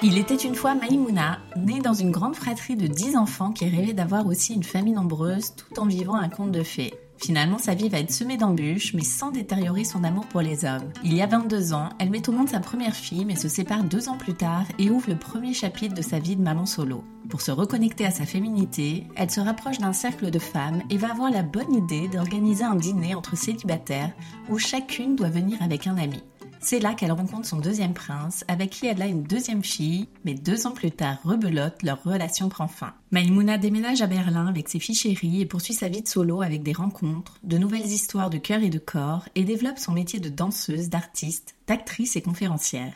Il 0.00 0.16
était 0.16 0.36
une 0.36 0.54
fois 0.54 0.76
Maïmouna, 0.76 1.40
née 1.56 1.80
dans 1.80 1.92
une 1.92 2.12
grande 2.12 2.36
fratrie 2.36 2.76
de 2.76 2.86
10 2.86 3.16
enfants 3.16 3.50
qui 3.50 3.68
rêvait 3.68 3.94
d'avoir 3.94 4.28
aussi 4.28 4.54
une 4.54 4.62
famille 4.62 4.92
nombreuse 4.94 5.54
tout 5.56 5.80
en 5.80 5.86
vivant 5.86 6.14
un 6.14 6.28
conte 6.28 6.52
de 6.52 6.62
fées. 6.62 6.94
Finalement, 7.16 7.58
sa 7.58 7.74
vie 7.74 7.88
va 7.88 7.98
être 7.98 8.12
semée 8.12 8.36
d'embûches, 8.36 8.94
mais 8.94 9.02
sans 9.02 9.32
détériorer 9.32 9.82
son 9.82 10.04
amour 10.04 10.26
pour 10.26 10.40
les 10.40 10.64
hommes. 10.64 10.92
Il 11.02 11.14
y 11.14 11.20
a 11.20 11.26
22 11.26 11.72
ans, 11.72 11.88
elle 11.98 12.10
met 12.10 12.28
au 12.28 12.32
monde 12.32 12.48
sa 12.48 12.60
première 12.60 12.94
fille, 12.94 13.24
mais 13.24 13.34
se 13.34 13.48
sépare 13.48 13.82
deux 13.82 14.08
ans 14.08 14.16
plus 14.16 14.34
tard 14.34 14.66
et 14.78 14.88
ouvre 14.88 15.10
le 15.10 15.18
premier 15.18 15.52
chapitre 15.52 15.96
de 15.96 16.02
sa 16.02 16.20
vie 16.20 16.36
de 16.36 16.42
maman 16.42 16.64
solo. 16.64 17.02
Pour 17.28 17.40
se 17.40 17.50
reconnecter 17.50 18.06
à 18.06 18.12
sa 18.12 18.24
féminité, 18.24 19.04
elle 19.16 19.32
se 19.32 19.40
rapproche 19.40 19.78
d'un 19.78 19.92
cercle 19.92 20.30
de 20.30 20.38
femmes 20.38 20.80
et 20.90 20.96
va 20.96 21.10
avoir 21.10 21.32
la 21.32 21.42
bonne 21.42 21.74
idée 21.74 22.06
d'organiser 22.06 22.62
un 22.62 22.76
dîner 22.76 23.16
entre 23.16 23.36
célibataires 23.36 24.12
où 24.48 24.58
chacune 24.58 25.16
doit 25.16 25.28
venir 25.28 25.60
avec 25.60 25.88
un 25.88 25.98
ami. 25.98 26.22
C'est 26.60 26.80
là 26.80 26.94
qu'elle 26.94 27.12
rencontre 27.12 27.46
son 27.46 27.60
deuxième 27.60 27.94
prince, 27.94 28.44
avec 28.48 28.70
qui 28.70 28.86
elle 28.86 29.00
a 29.00 29.06
une 29.06 29.22
deuxième 29.22 29.62
fille, 29.62 30.08
mais 30.24 30.34
deux 30.34 30.66
ans 30.66 30.72
plus 30.72 30.90
tard, 30.90 31.18
rebelote, 31.22 31.82
leur 31.82 32.02
relation 32.02 32.48
prend 32.48 32.66
fin. 32.66 32.94
Maïmouna 33.12 33.58
déménage 33.58 34.02
à 34.02 34.06
Berlin 34.06 34.48
avec 34.48 34.68
ses 34.68 34.80
filles 34.80 34.94
chéries 34.94 35.40
et 35.40 35.46
poursuit 35.46 35.74
sa 35.74 35.88
vie 35.88 36.02
de 36.02 36.08
solo 36.08 36.42
avec 36.42 36.62
des 36.62 36.72
rencontres, 36.72 37.38
de 37.44 37.58
nouvelles 37.58 37.86
histoires 37.86 38.30
de 38.30 38.38
cœur 38.38 38.62
et 38.62 38.70
de 38.70 38.78
corps, 38.78 39.28
et 39.34 39.44
développe 39.44 39.78
son 39.78 39.92
métier 39.92 40.18
de 40.18 40.28
danseuse, 40.28 40.88
d'artiste, 40.88 41.54
d'actrice 41.68 42.16
et 42.16 42.22
conférencière. 42.22 42.94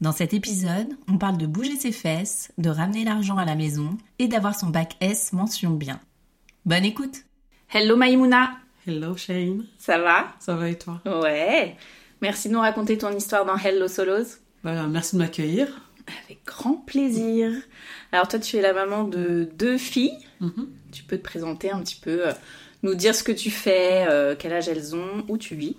Dans 0.00 0.12
cet 0.12 0.34
épisode, 0.34 0.98
on 1.08 1.16
parle 1.16 1.38
de 1.38 1.46
bouger 1.46 1.76
ses 1.76 1.92
fesses, 1.92 2.52
de 2.58 2.68
ramener 2.68 3.04
l'argent 3.04 3.38
à 3.38 3.46
la 3.46 3.54
maison 3.54 3.96
et 4.18 4.28
d'avoir 4.28 4.58
son 4.58 4.66
bac 4.66 4.96
S 5.00 5.32
mention 5.32 5.70
bien. 5.70 6.00
Bonne 6.66 6.84
écoute 6.84 7.24
Hello 7.72 7.96
Maïmouna 7.96 8.50
Hello 8.86 9.16
Shane. 9.16 9.64
Ça 9.78 9.98
va? 9.98 10.34
Ça 10.38 10.54
va 10.54 10.68
et 10.68 10.76
toi? 10.76 11.00
Ouais 11.06 11.76
Merci 12.22 12.48
de 12.48 12.54
nous 12.54 12.60
raconter 12.60 12.96
ton 12.96 13.14
histoire 13.14 13.44
dans 13.44 13.56
Hello 13.58 13.88
Solos. 13.88 14.38
Merci 14.64 15.16
de 15.16 15.20
m'accueillir. 15.20 15.68
Avec 16.24 16.38
grand 16.46 16.74
plaisir. 16.74 17.50
Alors 18.12 18.26
toi, 18.28 18.38
tu 18.38 18.56
es 18.56 18.62
la 18.62 18.72
maman 18.72 19.04
de 19.04 19.48
deux 19.58 19.76
filles. 19.76 20.16
Mhm. 20.40 20.68
Tu 20.92 21.02
peux 21.02 21.18
te 21.18 21.22
présenter 21.22 21.70
un 21.70 21.80
petit 21.80 21.96
peu, 21.96 22.28
euh, 22.28 22.32
nous 22.82 22.94
dire 22.94 23.14
ce 23.14 23.22
que 23.22 23.32
tu 23.32 23.50
fais, 23.50 24.06
euh, 24.08 24.34
quel 24.38 24.52
âge 24.52 24.68
elles 24.68 24.94
ont, 24.94 25.24
où 25.28 25.36
tu 25.36 25.56
vis. 25.56 25.76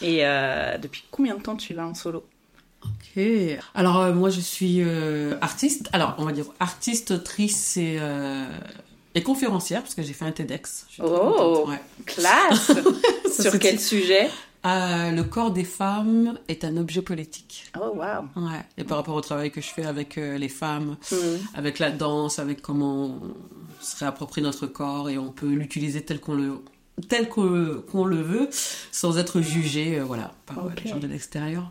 Et 0.00 0.24
euh, 0.24 0.78
depuis 0.78 1.04
combien 1.10 1.36
de 1.36 1.42
temps 1.42 1.56
tu 1.56 1.74
vas 1.74 1.86
en 1.86 1.94
solo? 1.94 2.24
Ok. 2.82 3.22
Alors 3.74 4.14
moi 4.14 4.30
je 4.30 4.40
suis 4.40 4.82
artiste. 5.40 5.88
Alors 5.92 6.14
on 6.18 6.24
va 6.24 6.32
dire 6.32 6.46
artiste, 6.60 7.10
autrice 7.10 7.76
et, 7.76 7.98
et 9.16 9.22
conférencière 9.24 9.82
parce 9.82 9.96
que 9.96 10.02
j'ai 10.02 10.12
fait 10.12 10.24
un 10.24 10.30
TEDx. 10.30 10.86
Je 10.88 10.92
suis 10.94 11.02
très 11.02 11.10
Oh 11.10 11.66
ouais. 11.68 11.80
Classe 12.06 12.70
Sur 13.40 13.58
quel 13.58 13.80
sujet? 13.80 14.30
Euh, 14.68 15.10
le 15.12 15.24
corps 15.24 15.50
des 15.50 15.64
femmes 15.64 16.38
est 16.48 16.64
un 16.64 16.76
objet 16.76 17.00
politique. 17.02 17.64
Oh 17.80 17.92
wow 17.94 18.24
Ouais. 18.42 18.60
Et 18.76 18.84
par 18.84 18.98
rapport 18.98 19.14
au 19.14 19.20
travail 19.20 19.50
que 19.50 19.60
je 19.60 19.68
fais 19.68 19.84
avec 19.84 20.18
euh, 20.18 20.36
les 20.38 20.48
femmes, 20.48 20.96
Mhm. 21.10 21.18
avec 21.54 21.78
la 21.78 21.90
danse, 21.90 22.38
avec 22.38 22.60
comment 22.60 23.06
on 23.06 23.20
se 23.80 23.96
réapproprie 23.98 24.42
notre 24.42 24.66
corps 24.66 25.08
et 25.08 25.16
on 25.18 25.30
peut 25.30 25.52
l'utiliser 25.52 26.02
tel 26.02 26.20
qu'on 26.20 26.34
le 26.34 26.58
tel 27.08 27.28
qu'on 27.28 28.04
le 28.04 28.20
veut 28.20 28.48
sans 28.90 29.18
être 29.18 29.40
jugé 29.40 30.00
euh, 30.00 30.04
voilà 30.04 30.32
par 30.46 30.66
les 30.82 30.90
gens 30.90 30.98
de 30.98 31.06
l'extérieur 31.06 31.70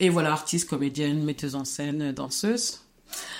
et 0.00 0.08
voilà 0.08 0.32
artiste 0.32 0.68
comédienne 0.68 1.22
metteuse 1.22 1.54
en 1.54 1.64
scène 1.64 2.10
danseuse 2.12 2.80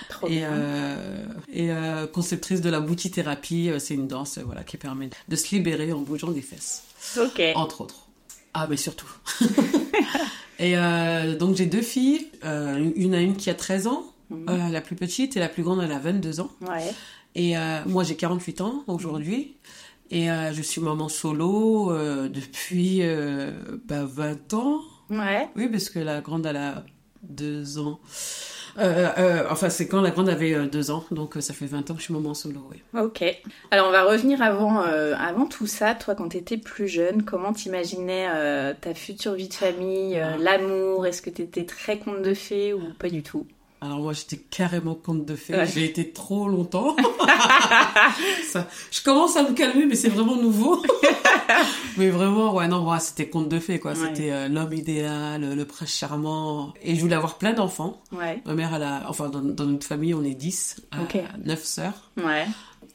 Trop 0.08 0.28
et, 0.28 0.42
euh, 0.44 1.24
euh, 1.56 2.06
conceptrice 2.06 2.60
de 2.60 2.70
la 2.70 2.80
boutithérapie 2.80 3.70
c'est 3.78 3.94
une 3.94 4.06
danse 4.08 4.38
voilà 4.38 4.62
qui 4.62 4.76
permet 4.76 5.10
de 5.28 5.36
se 5.36 5.54
libérer 5.54 5.92
en 5.92 6.00
bougeant 6.00 6.30
des 6.30 6.42
fesses 6.42 6.84
Ok. 7.20 7.42
entre 7.54 7.80
autres. 7.82 8.06
Ah, 8.54 8.66
mais 8.68 8.76
surtout. 8.76 9.08
et 10.58 10.76
euh, 10.76 11.36
donc 11.36 11.56
j'ai 11.56 11.66
deux 11.66 11.82
filles, 11.82 12.28
euh, 12.44 12.90
une 12.96 13.14
à 13.14 13.20
une 13.20 13.36
qui 13.36 13.50
a 13.50 13.54
13 13.54 13.86
ans, 13.86 14.04
Mhm. 14.30 14.46
euh, 14.48 14.68
la 14.68 14.80
plus 14.80 14.94
petite, 14.96 15.36
et 15.36 15.40
la 15.40 15.48
plus 15.48 15.62
grande, 15.64 15.80
elle 15.82 15.90
a 15.92 15.98
22 15.98 16.40
ans. 16.40 16.50
Ouais. 16.60 16.92
Et 17.34 17.56
euh, 17.58 17.80
moi 17.86 18.04
j'ai 18.04 18.14
48 18.16 18.60
ans 18.60 18.84
aujourd'hui. 18.86 19.56
Et 20.12 20.30
euh, 20.30 20.52
je 20.52 20.62
suis 20.62 20.80
maman 20.80 21.08
solo 21.08 21.92
euh, 21.92 22.28
depuis 22.28 23.02
bah, 23.86 24.04
20 24.04 24.54
ans. 24.54 24.80
Ouais. 25.08 25.48
Oui, 25.56 25.68
parce 25.68 25.88
que 25.90 25.98
la 26.00 26.20
grande, 26.20 26.46
elle 26.46 26.56
a 26.56 26.84
2 27.22 27.78
ans. 27.78 27.98
Euh, 28.78 29.08
euh, 29.18 29.44
enfin, 29.50 29.68
c'est 29.68 29.88
quand 29.88 30.00
la 30.00 30.10
grande 30.10 30.28
avait 30.28 30.66
2 30.66 30.90
ans, 30.90 31.04
donc 31.10 31.36
euh, 31.36 31.40
ça 31.40 31.54
fait 31.54 31.66
20 31.66 31.90
ans 31.90 31.94
que 31.94 32.00
je 32.00 32.04
suis 32.04 32.14
maman 32.14 32.34
solo, 32.34 32.60
oui. 32.70 32.82
Ok. 32.98 33.24
Alors 33.70 33.88
on 33.88 33.92
va 33.92 34.04
revenir 34.04 34.42
avant, 34.42 34.82
euh, 34.82 35.14
avant 35.18 35.46
tout 35.46 35.66
ça. 35.66 35.94
Toi, 35.94 36.14
quand 36.14 36.28
t'étais 36.28 36.56
plus 36.56 36.88
jeune, 36.88 37.24
comment 37.24 37.52
t'imaginais 37.52 38.26
euh, 38.30 38.74
ta 38.80 38.94
future 38.94 39.34
vie 39.34 39.48
de 39.48 39.54
famille, 39.54 40.18
euh, 40.18 40.36
l'amour? 40.38 41.06
Est-ce 41.06 41.22
que 41.22 41.30
t'étais 41.30 41.64
très 41.64 41.98
conte 41.98 42.22
de 42.22 42.34
fées 42.34 42.72
ou 42.74 42.80
pas 42.98 43.08
du 43.08 43.22
tout? 43.22 43.46
Alors 43.82 43.98
moi 44.00 44.12
j'étais 44.12 44.36
carrément 44.36 44.94
conte 44.94 45.24
de 45.24 45.34
fées, 45.36 45.54
Ouais. 45.56 45.66
j'ai 45.66 45.84
été 45.86 46.10
trop 46.12 46.48
longtemps. 46.48 46.94
Ça, 48.50 48.66
je 48.90 49.02
commence 49.02 49.36
à 49.36 49.42
me 49.42 49.54
calmer 49.54 49.86
mais 49.86 49.94
c'est 49.94 50.08
vraiment 50.08 50.36
nouveau. 50.36 50.82
mais 51.96 52.10
vraiment 52.10 52.54
ouais 52.54 52.68
non 52.68 52.80
moi 52.82 52.98
c'était 53.00 53.28
conte 53.28 53.48
de 53.48 53.58
fées 53.58 53.78
quoi, 53.80 53.92
Ouais. 53.92 53.98
c'était 54.08 54.30
euh, 54.32 54.48
l'homme 54.48 54.72
idéal, 54.74 55.54
le 55.54 55.64
prince 55.64 55.90
charmant 55.96 56.74
et 56.82 56.94
je 56.94 57.00
voulais 57.00 57.14
avoir 57.16 57.38
plein 57.38 57.52
d'enfants. 57.52 58.02
Ouais. 58.12 58.42
Ma 58.44 58.54
mère 58.54 58.74
elle 58.74 58.82
a 58.82 59.04
enfin 59.08 59.28
dans, 59.30 59.40
dans 59.40 59.64
notre 59.66 59.86
famille 59.86 60.12
on 60.14 60.22
est 60.24 60.34
10, 60.34 60.82
euh, 60.94 61.02
Ok. 61.02 61.18
9 61.44 61.64
sœurs 61.64 62.10
Ouais. 62.18 62.46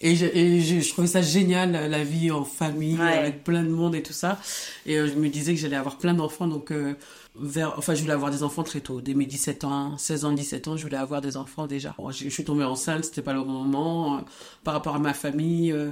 Et, 0.01 0.15
je, 0.15 0.25
et 0.25 0.61
je, 0.61 0.79
je 0.81 0.89
trouvais 0.89 1.07
ça 1.07 1.21
génial 1.21 1.71
la 1.89 2.03
vie 2.03 2.31
en 2.31 2.43
famille 2.43 2.97
Ouais. 2.99 3.17
avec 3.17 3.43
plein 3.43 3.63
de 3.63 3.69
monde 3.69 3.95
et 3.95 4.03
tout 4.03 4.13
ça 4.13 4.39
et 4.85 4.97
euh, 4.97 5.07
je 5.07 5.13
me 5.13 5.29
disais 5.29 5.53
que 5.53 5.59
j'allais 5.59 5.75
avoir 5.75 5.97
plein 5.97 6.13
d'enfants 6.13 6.47
donc 6.47 6.71
euh, 6.71 6.93
vers 7.39 7.73
enfin 7.77 7.93
je 7.95 8.01
voulais 8.01 8.13
avoir 8.13 8.31
des 8.31 8.43
enfants 8.43 8.63
très 8.63 8.79
tôt 8.81 9.01
dès 9.01 9.13
mes 9.13 9.25
17 9.25 9.63
ans 9.63 9.97
16 9.97 10.25
ans 10.25 10.31
17 10.31 10.67
ans 10.67 10.77
je 10.77 10.83
voulais 10.83 10.97
avoir 10.97 11.21
des 11.21 11.37
enfants 11.37 11.67
déjà 11.67 11.93
Bon, 11.97 12.11
je, 12.11 12.29
suis 12.29 12.43
tombée 12.43 12.63
enceinte 12.63 13.05
c'était 13.05 13.21
pas 13.21 13.33
le 13.33 13.41
bon 13.43 13.51
moment 13.63 14.17
euh, 14.17 14.21
par 14.63 14.73
rapport 14.73 14.95
à 14.95 14.99
ma 14.99 15.13
famille 15.13 15.71
euh, 15.71 15.89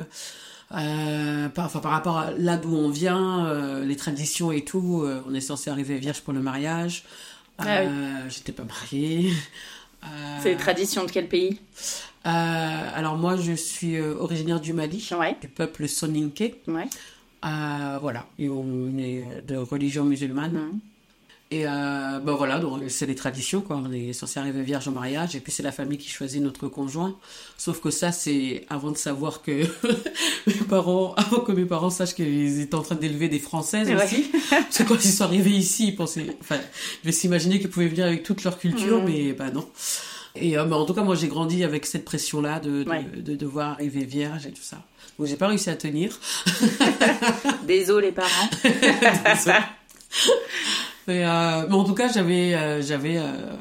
euh, 0.74 1.50
par, 1.50 1.66
enfin, 1.66 1.80
par 1.80 1.92
rapport 1.92 2.18
à 2.18 2.32
là 2.32 2.58
d'où 2.58 2.76
on 2.76 2.90
vient, 2.90 3.46
euh, 3.46 3.86
les 3.86 3.96
traditions 3.96 4.52
et 4.52 4.64
tout, 4.64 5.06
on 5.28 5.34
est 5.36 5.42
censé 5.42 5.70
arriver 5.70 6.00
vierge 6.00 6.22
pour 6.22 6.34
le 6.34 6.40
mariage. 6.42 7.04
Ah 7.60 7.82
Euh, 7.82 8.30
J'étais 8.30 8.54
pas 8.54 8.64
mariée. 8.64 9.32
Euh, 10.04 10.08
C'est 10.42 10.50
les 10.50 10.58
traditions 10.58 11.06
de 11.06 11.12
quel 11.12 11.28
pays? 11.28 11.60
Euh, 12.25 12.30
alors 12.96 13.18
moi, 13.18 13.36
je 13.38 13.54
suis 13.54 13.96
euh, 13.98 14.16
originaire 14.20 14.60
du 14.62 14.74
Mali, 14.74 15.10
Ouais. 15.18 15.36
du 15.42 15.48
peuple 15.48 15.88
Soninké. 15.88 16.56
Ouais. 16.68 16.88
Euh, 17.46 17.98
voilà, 18.02 18.25
et 18.40 18.48
on 18.50 18.98
est 18.98 19.25
de 19.48 19.58
religion 19.58 20.06
musulmane. 20.06 20.54
Mhm. 20.54 20.80
Et 21.52 21.68
euh, 21.68 22.20
ben 22.20 22.34
voilà, 22.34 22.58
donc 22.58 22.81
c'est 22.88 23.06
les 23.06 23.14
traditions, 23.14 23.62
quoi. 23.62 23.75
On 23.86 23.92
est 23.92 24.12
censé 24.14 24.40
arriver 24.40 24.64
vierge 24.64 24.88
au 24.88 24.92
mariage, 24.92 25.36
et 25.36 25.40
puis 25.40 25.52
c'est 25.52 25.62
la 25.62 25.72
famille 25.74 26.00
qui 26.00 26.10
choisit 26.10 26.42
notre 26.42 26.68
conjoint. 26.68 27.16
Sauf 27.60 27.80
que 27.80 27.92
ça, 27.92 28.12
c'est 28.12 28.66
avant 28.70 28.90
de 28.90 28.98
savoir 28.98 29.44
que 29.44 29.62
mes 30.48 30.54
parents, 30.68 31.14
avant 31.16 31.42
que 31.42 31.52
mes 31.52 31.66
parents 31.66 31.92
sachent 31.92 32.16
qu'ils 32.16 32.60
étaient 32.62 32.74
en 32.74 32.81
train 32.81 32.96
d'élever 32.96 33.30
des 33.30 33.38
Françaises 33.40 33.88
Ouais. 33.90 34.04
aussi. 34.04 34.31
Parce 34.50 34.78
que 34.80 34.84
quand 34.84 34.96
ils 35.04 35.12
sont 35.12 35.25
arrivés 35.25 35.52
ici, 35.52 35.90
ils 35.90 35.96
pensaient, 35.96 36.36
enfin, 36.42 36.58
je 37.04 37.06
vais 37.08 37.12
s'imaginer 37.12 37.60
qu'ils 37.60 37.70
pouvaient 37.70 37.88
venir 37.90 38.06
avec 38.06 38.24
toute 38.24 38.44
leur 38.46 38.58
culture, 38.58 39.00
Mhm. 39.04 39.06
mais 39.06 39.34
bah 39.34 39.52
non. 39.52 39.68
Et 40.36 40.58
euh, 40.58 40.66
bah, 40.66 40.78
en 40.78 40.86
tout 40.86 40.94
cas, 40.96 41.04
moi, 41.04 41.16
j'ai 41.16 41.28
grandi 41.28 41.64
avec 41.64 41.86
cette 41.86 42.06
pression-là 42.06 42.60
de, 42.60 42.84
de, 42.84 42.90
Ouais. 42.90 43.04
de 43.04 43.36
devoir 43.36 43.72
arriver 43.74 44.04
vierge 44.06 44.48
et 44.48 44.52
tout 44.52 44.64
ça. 44.64 44.78
Donc, 45.20 45.28
j'ai 45.28 45.36
pas 45.36 45.48
réussi 45.48 45.70
à 45.70 45.76
tenir. 45.76 46.20
Désolé 47.68 48.08
les 48.08 48.14
parents. 48.14 48.50
mais, 51.08 51.26
euh, 51.26 51.66
mais 51.68 51.76
en 51.76 51.84
tout 51.84 51.94
cas, 51.94 52.12
j'avais, 52.12 52.54
euh, 52.56 52.82
j'avais, 52.82 53.18
euh, 53.18 53.56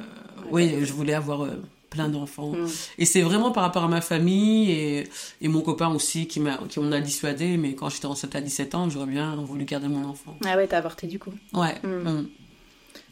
oui, 0.51 0.77
je 0.83 0.93
voulais 0.93 1.15
avoir 1.15 1.45
euh, 1.45 1.63
plein 1.91 2.09
d'enfants. 2.09 2.53
Mm. 2.53 2.69
Et 2.99 3.05
c'est 3.05 3.23
vraiment 3.23 3.51
par 3.51 3.65
rapport 3.65 3.85
à 3.85 3.89
ma 3.89 4.01
famille 4.01 4.71
et, 4.71 5.09
et 5.41 5.49
mon 5.49 5.61
copain 5.61 5.89
aussi 5.89 6.27
qui 6.27 6.41
m'a, 6.41 6.59
qui 6.69 6.81
m'en 6.81 6.93
a 6.93 7.01
dissuadé. 7.01 7.57
Mais 7.59 7.75
quand 7.75 7.89
j'étais 7.91 8.07
enceinte 8.07 8.35
à 8.35 8.41
17 8.41 8.75
ans, 8.75 8.89
j'aurais 8.89 9.07
bien 9.07 9.35
voulu 9.37 9.65
garder 9.65 9.89
mon 9.89 10.07
enfant. 10.09 10.37
Ah 10.45 10.57
ouais, 10.57 10.67
t'as 10.67 10.79
avorté 10.79 11.07
du 11.07 11.19
coup. 11.19 11.33
Ouais. 11.53 11.75
Mm. 11.83 11.89
Mm. 12.11 12.29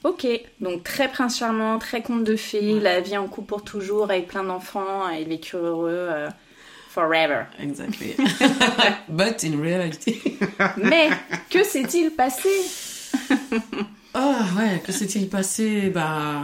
Ok, 0.03 0.27
donc 0.61 0.83
très 0.83 1.09
prince 1.09 1.39
charmant, 1.39 1.79
très 1.79 2.01
conte 2.03 2.25
de 2.25 2.35
fées, 2.37 2.81
la 2.81 3.01
vie 3.01 3.19
en 3.19 3.29
couple 3.29 3.49
pour 3.49 3.65
toujours 3.65 4.05
avec 4.05 4.29
plein 4.29 4.45
d'enfants 4.45 5.09
et 5.11 5.25
vécu 5.25 5.57
heureux 5.57 5.91
euh, 6.11 6.29
forever. 6.89 7.45
Exactly. 7.59 8.15
But 9.09 9.45
in 9.45 9.61
reality. 9.61 10.23
Mais 10.79 11.11
que 11.51 11.63
s'est-il 11.65 12.11
passé? 12.13 12.49
Ah 14.15 14.45
ouais, 14.59 14.81
que 14.85 14.93
s'est-il 14.93 15.29
passé? 15.29 15.91
Bah. 15.91 16.41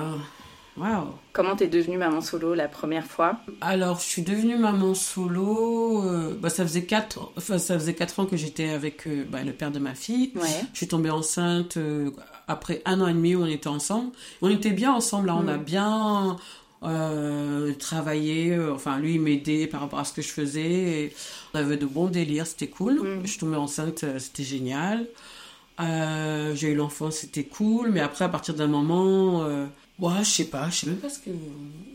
Waouh. 0.77 1.07
Comment 1.33 1.57
t'es 1.57 1.69
devenue 1.69 1.97
maman 1.97 2.21
solo 2.21 2.53
la 2.55 2.69
première 2.69 3.07
fois? 3.07 3.39
Alors, 3.63 3.99
je 3.99 4.05
suis 4.05 4.23
devenue 4.23 4.57
maman 4.59 4.93
solo. 4.95 6.05
euh, 6.05 6.37
bah, 6.39 6.51
ça 6.51 6.65
faisait 6.65 6.85
quatre, 6.85 7.33
enfin, 7.39 7.57
ça 7.57 7.79
faisait 7.79 7.95
quatre 7.95 8.21
ans 8.21 8.27
que 8.27 8.37
j'étais 8.37 8.69
avec 8.69 9.07
euh, 9.07 9.25
bah, 9.27 9.43
le 9.43 9.53
père 9.53 9.71
de 9.71 9.79
ma 9.79 9.95
fille. 9.95 10.33
Ouais. 10.35 10.43
Je 10.73 10.77
suis 10.77 10.89
tombée 10.89 11.09
enceinte 11.09 11.79
euh, 11.79 12.11
après 12.49 12.83
un 12.85 13.01
an 13.01 13.09
et 13.09 13.13
demi 13.13 13.35
où 13.35 13.43
on 13.43 13.47
était 13.47 13.69
ensemble. 13.69 14.11
On 14.43 14.49
était 14.51 14.71
bien 14.71 14.93
ensemble, 14.93 15.27
là. 15.29 15.37
On 15.37 15.49
a 15.49 15.57
bien 15.57 16.37
euh, 16.83 17.73
travaillé. 17.75 18.53
euh, 18.53 18.75
Enfin, 18.75 18.99
lui, 18.99 19.15
il 19.15 19.21
m'aidait 19.21 19.67
par 19.67 19.81
rapport 19.81 19.99
à 19.99 20.05
ce 20.05 20.13
que 20.13 20.23
je 20.23 20.29
faisais. 20.29 20.61
Et 20.71 21.15
on 21.55 21.59
avait 21.59 21.77
de 21.77 21.87
bons 21.87 22.07
délires, 22.09 22.47
c'était 22.47 22.69
cool. 22.69 23.21
Je 23.25 23.29
suis 23.31 23.39
tombée 23.39 23.57
enceinte, 23.57 24.05
euh, 24.05 24.19
c'était 24.19 24.45
génial. 24.45 25.07
Euh, 25.81 26.55
J'ai 26.55 26.69
eu 26.73 26.75
l'enfant, 26.75 27.11
c'était 27.11 27.45
cool. 27.45 27.91
Mais 27.91 28.01
après, 28.01 28.25
à 28.25 28.29
partir 28.29 28.55
d'un 28.55 28.67
moment... 28.69 29.43
Euh, 29.45 29.67
Ouais, 29.99 30.13
je 30.21 30.29
sais 30.29 30.45
pas, 30.45 30.69
je 30.69 30.75
sais 30.81 30.87
même 30.89 30.97
pas 30.99 31.09
ce, 31.09 31.21
que, 31.21 31.31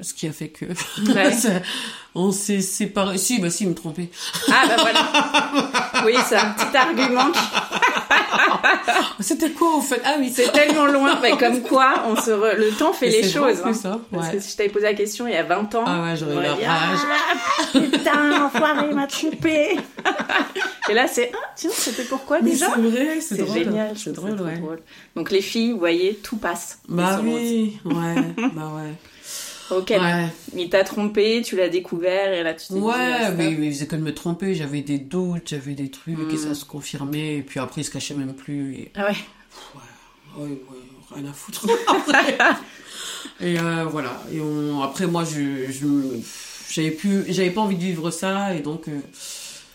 ce 0.01 0.11
qui 0.15 0.25
a 0.25 0.31
fait 0.33 0.47
que. 0.49 0.65
Ouais. 0.65 1.61
On 2.15 2.31
s'est 2.31 2.61
séparés. 2.61 3.19
Si, 3.19 3.39
bah 3.39 3.51
si, 3.51 3.65
il 3.65 3.69
me 3.69 3.75
trompait. 3.75 4.09
Ah 4.47 4.63
bah 4.67 4.75
voilà 4.79 6.03
Oui, 6.07 6.13
c'est 6.27 6.35
un 6.35 6.49
petit 6.49 6.75
argument. 6.75 7.31
qui- 7.31 7.39
C'était 9.19 9.51
quoi 9.51 9.75
en 9.75 9.81
fait? 9.81 10.01
Ah 10.05 10.15
oui, 10.19 10.31
C'est 10.33 10.51
tellement 10.51 10.85
loin, 10.85 11.19
mais 11.21 11.31
comme 11.37 11.61
quoi 11.61 12.03
on 12.07 12.15
se 12.15 12.31
re- 12.31 12.55
le 12.55 12.71
temps 12.71 12.93
fait 12.93 13.07
Mais 13.07 13.21
les 13.21 13.29
choses. 13.29 13.61
hein. 13.63 13.73
ça, 13.73 13.99
Parce 14.11 14.29
que 14.29 14.39
si 14.39 14.51
je 14.51 14.57
t'avais 14.57 14.69
posé 14.69 14.85
la 14.85 14.93
question 14.93 15.27
il 15.27 15.33
y 15.33 15.37
a 15.37 15.43
20 15.43 15.75
ans, 15.75 15.83
Ah 15.85 16.01
ouais, 16.03 16.15
j'aurais 16.17 16.35
on 16.49 16.53
eu 16.55 16.57
dit. 16.57 16.65
Ah, 16.67 16.93
putain, 17.73 18.45
enfoiré, 18.45 18.93
m'a 18.93 19.07
trompé. 19.07 19.77
Et 20.89 20.93
là, 20.93 21.07
c'est, 21.07 21.31
ah, 21.33 21.37
tiens, 21.55 21.69
c'était 21.73 22.03
pourquoi 22.03 22.39
Mais 22.41 22.51
déjà? 22.51 22.67
c'est 22.73 22.81
vrai, 22.81 23.21
c'est 23.21 23.47
génial, 23.53 23.93
C'est 23.95 24.11
drôle, 24.13 24.41
ouais. 24.41 24.57
drôle. 24.57 24.79
Donc 25.15 25.31
les 25.31 25.41
filles, 25.41 25.71
vous 25.73 25.79
voyez, 25.79 26.15
tout 26.15 26.37
passe. 26.37 26.79
Bah 26.89 27.19
oui, 27.23 27.77
ouais, 27.85 27.93
bah 28.53 28.71
ouais. 28.75 28.93
Ok, 29.71 29.89
Ouais, 29.91 30.27
il 30.55 30.69
t'a 30.69 30.83
trompé, 30.83 31.41
tu 31.43 31.55
l'as 31.55 31.69
découvert 31.69 32.33
et 32.33 32.43
là 32.43 32.53
tu 32.53 32.67
t'es 32.67 32.73
ah, 32.75 32.77
ouais 32.77 33.23
stop. 33.23 33.35
mais, 33.37 33.51
mais 33.57 33.67
il 33.67 33.73
faisait 33.73 33.87
que 33.87 33.95
de 33.95 34.01
me 34.01 34.13
tromper. 34.13 34.53
J'avais 34.53 34.81
des 34.81 34.97
doutes, 34.97 35.47
j'avais 35.49 35.73
des 35.73 35.89
trucs 35.89 36.19
et 36.19 36.33
Mm. 36.33 36.37
ça 36.37 36.53
se 36.55 36.65
confirmait. 36.65 37.37
Et 37.37 37.41
puis 37.41 37.59
après, 37.59 37.81
il 37.81 37.83
se 37.85 37.91
cachait 37.91 38.13
même 38.13 38.33
plus. 38.33 38.75
Et... 38.75 38.91
Ah 38.95 39.05
ouais. 39.07 39.15
Ouais, 40.37 40.43
ouais, 40.49 40.57
rien 41.15 41.29
à 41.29 41.33
foutre. 41.33 41.65
et 43.39 43.59
euh, 43.59 43.85
voilà. 43.89 44.21
Et 44.33 44.39
on... 44.41 44.81
après, 44.81 45.07
moi, 45.07 45.23
je, 45.23 45.71
je 45.71 45.85
j'avais 46.69 46.91
plus, 46.91 47.25
j'avais 47.29 47.49
pas 47.51 47.61
envie 47.61 47.75
de 47.75 47.81
vivre 47.83 48.11
ça 48.11 48.53
et 48.55 48.59
donc 48.61 48.87
euh, 48.87 48.99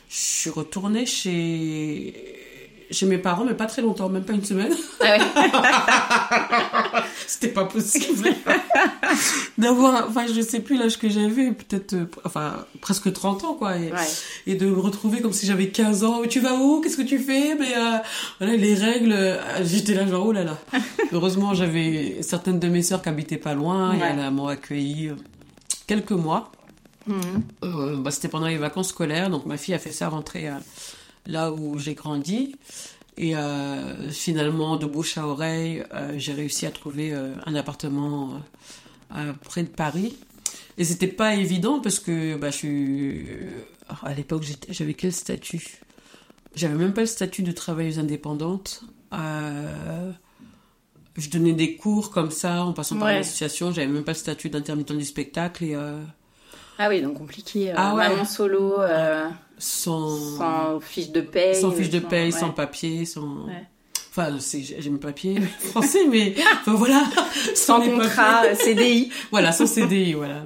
je 0.09 0.15
suis 0.17 0.51
retournée 0.51 1.05
chez 1.07 2.15
chez 2.91 3.07
mes 3.07 3.19
parents, 3.19 3.45
mais 3.45 3.55
pas 3.55 3.67
très 3.67 3.83
longtemps, 3.83 4.09
même 4.09 4.25
pas 4.25 4.33
une 4.33 4.45
semaine. 4.45 4.73
Ah 5.01 5.05
ouais. 5.17 7.03
C'était 7.27 7.49
pas 7.49 7.65
possible 7.65 8.29
d'avoir, 9.59 10.07
enfin, 10.09 10.27
je 10.33 10.41
sais 10.41 10.61
plus 10.61 10.79
l'âge 10.79 10.99
que 10.99 11.09
j'avais, 11.09 11.51
peut-être, 11.53 11.95
euh, 11.95 12.07
enfin, 12.25 12.65
presque 12.81 13.13
30 13.13 13.45
ans, 13.45 13.55
quoi. 13.55 13.77
Et, 13.77 13.91
Ouais. 13.93 14.07
et 14.47 14.55
de 14.55 14.67
me 14.67 14.79
retrouver 14.81 15.21
comme 15.21 15.33
si 15.33 15.47
j'avais 15.47 15.69
15 15.69 16.05
ans. 16.05 16.21
Tu 16.29 16.41
vas 16.41 16.55
où? 16.55 16.81
Qu'est-ce 16.81 16.97
que 16.97 17.03
tu 17.03 17.19
fais? 17.19 17.55
Mais 17.59 17.75
euh, 17.77 17.97
voilà, 18.39 18.57
les 18.57 18.75
règles, 18.75 19.13
euh, 19.13 19.65
j'étais 19.65 19.95
là 19.95 20.07
genre, 20.07 20.27
oh 20.27 20.33
là 20.33 20.45
là. 20.45 20.59
Heureusement, 21.13 21.55
j'avais 21.55 22.19
certaines 22.23 22.59
de 22.61 22.69
mes 22.69 22.83
sœurs 22.83 23.03
qui 23.03 23.09
habitaient 23.09 23.37
pas 23.39 23.55
loin 23.55 23.95
et 23.95 24.01
elles 24.01 24.31
m'ont 24.31 24.49
accueilli 24.49 25.09
euh, 25.09 25.15
quelques 25.87 26.13
mois. 26.13 26.53
Euh, 27.63 27.97
bah, 27.97 28.11
C'était 28.11 28.29
pendant 28.29 28.47
les 28.49 28.57
vacances 28.59 28.89
scolaires, 28.89 29.31
donc 29.31 29.47
ma 29.47 29.57
fille 29.57 29.75
a 29.75 29.79
fait 29.79 29.93
ça 29.93 30.09
rentrer 30.09 30.49
là 31.27 31.53
où 31.53 31.79
j'ai 31.79 31.95
grandi. 31.95 32.57
Et 33.19 33.35
euh, 33.35 34.11
finalement, 34.11 34.77
de 34.77 34.85
bouche 34.87 35.17
à 35.17 35.27
oreille, 35.27 35.83
euh, 35.95 36.15
j'ai 36.19 36.35
réussi 36.35 36.67
à 36.67 36.71
trouver 36.71 37.15
euh, 37.15 37.35
un 37.47 37.55
appartement 37.55 38.43
près 39.43 39.63
de 39.63 39.69
Paris. 39.69 40.17
Et 40.77 40.85
c'était 40.85 41.07
pas 41.07 41.35
évident 41.35 41.81
parce 41.81 41.99
que 41.99 42.37
bah, 42.37 42.51
je 42.51 42.57
suis. 42.57 43.27
À 44.03 44.13
l'époque, 44.15 44.45
j'avais 44.69 44.95
quel 44.95 45.13
statut? 45.13 45.79
J'avais 46.55 46.75
même 46.75 46.93
pas 46.93 47.03
le 47.03 47.07
statut 47.07 47.43
de 47.43 47.53
travailleuse 47.53 47.99
indépendante. 47.99 48.83
Je 49.13 50.11
donnais 51.31 51.55
des 51.55 51.77
cours 51.77 52.11
comme 52.11 52.31
ça 52.31 52.65
en 52.65 52.75
passant 52.75 52.99
par 52.99 53.09
l'association. 53.09 53.73
J'avais 53.73 53.87
même 53.87 54.05
pas 54.05 54.13
le 54.13 54.19
statut 54.19 54.51
d'intermittent 54.51 54.93
du 54.93 55.05
spectacle 55.05 55.65
et 55.65 55.75
Ah 56.79 56.89
oui, 56.89 57.01
donc 57.03 57.15
compliqué. 57.19 57.71
euh, 57.71 57.75
Ah 57.77 57.95
ouais. 57.95 58.09
Maman 58.09 58.25
solo, 58.25 58.81
euh, 58.81 59.29
sans, 59.59 60.37
sans 60.39 60.81
fiche 60.81 61.11
de 61.11 61.21
paye. 61.23 61.55
sans 61.61 61.71
fiche 61.71 61.91
de 61.91 62.01
sans- 62.01 62.07
paye, 62.09 62.33
ouais. 62.33 62.39
sans 62.39 62.51
papier, 62.51 63.05
sans. 63.05 63.47
Ouais. 63.47 63.65
Enfin, 64.11 64.37
c'est- 64.39 64.63
j'ai 64.63 64.91
mes 64.91 64.99
papiers 64.99 65.41
français, 65.71 66.07
mais 66.11 66.35
enfin 66.61 66.75
voilà, 66.75 67.05
Sans 67.55 67.79
les 67.79 67.91
contrat, 67.91 68.43
papiers. 68.43 68.51
euh, 68.51 68.55
CDI. 68.57 69.13
Voilà, 69.31 69.53
sans 69.53 69.67
CDI, 69.67 70.15
voilà. 70.15 70.45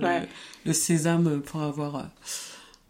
le- 0.65 0.73
sésame 0.73 1.41
pour 1.41 1.63
avoir 1.63 2.09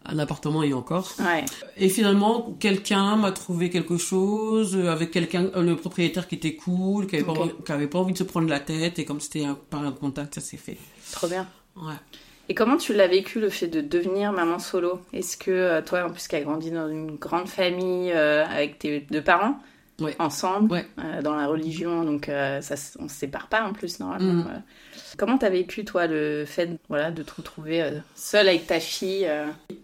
un 0.05 0.17
appartement 0.19 0.63
et 0.63 0.73
encore. 0.73 1.13
Ouais. 1.19 1.45
Et 1.77 1.87
finalement, 1.89 2.57
quelqu'un 2.59 3.15
m'a 3.15 3.31
trouvé 3.31 3.69
quelque 3.69 3.97
chose 3.97 4.75
avec 4.87 5.11
quelqu'un, 5.11 5.51
le 5.55 5.75
propriétaire 5.75 6.27
qui 6.27 6.35
était 6.35 6.55
cool, 6.55 7.05
qui 7.05 7.15
avait, 7.17 7.25
pas, 7.25 7.31
Ok. 7.33 7.39
envie- 7.39 7.53
qui 7.65 7.71
avait 7.71 7.87
pas 7.87 7.99
envie 7.99 8.13
de 8.13 8.17
se 8.17 8.23
prendre 8.23 8.49
la 8.49 8.59
tête, 8.59 8.97
et 8.97 9.05
comme 9.05 9.19
c'était 9.21 9.45
par 9.69 9.83
un 9.83 9.91
contact, 9.91 10.33
ça 10.35 10.41
s'est 10.41 10.57
fait. 10.57 10.77
Trop 11.11 11.27
bien. 11.27 11.47
Ouais. 11.75 11.93
Et 12.49 12.53
comment 12.53 12.77
tu 12.77 12.93
l'as 12.93 13.07
vécu 13.07 13.39
le 13.39 13.49
fait 13.49 13.67
de 13.67 13.81
devenir 13.81 14.31
maman 14.33 14.59
solo? 14.59 14.99
Est-ce 15.13 15.37
que 15.37 15.51
euh, 15.51 15.81
toi, 15.81 16.05
en 16.05 16.11
plus 16.11 16.27
qui 16.27 16.35
as 16.35 16.41
grandi 16.41 16.71
dans 16.71 16.89
une 16.89 17.15
grande 17.15 17.47
famille 17.47 18.11
euh, 18.11 18.45
avec 18.45 18.79
tes 18.79 19.01
deux 19.11 19.21
parents, 19.23 19.57
Ouais. 19.99 20.15
ensemble, 20.17 20.71
Ouais. 20.71 20.85
euh, 20.97 21.21
dans 21.21 21.35
la 21.35 21.45
religion, 21.45 22.03
donc 22.03 22.27
euh, 22.27 22.59
ça, 22.61 22.73
on 22.99 23.07
se 23.07 23.13
sépare 23.13 23.47
pas 23.49 23.63
en 23.67 23.71
plus 23.71 23.99
normalement. 23.99 24.45
Euh. 24.49 24.57
Comment 25.17 25.37
t'as 25.37 25.49
vécu 25.49 25.85
toi 25.85 26.07
le 26.07 26.43
fait 26.47 26.71
voilà, 26.89 27.11
de 27.11 27.21
te 27.21 27.31
retrouver 27.35 27.87
seule 28.15 28.47
avec 28.49 28.65
ta 28.65 28.79
fille 28.79 29.29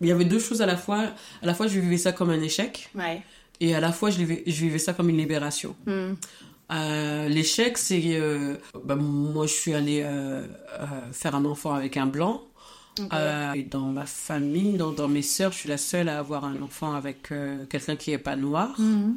Il 0.02 0.08
y 0.08 0.12
avait 0.12 0.26
deux 0.26 0.40
choses 0.40 0.62
à 0.64 0.66
la 0.66 0.76
fois. 0.76 1.04
À 1.44 1.46
la 1.46 1.54
fois, 1.54 1.68
je 1.68 1.80
vivais 1.80 1.98
ça 1.98 2.14
comme 2.14 2.32
un 2.32 2.42
échec, 2.42 2.90
Ouais. 2.96 3.22
et 3.60 3.76
à 3.76 3.80
la 3.80 3.92
fois, 3.92 4.10
je 4.10 4.18
vivais, 4.18 4.42
je 4.48 4.60
vivais 4.62 4.80
ça 4.80 4.94
comme 4.94 5.10
une 5.10 5.18
libération. 5.18 5.76
Hmm. 5.86 6.14
Euh, 6.72 7.30
L'échec, 7.30 7.78
c'est 7.78 8.02
euh, 8.06 8.56
bah, 8.84 8.96
moi, 8.96 9.46
je 9.48 9.54
suis 9.54 9.74
allée 9.74 10.02
euh, 10.04 10.42
euh, 10.80 10.86
faire 11.12 11.36
un 11.36 11.46
enfant 11.46 11.74
avec 11.74 11.98
un 11.98 12.06
blanc. 12.08 12.42
Euh, 13.14 13.54
et 13.54 13.62
dans 13.64 13.86
ma 13.92 14.06
famille, 14.08 14.74
dans, 14.74 14.92
dans 14.92 15.08
mes 15.08 15.22
sœurs, 15.22 15.52
je 15.52 15.58
suis 15.60 15.70
la 15.70 15.78
seule 15.78 16.10
à 16.10 16.18
avoir 16.18 16.46
un 16.46 16.60
enfant 16.64 16.94
avec 16.94 17.32
euh, 17.32 17.64
quelqu'un 17.70 17.96
qui 17.96 18.12
est 18.12 18.18
pas 18.18 18.36
noir. 18.36 18.74
Mhm. 18.80 19.16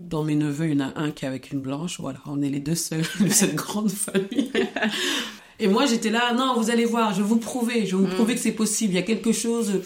Dans 0.00 0.24
mes 0.24 0.34
neveux, 0.34 0.66
il 0.68 0.78
y 0.78 0.82
en 0.82 0.86
a 0.88 0.92
un 1.00 1.10
qui 1.12 1.24
est 1.24 1.28
avec 1.28 1.52
une 1.52 1.60
blanche. 1.60 2.00
Voilà, 2.00 2.18
on 2.26 2.42
est 2.42 2.48
les 2.50 2.60
deux 2.60 2.74
seuls 2.74 3.04
de 3.20 3.28
cette 3.28 3.54
grande 3.54 3.90
famille. 3.90 4.50
Et 5.60 5.68
moi, 5.68 5.86
j'étais 5.86 6.10
là, 6.10 6.32
non, 6.34 6.54
vous 6.60 6.70
allez 6.70 6.84
voir, 6.84 7.14
je 7.14 7.22
vais 7.22 7.28
vous 7.28 7.36
prouver, 7.38 7.86
je 7.86 7.94
vais 7.96 8.02
vous 8.02 8.08
Mm. 8.08 8.14
prouver 8.14 8.34
que 8.34 8.40
c'est 8.40 8.50
possible. 8.52 8.94
Il 8.94 8.96
y 8.96 8.98
a 8.98 9.02
quelque 9.02 9.30
chose. 9.30 9.80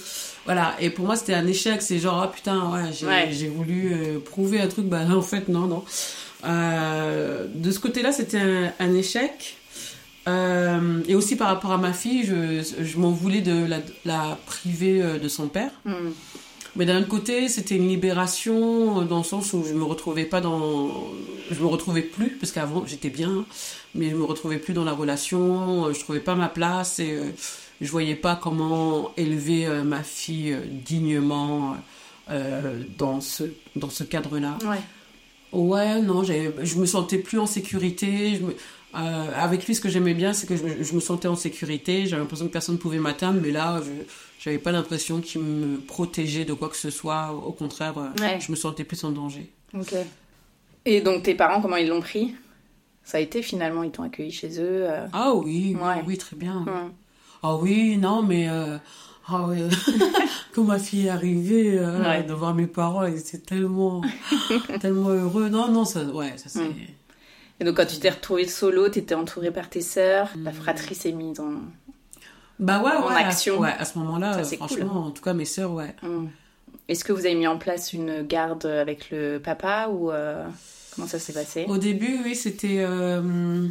Voilà. 0.46 0.74
Et 0.80 0.88
pour 0.88 1.04
moi, 1.04 1.16
c'était 1.16 1.34
un 1.34 1.46
échec. 1.46 1.82
C'est 1.82 1.98
genre, 1.98 2.22
ah 2.22 2.28
putain, 2.28 2.72
ouais, 2.72 2.92
j'ai 2.92 3.06
Ouais. 3.06 3.48
voulu 3.54 3.92
euh, 3.92 4.18
prouver 4.20 4.58
un 4.60 4.68
truc. 4.68 4.86
Bah, 4.86 5.02
en 5.10 5.20
fait, 5.22 5.48
non, 5.48 5.66
non. 5.66 5.84
Euh, 6.44 7.46
de 7.54 7.70
ce 7.70 7.78
côté-là, 7.78 8.12
c'était 8.12 8.38
un, 8.38 8.72
un 8.78 8.94
échec. 8.94 9.56
Euh, 10.28 11.02
et 11.06 11.14
aussi 11.14 11.36
par 11.36 11.48
rapport 11.48 11.70
à 11.70 11.78
ma 11.78 11.92
fille, 11.92 12.24
je, 12.24 12.62
je 12.82 12.98
m'en 12.98 13.10
voulais 13.12 13.42
de 13.42 13.64
la, 13.64 13.78
la 14.04 14.38
priver 14.46 15.00
euh, 15.00 15.18
de 15.18 15.28
son 15.28 15.48
père. 15.48 15.70
Hmm. 15.84 16.10
Mais 16.74 16.84
d'un 16.84 16.98
autre 16.98 17.08
côté, 17.08 17.48
c'était 17.48 17.76
une 17.76 17.88
libération 17.88 19.02
dans 19.02 19.18
le 19.18 19.24
sens 19.24 19.52
où 19.54 19.64
je 19.64 19.72
me 19.72 19.84
retrouvais 19.84 20.24
pas 20.24 20.40
dans, 20.40 20.90
je 21.50 21.58
me 21.60 21.66
retrouvais 21.66 22.02
plus 22.02 22.30
parce 22.30 22.52
qu'avant 22.52 22.84
j'étais 22.86 23.08
bien, 23.08 23.46
mais 23.94 24.10
je 24.10 24.16
me 24.16 24.24
retrouvais 24.24 24.58
plus 24.58 24.74
dans 24.74 24.84
la 24.84 24.92
relation. 24.92 25.90
Je 25.92 25.98
trouvais 26.00 26.20
pas 26.20 26.34
ma 26.34 26.48
place 26.48 26.98
et 26.98 27.18
je 27.80 27.90
voyais 27.90 28.14
pas 28.14 28.36
comment 28.36 29.12
élever 29.16 29.66
ma 29.84 30.02
fille 30.02 30.54
dignement 30.86 31.78
dans 32.98 33.22
ce 33.22 33.44
dans 33.74 33.88
ce 33.88 34.04
cadre-là. 34.04 34.58
Ouais. 34.66 34.80
Ouais, 35.56 36.00
non, 36.02 36.22
je 36.24 36.78
me 36.78 36.86
sentais 36.86 37.18
plus 37.18 37.38
en 37.38 37.46
sécurité. 37.46 38.36
Je 38.36 38.42
me- 38.44 38.56
euh, 38.96 39.30
avec 39.34 39.66
lui, 39.66 39.74
ce 39.74 39.80
que 39.80 39.88
j'aimais 39.88 40.14
bien, 40.14 40.32
c'est 40.32 40.46
que 40.46 40.56
je, 40.56 40.62
me- 40.64 40.82
je 40.82 40.94
me 40.94 41.00
sentais 41.00 41.28
en 41.28 41.36
sécurité. 41.36 42.06
J'avais 42.06 42.22
l'impression 42.22 42.46
que 42.46 42.52
personne 42.52 42.74
ne 42.76 42.80
pouvait 42.80 42.98
m'atteindre, 42.98 43.40
mais 43.42 43.50
là, 43.52 43.80
je 43.84 43.90
j'avais 44.38 44.58
pas 44.58 44.70
l'impression 44.70 45.20
qu'il 45.20 45.40
me 45.40 45.78
protégeait 45.78 46.44
de 46.44 46.52
quoi 46.52 46.68
que 46.68 46.76
ce 46.76 46.90
soit. 46.90 47.32
Au 47.32 47.52
contraire, 47.52 47.94
euh, 47.98 48.08
Ouais. 48.22 48.38
je 48.40 48.50
me 48.52 48.56
sentais 48.56 48.84
plus 48.84 49.02
en 49.04 49.10
danger. 49.10 49.50
Ok. 49.74 49.94
Et 50.84 51.00
donc 51.00 51.22
tes 51.24 51.34
parents, 51.34 51.60
comment 51.60 51.76
ils 51.76 51.88
l'ont 51.88 52.00
pris? 52.00 52.34
Ça 53.02 53.18
a 53.18 53.20
été 53.20 53.42
finalement, 53.42 53.82
ils 53.82 53.90
t'ont 53.90 54.02
accueilli 54.04 54.30
chez 54.30 54.60
eux. 54.60 54.84
euh, 54.88 55.06
Ah 55.12 55.32
oui, 55.34 55.74
oui, 55.74 55.80
Ouais. 55.82 56.02
oui, 56.06 56.16
très 56.18 56.36
bien. 56.36 56.64
Ah 57.42 57.56
oui, 57.56 57.96
non, 57.96 58.22
mais 58.22 58.48
euh, 58.48 58.76
ah 59.28 59.46
ouais, 59.46 59.58
quand 60.54 60.64
ma 60.64 60.78
fille 60.78 61.06
est 61.06 61.10
arrivée, 61.10 61.78
euh, 61.78 62.02
Ouais. 62.02 62.22
de 62.22 62.32
voir 62.32 62.54
mes 62.54 62.66
parents, 62.66 63.04
ils 63.06 63.16
étaient 63.18 63.38
tellement, 63.38 64.02
tellement 64.80 65.08
heureux. 65.10 65.48
Non, 65.48 65.68
non, 65.70 65.84
ça, 65.84 66.04
ouais, 66.04 66.34
ça 66.36 66.48
c'est. 66.48 66.60
Mm. 66.68 66.74
Et 67.60 67.64
donc 67.64 67.76
quand 67.78 67.86
tu 67.86 67.98
t'es 67.98 68.10
retrouvée 68.10 68.46
solo, 68.46 68.88
t'étais 68.88 69.14
entourée 69.14 69.50
par 69.50 69.68
tes 69.70 69.80
sœurs, 69.80 70.28
la 70.36 70.50
Hmm. 70.50 70.54
fratrie 70.54 70.94
s'est 70.94 71.12
mise 71.12 71.40
en... 71.40 71.52
Bah 72.58 72.82
ouais, 72.82 72.90
En 72.92 73.08
ouais, 73.08 73.14
à- 73.14 73.28
action. 73.28 73.58
ouais, 73.58 73.72
à 73.78 73.84
ce 73.84 73.98
moment-là, 73.98 74.38
euh, 74.38 74.44
franchement, 74.44 74.88
cool. 74.88 74.96
en 74.98 75.10
tout 75.10 75.22
cas, 75.22 75.32
mes 75.34 75.44
sœurs, 75.46 75.72
ouais. 75.72 75.94
Hmm. 76.02 76.26
Est-ce 76.88 77.02
que 77.04 77.12
vous 77.12 77.26
avez 77.26 77.34
mis 77.34 77.46
en 77.46 77.58
place 77.58 77.92
une 77.94 78.22
garde 78.22 78.64
avec 78.66 79.10
le 79.10 79.38
papa 79.38 79.88
ou 79.90 80.10
euh, 80.10 80.46
comment 80.94 81.06
ça 81.08 81.18
s'est 81.18 81.32
passé? 81.32 81.64
Au 81.68 81.78
début, 81.78 82.18
oui, 82.24 82.34
c'était. 82.36 82.76
euh, 82.86 83.66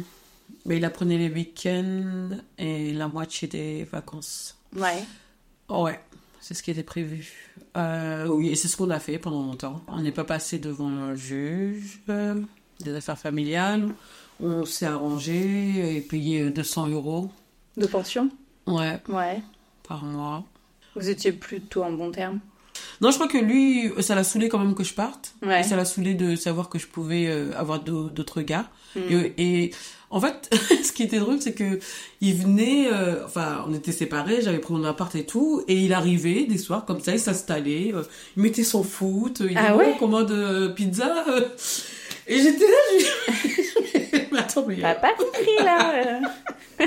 ben, 0.66 0.74
il 0.76 0.84
apprenait 0.84 1.16
les 1.18 1.30
week-ends 1.30 2.28
et 2.58 2.92
la 2.92 3.08
moitié 3.08 3.46
des 3.48 3.84
vacances. 3.90 4.56
Ouais. 4.76 5.02
Ouais, 5.68 6.00
c'est 6.40 6.54
ce 6.54 6.62
qui 6.62 6.70
était 6.70 6.82
prévu. 6.82 7.32
Euh, 7.76 8.26
oui, 8.28 8.48
et 8.50 8.54
c'est 8.56 8.68
ce 8.68 8.76
qu'on 8.76 8.90
a 8.90 9.00
fait 9.00 9.18
pendant 9.18 9.42
longtemps. 9.42 9.80
On 9.88 10.00
n'est 10.00 10.12
pas 10.12 10.24
passé 10.24 10.58
devant 10.58 10.88
un 10.88 11.14
juge 11.14 12.00
euh, 12.08 12.40
des 12.80 12.94
affaires 12.94 13.18
familiales. 13.18 13.88
On 14.40 14.64
s'est 14.64 14.86
arrangé 14.86 15.96
et 15.96 16.00
payé 16.00 16.50
200 16.50 16.88
euros. 16.88 17.30
De 17.76 17.86
pension? 17.86 18.30
Ouais, 18.66 19.00
Ouais. 19.08 19.42
par 19.86 20.04
mois. 20.04 20.44
Vous 20.94 21.08
étiez 21.08 21.32
plutôt 21.32 21.82
en 21.82 21.92
bon 21.92 22.10
terme? 22.10 22.40
Non, 23.00 23.10
je 23.10 23.16
crois 23.16 23.28
que 23.28 23.38
lui, 23.38 23.90
ça 24.00 24.14
l'a 24.14 24.24
saoulé 24.24 24.48
quand 24.48 24.58
même 24.58 24.74
que 24.74 24.84
je 24.84 24.94
parte. 24.94 25.34
Ouais. 25.44 25.60
Et 25.60 25.62
ça 25.64 25.76
l'a 25.76 25.84
saoulé 25.84 26.14
de 26.14 26.34
savoir 26.36 26.68
que 26.68 26.78
je 26.78 26.86
pouvais 26.86 27.26
euh, 27.26 27.50
avoir 27.56 27.80
d'au- 27.80 28.08
d'autres 28.08 28.40
gars. 28.42 28.66
Hmm. 28.94 29.00
Et, 29.10 29.64
et 29.64 29.74
en 30.10 30.20
fait, 30.20 30.48
ce 30.82 30.92
qui 30.92 31.02
était 31.02 31.18
drôle, 31.18 31.40
c'est 31.40 31.52
que 31.52 31.78
il 32.22 32.34
venait, 32.36 32.88
euh, 32.92 33.24
enfin, 33.26 33.64
on 33.68 33.74
était 33.74 33.92
séparés, 33.92 34.40
j'avais 34.40 34.58
pris 34.58 34.72
mon 34.72 34.84
appart 34.84 35.14
et 35.14 35.26
tout, 35.26 35.62
et 35.68 35.74
il 35.74 35.92
arrivait 35.92 36.44
des 36.44 36.56
soirs 36.58 36.84
comme 36.86 37.00
ça, 37.00 37.12
il 37.12 37.20
s'installait, 37.20 37.92
euh, 37.94 38.02
il 38.36 38.42
mettait 38.42 38.64
son 38.64 38.82
foot, 38.82 39.42
il 39.48 39.58
Ah 39.58 39.76
ouais 39.76 39.94
commande 39.98 40.30
euh, 40.30 40.68
pizza. 40.70 41.24
euh. 41.28 41.48
et 42.26 42.40
j'étais 42.40 42.64
là, 42.64 42.98
je... 42.98 44.18
mais 44.32 44.38
attends, 44.38 44.64
mais... 44.66 44.76
T'as 44.80 44.94
pas 44.94 45.12
compris 45.12 45.56
là 45.64 46.20
euh. 46.80 46.86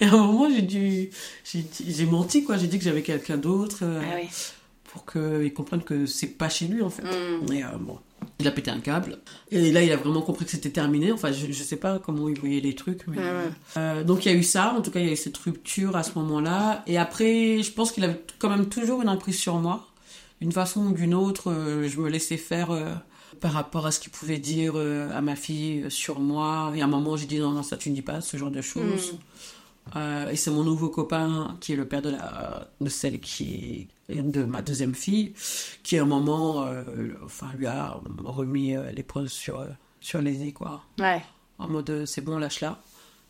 Et 0.00 0.04
à 0.06 0.12
un 0.14 0.16
moment, 0.26 0.48
j'ai 0.54 0.62
dû, 0.62 1.10
j'ai 1.44 2.06
menti, 2.06 2.44
quoi, 2.44 2.56
j'ai 2.56 2.66
dit 2.66 2.78
que 2.78 2.84
j'avais 2.84 3.02
quelqu'un 3.02 3.36
d'autre. 3.36 3.78
euh, 3.82 4.00
Ah 4.04 4.16
oui. 4.20 4.28
pour 4.84 5.04
qu'il 5.04 5.52
comprenne 5.52 5.82
que 5.82 6.06
c'est 6.06 6.28
pas 6.28 6.48
chez 6.48 6.66
lui 6.66 6.82
en 6.82 6.88
fait. 6.90 7.02
Mm. 7.02 7.52
Et 7.52 7.62
euh, 7.64 7.68
bon, 7.78 7.98
il 8.40 8.48
a 8.48 8.50
pété 8.50 8.70
un 8.70 8.80
câble. 8.80 9.18
Et 9.50 9.70
là, 9.70 9.82
il 9.82 9.92
a 9.92 9.96
vraiment 9.96 10.22
compris 10.22 10.44
que 10.46 10.50
c'était 10.50 10.70
terminé. 10.70 11.12
Enfin, 11.12 11.30
je, 11.32 11.52
je 11.52 11.62
sais 11.62 11.76
pas 11.76 11.98
comment 11.98 12.28
il 12.28 12.38
voyait 12.40 12.60
les 12.60 12.74
trucs. 12.74 13.06
Mais, 13.06 13.18
Mm. 13.18 13.52
euh, 13.76 14.04
donc 14.04 14.24
il 14.24 14.32
y 14.32 14.34
a 14.34 14.38
eu 14.38 14.42
ça. 14.42 14.74
En 14.76 14.80
tout 14.82 14.90
cas, 14.90 15.00
il 15.00 15.06
y 15.06 15.10
a 15.10 15.12
eu 15.12 15.16
cette 15.16 15.36
rupture 15.36 15.96
à 15.96 16.02
ce 16.02 16.12
moment-là. 16.18 16.82
Et 16.86 16.96
après, 16.98 17.62
je 17.62 17.70
pense 17.72 17.92
qu'il 17.92 18.04
avait 18.04 18.20
quand 18.38 18.48
même 18.48 18.68
toujours 18.68 19.02
une 19.02 19.08
emprise 19.10 19.38
sur 19.38 19.56
moi. 19.56 19.86
D'une 20.40 20.52
façon 20.52 20.86
ou 20.86 20.92
d'une 20.92 21.14
autre, 21.14 21.52
je 21.86 22.00
me 22.00 22.08
laissais 22.08 22.36
faire 22.36 22.68
par 23.40 23.52
rapport 23.52 23.86
à 23.86 23.90
ce 23.90 23.98
qu'il 23.98 24.12
pouvait 24.12 24.38
dire 24.38 24.76
à 24.76 25.20
ma 25.20 25.34
fille 25.34 25.84
sur 25.90 26.20
moi. 26.20 26.72
Et 26.76 26.80
à 26.80 26.84
un 26.84 26.88
moment, 26.88 27.16
j'ai 27.16 27.26
dit 27.26 27.40
non, 27.40 27.50
non, 27.50 27.64
ça 27.64 27.76
tu 27.76 27.90
ne 27.90 27.94
dis 27.96 28.02
pas 28.02 28.20
ce 28.20 28.36
genre 28.36 28.52
de 28.52 28.60
choses. 28.62 29.14
Euh, 29.96 30.28
et 30.30 30.36
c'est 30.36 30.50
mon 30.50 30.64
nouveau 30.64 30.88
copain 30.88 31.56
qui 31.60 31.72
est 31.72 31.76
le 31.76 31.86
père 31.86 32.02
de 32.02 32.10
la 32.10 32.68
de 32.80 32.88
celle 32.88 33.20
qui 33.20 33.88
est 34.08 34.20
de 34.22 34.44
ma 34.44 34.60
deuxième 34.62 34.94
fille 34.94 35.32
qui 35.82 35.98
à 35.98 36.02
un 36.02 36.06
moment 36.06 36.64
euh, 36.66 36.82
enfin 37.24 37.46
lui 37.56 37.66
a 37.66 37.98
remis 38.24 38.76
euh, 38.76 38.90
l'épreuve 38.92 39.28
sur 39.28 39.60
euh, 39.60 39.66
sur 40.00 40.20
les 40.20 40.44
i 40.46 40.52
quoi. 40.52 40.82
Ouais. 40.98 41.22
en 41.58 41.68
mode 41.68 41.90
euh, 41.90 42.06
c'est 42.06 42.20
bon 42.20 42.38
lâche 42.38 42.60
là 42.60 42.78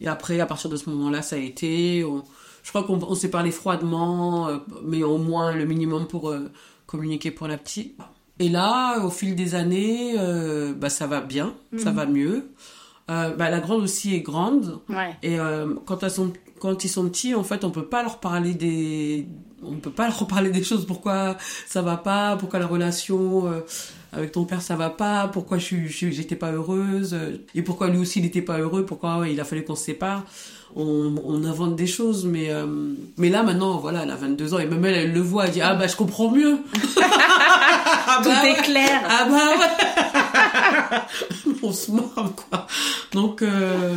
et 0.00 0.08
après 0.08 0.40
à 0.40 0.46
partir 0.46 0.68
de 0.70 0.76
ce 0.76 0.90
moment-là 0.90 1.22
ça 1.22 1.36
a 1.36 1.38
été 1.38 2.02
on- 2.04 2.24
je 2.64 2.70
crois 2.70 2.82
qu'on 2.82 3.00
on 3.02 3.14
s'est 3.14 3.30
parlé 3.30 3.50
froidement 3.52 4.48
mais 4.84 5.02
au 5.02 5.18
moins 5.18 5.52
le 5.54 5.64
minimum 5.64 6.06
pour 6.08 6.34
communiquer 6.86 7.30
pour 7.30 7.46
la 7.48 7.56
petite. 7.56 7.96
Et 8.40 8.48
là 8.48 8.98
au 9.04 9.10
fil 9.10 9.34
des 9.36 9.54
années 9.54 10.14
bah 10.76 10.90
ça 10.90 11.06
va 11.06 11.20
bien 11.20 11.54
ça 11.78 11.92
va 11.92 12.04
mieux. 12.06 12.50
Euh, 13.10 13.34
bah, 13.34 13.48
la 13.48 13.60
grande 13.60 13.80
aussi 13.84 14.14
est 14.14 14.20
grande. 14.20 14.80
Ouais. 14.90 15.16
et 15.22 15.40
euh, 15.40 15.72
quand, 15.86 16.02
elles 16.02 16.10
sont, 16.10 16.30
quand 16.58 16.84
ils 16.84 16.88
sont 16.88 17.08
petits, 17.08 17.34
en 17.34 17.44
fait, 17.44 17.64
on 17.64 17.70
peut 17.70 17.84
pas 17.86 18.02
leur 18.02 18.18
parler 18.18 18.54
des, 18.54 19.26
on 19.62 19.74
peut 19.76 19.90
pas 19.90 20.06
leur 20.08 20.26
parler 20.26 20.50
des 20.50 20.62
choses. 20.64 20.86
Pourquoi 20.86 21.36
ça 21.66 21.82
va 21.82 21.96
pas? 21.96 22.36
Pourquoi 22.36 22.58
la 22.58 22.66
relation 22.66 23.46
euh, 23.46 23.60
avec 24.12 24.32
ton 24.32 24.44
père 24.44 24.62
ça 24.62 24.76
va 24.76 24.90
pas? 24.90 25.28
Pourquoi 25.28 25.58
je 25.58 25.76
j'étais 25.88 26.36
pas 26.36 26.52
heureuse? 26.52 27.16
Et 27.54 27.62
pourquoi 27.62 27.88
lui 27.88 27.98
aussi 27.98 28.20
il 28.20 28.26
était 28.26 28.42
pas 28.42 28.58
heureux? 28.58 28.84
Pourquoi 28.86 29.26
il 29.28 29.40
a 29.40 29.44
fallu 29.44 29.64
qu'on 29.64 29.74
se 29.76 29.84
sépare? 29.84 30.24
On, 30.76 31.14
on 31.24 31.44
invente 31.44 31.76
des 31.76 31.86
choses, 31.86 32.26
mais 32.26 32.50
euh, 32.50 32.66
mais 33.16 33.30
là 33.30 33.42
maintenant, 33.42 33.78
voilà, 33.78 34.02
elle 34.02 34.10
a 34.10 34.16
22 34.16 34.52
ans 34.54 34.58
et 34.58 34.66
même 34.66 34.84
elle, 34.84 34.94
elle 34.96 35.12
le 35.12 35.20
voit, 35.22 35.46
elle 35.46 35.52
dit 35.52 35.62
ah 35.62 35.74
bah 35.74 35.86
je 35.86 35.96
comprends 35.96 36.30
mieux. 36.30 36.58
Ah 38.10 38.20
Tout 38.22 38.30
bah 38.30 38.46
est 38.46 38.52
ouais. 38.52 38.62
clair. 38.62 39.02
Ah 39.06 39.26
bah 39.28 41.00
ouais. 41.52 41.54
on 41.62 41.72
se 41.72 41.90
marre 41.90 42.32
quoi. 42.50 42.66
Donc 43.12 43.42
euh, 43.42 43.94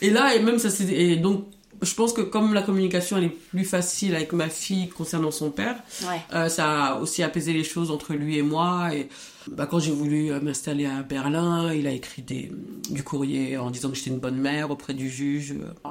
et 0.00 0.10
là 0.10 0.34
et 0.34 0.40
même 0.40 0.58
ça 0.58 0.70
c'est 0.70 0.84
et 0.88 1.16
donc 1.16 1.44
je 1.82 1.94
pense 1.94 2.12
que 2.12 2.20
comme 2.22 2.54
la 2.54 2.62
communication 2.62 3.16
elle 3.18 3.24
est 3.24 3.28
plus 3.50 3.64
facile 3.64 4.14
avec 4.14 4.32
ma 4.32 4.48
fille 4.48 4.88
concernant 4.88 5.30
son 5.30 5.50
père, 5.50 5.76
Ouais. 6.08 6.20
euh, 6.34 6.48
ça 6.48 6.66
a 6.84 6.94
aussi 7.00 7.22
apaisé 7.22 7.52
les 7.52 7.64
choses 7.64 7.90
entre 7.90 8.14
lui 8.14 8.36
et 8.38 8.42
moi 8.42 8.94
et 8.94 9.08
bah, 9.50 9.66
quand 9.66 9.78
j'ai 9.78 9.92
voulu 9.92 10.30
euh, 10.32 10.40
m'installer 10.40 10.86
à 10.86 11.02
Berlin, 11.02 11.72
il 11.72 11.86
a 11.86 11.92
écrit 11.92 12.22
des, 12.22 12.50
du 12.90 13.02
courrier 13.02 13.56
en 13.56 13.70
disant 13.70 13.90
que 13.90 13.96
j'étais 13.96 14.10
une 14.10 14.18
bonne 14.18 14.36
mère 14.36 14.70
auprès 14.70 14.92
du 14.94 15.08
juge. 15.08 15.52
euh, 15.52 15.88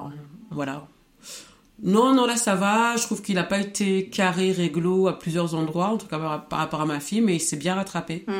voilà. 0.51 0.87
Non, 1.83 2.15
non, 2.15 2.25
là 2.25 2.35
ça 2.37 2.55
va. 2.55 2.95
Je 2.97 3.03
trouve 3.03 3.21
qu'il 3.21 3.35
n'a 3.35 3.43
pas 3.43 3.59
été 3.59 4.07
carré, 4.09 4.51
réglo 4.51 5.07
à 5.07 5.19
plusieurs 5.19 5.53
endroits, 5.53 5.89
en 5.89 5.97
tout 5.97 6.07
cas 6.07 6.17
par, 6.17 6.45
par 6.47 6.59
rapport 6.59 6.81
à 6.81 6.85
ma 6.87 6.99
fille, 6.99 7.21
mais 7.21 7.35
il 7.35 7.39
s'est 7.39 7.55
bien 7.57 7.75
rattrapé. 7.75 8.25
Hmm. 8.27 8.31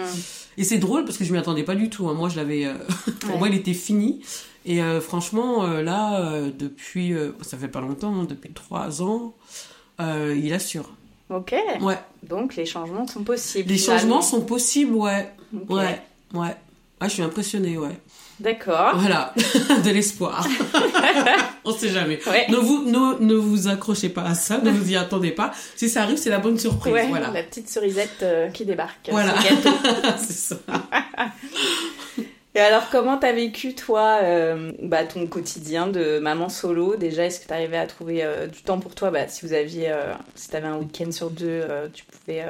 Et 0.58 0.64
c'est 0.64 0.80
drôle 0.80 1.06
parce 1.06 1.18
que 1.18 1.24
je 1.24 1.32
m'y 1.32 1.38
attendais 1.38 1.62
pas 1.64 1.76
du 1.76 1.90
tout. 1.92 2.10
hein. 2.10 2.14
Moi, 2.16 2.30
je 2.30 2.36
l'avais. 2.36 2.66
euh, 2.66 2.74
pour 3.20 3.32
Ouais. 3.34 3.38
moi, 3.38 3.48
il 3.50 3.54
était 3.56 3.76
fini. 3.76 4.22
Et 4.68 4.82
euh, 4.82 5.00
franchement, 5.00 5.64
euh, 5.64 5.82
là, 5.82 6.20
euh, 6.20 6.52
depuis. 6.54 7.16
ça 7.42 7.58
fait 7.58 7.70
pas 7.70 7.80
longtemps, 7.82 8.14
hein, 8.14 8.26
depuis 8.30 8.52
trois 8.52 9.02
ans, 9.02 9.34
il 10.00 10.54
assure. 10.54 10.92
Ok. 11.30 11.56
Ouais. 11.82 11.98
Donc 12.24 12.56
les 12.56 12.66
changements 12.66 13.08
sont 13.08 13.24
possibles. 13.24 13.70
Les 13.70 13.78
changements 13.78 14.22
sont 14.22 14.42
possibles, 14.42 14.94
ouais. 14.94 15.32
Ok. 15.56 15.70
Ouais. 15.70 16.02
Ouais. 16.34 16.56
Ah, 17.00 17.08
je 17.08 17.14
suis 17.14 17.24
impressionnée, 17.24 17.78
ouais. 17.78 17.98
D'accord. 18.40 18.98
Voilà, 18.98 19.34
de 19.84 19.90
l'espoir. 19.90 20.46
On 21.66 21.72
sait 21.72 21.90
jamais. 21.90 22.20
Ouais. 22.28 22.46
Ne 22.50 22.58
vous, 22.58 22.84
ne, 22.86 23.20
ne 23.20 23.34
vous 23.34 23.68
accrochez 23.68 24.10
pas 24.10 24.24
à 24.24 24.36
ça, 24.36 24.60
ne 24.60 24.70
vous 24.70 24.92
y 24.92 24.96
attendez 24.96 25.32
pas. 25.32 25.52
Si 25.76 25.90
ça 25.90 26.04
arrive, 26.04 26.18
c'est 26.18 26.30
la 26.30 26.38
bonne 26.38 26.60
surprise. 26.60 26.94
Ouais, 26.94 27.08
voilà. 27.08 27.32
la 27.32 27.42
petite 27.44 27.68
cerisette 27.68 28.22
euh, 28.22 28.50
qui 28.50 28.66
débarque. 28.66 29.10
Voilà. 29.10 29.34
c'est 30.18 30.34
ça. 30.34 30.56
Et 32.58 32.60
alors, 32.60 32.90
comment 32.90 33.18
t'as 33.20 33.34
vécu, 33.34 33.76
toi, 33.76 34.18
euh, 34.24 34.72
bah, 34.82 35.04
ton 35.04 35.28
quotidien 35.28 35.86
de 35.86 36.18
maman 36.18 36.50
solo? 36.50 36.96
Déjà, 36.96 37.26
est-ce 37.28 37.40
que 37.40 37.46
t'arrivais 37.46 37.78
à 37.78 37.86
trouver 37.86 38.24
euh, 38.24 38.48
du 38.48 38.64
temps 38.64 38.80
pour 38.80 38.96
toi? 38.96 39.12
Bah, 39.12 39.28
Si 39.28 39.46
vous 39.46 39.54
aviez, 39.54 39.92
euh, 39.92 40.14
si 40.34 40.50
t'avais 40.50 40.66
un 40.66 40.78
week-end 40.80 41.12
sur 41.12 41.30
deux, 41.30 41.62
tu 41.94 42.04
pouvais 42.06 42.44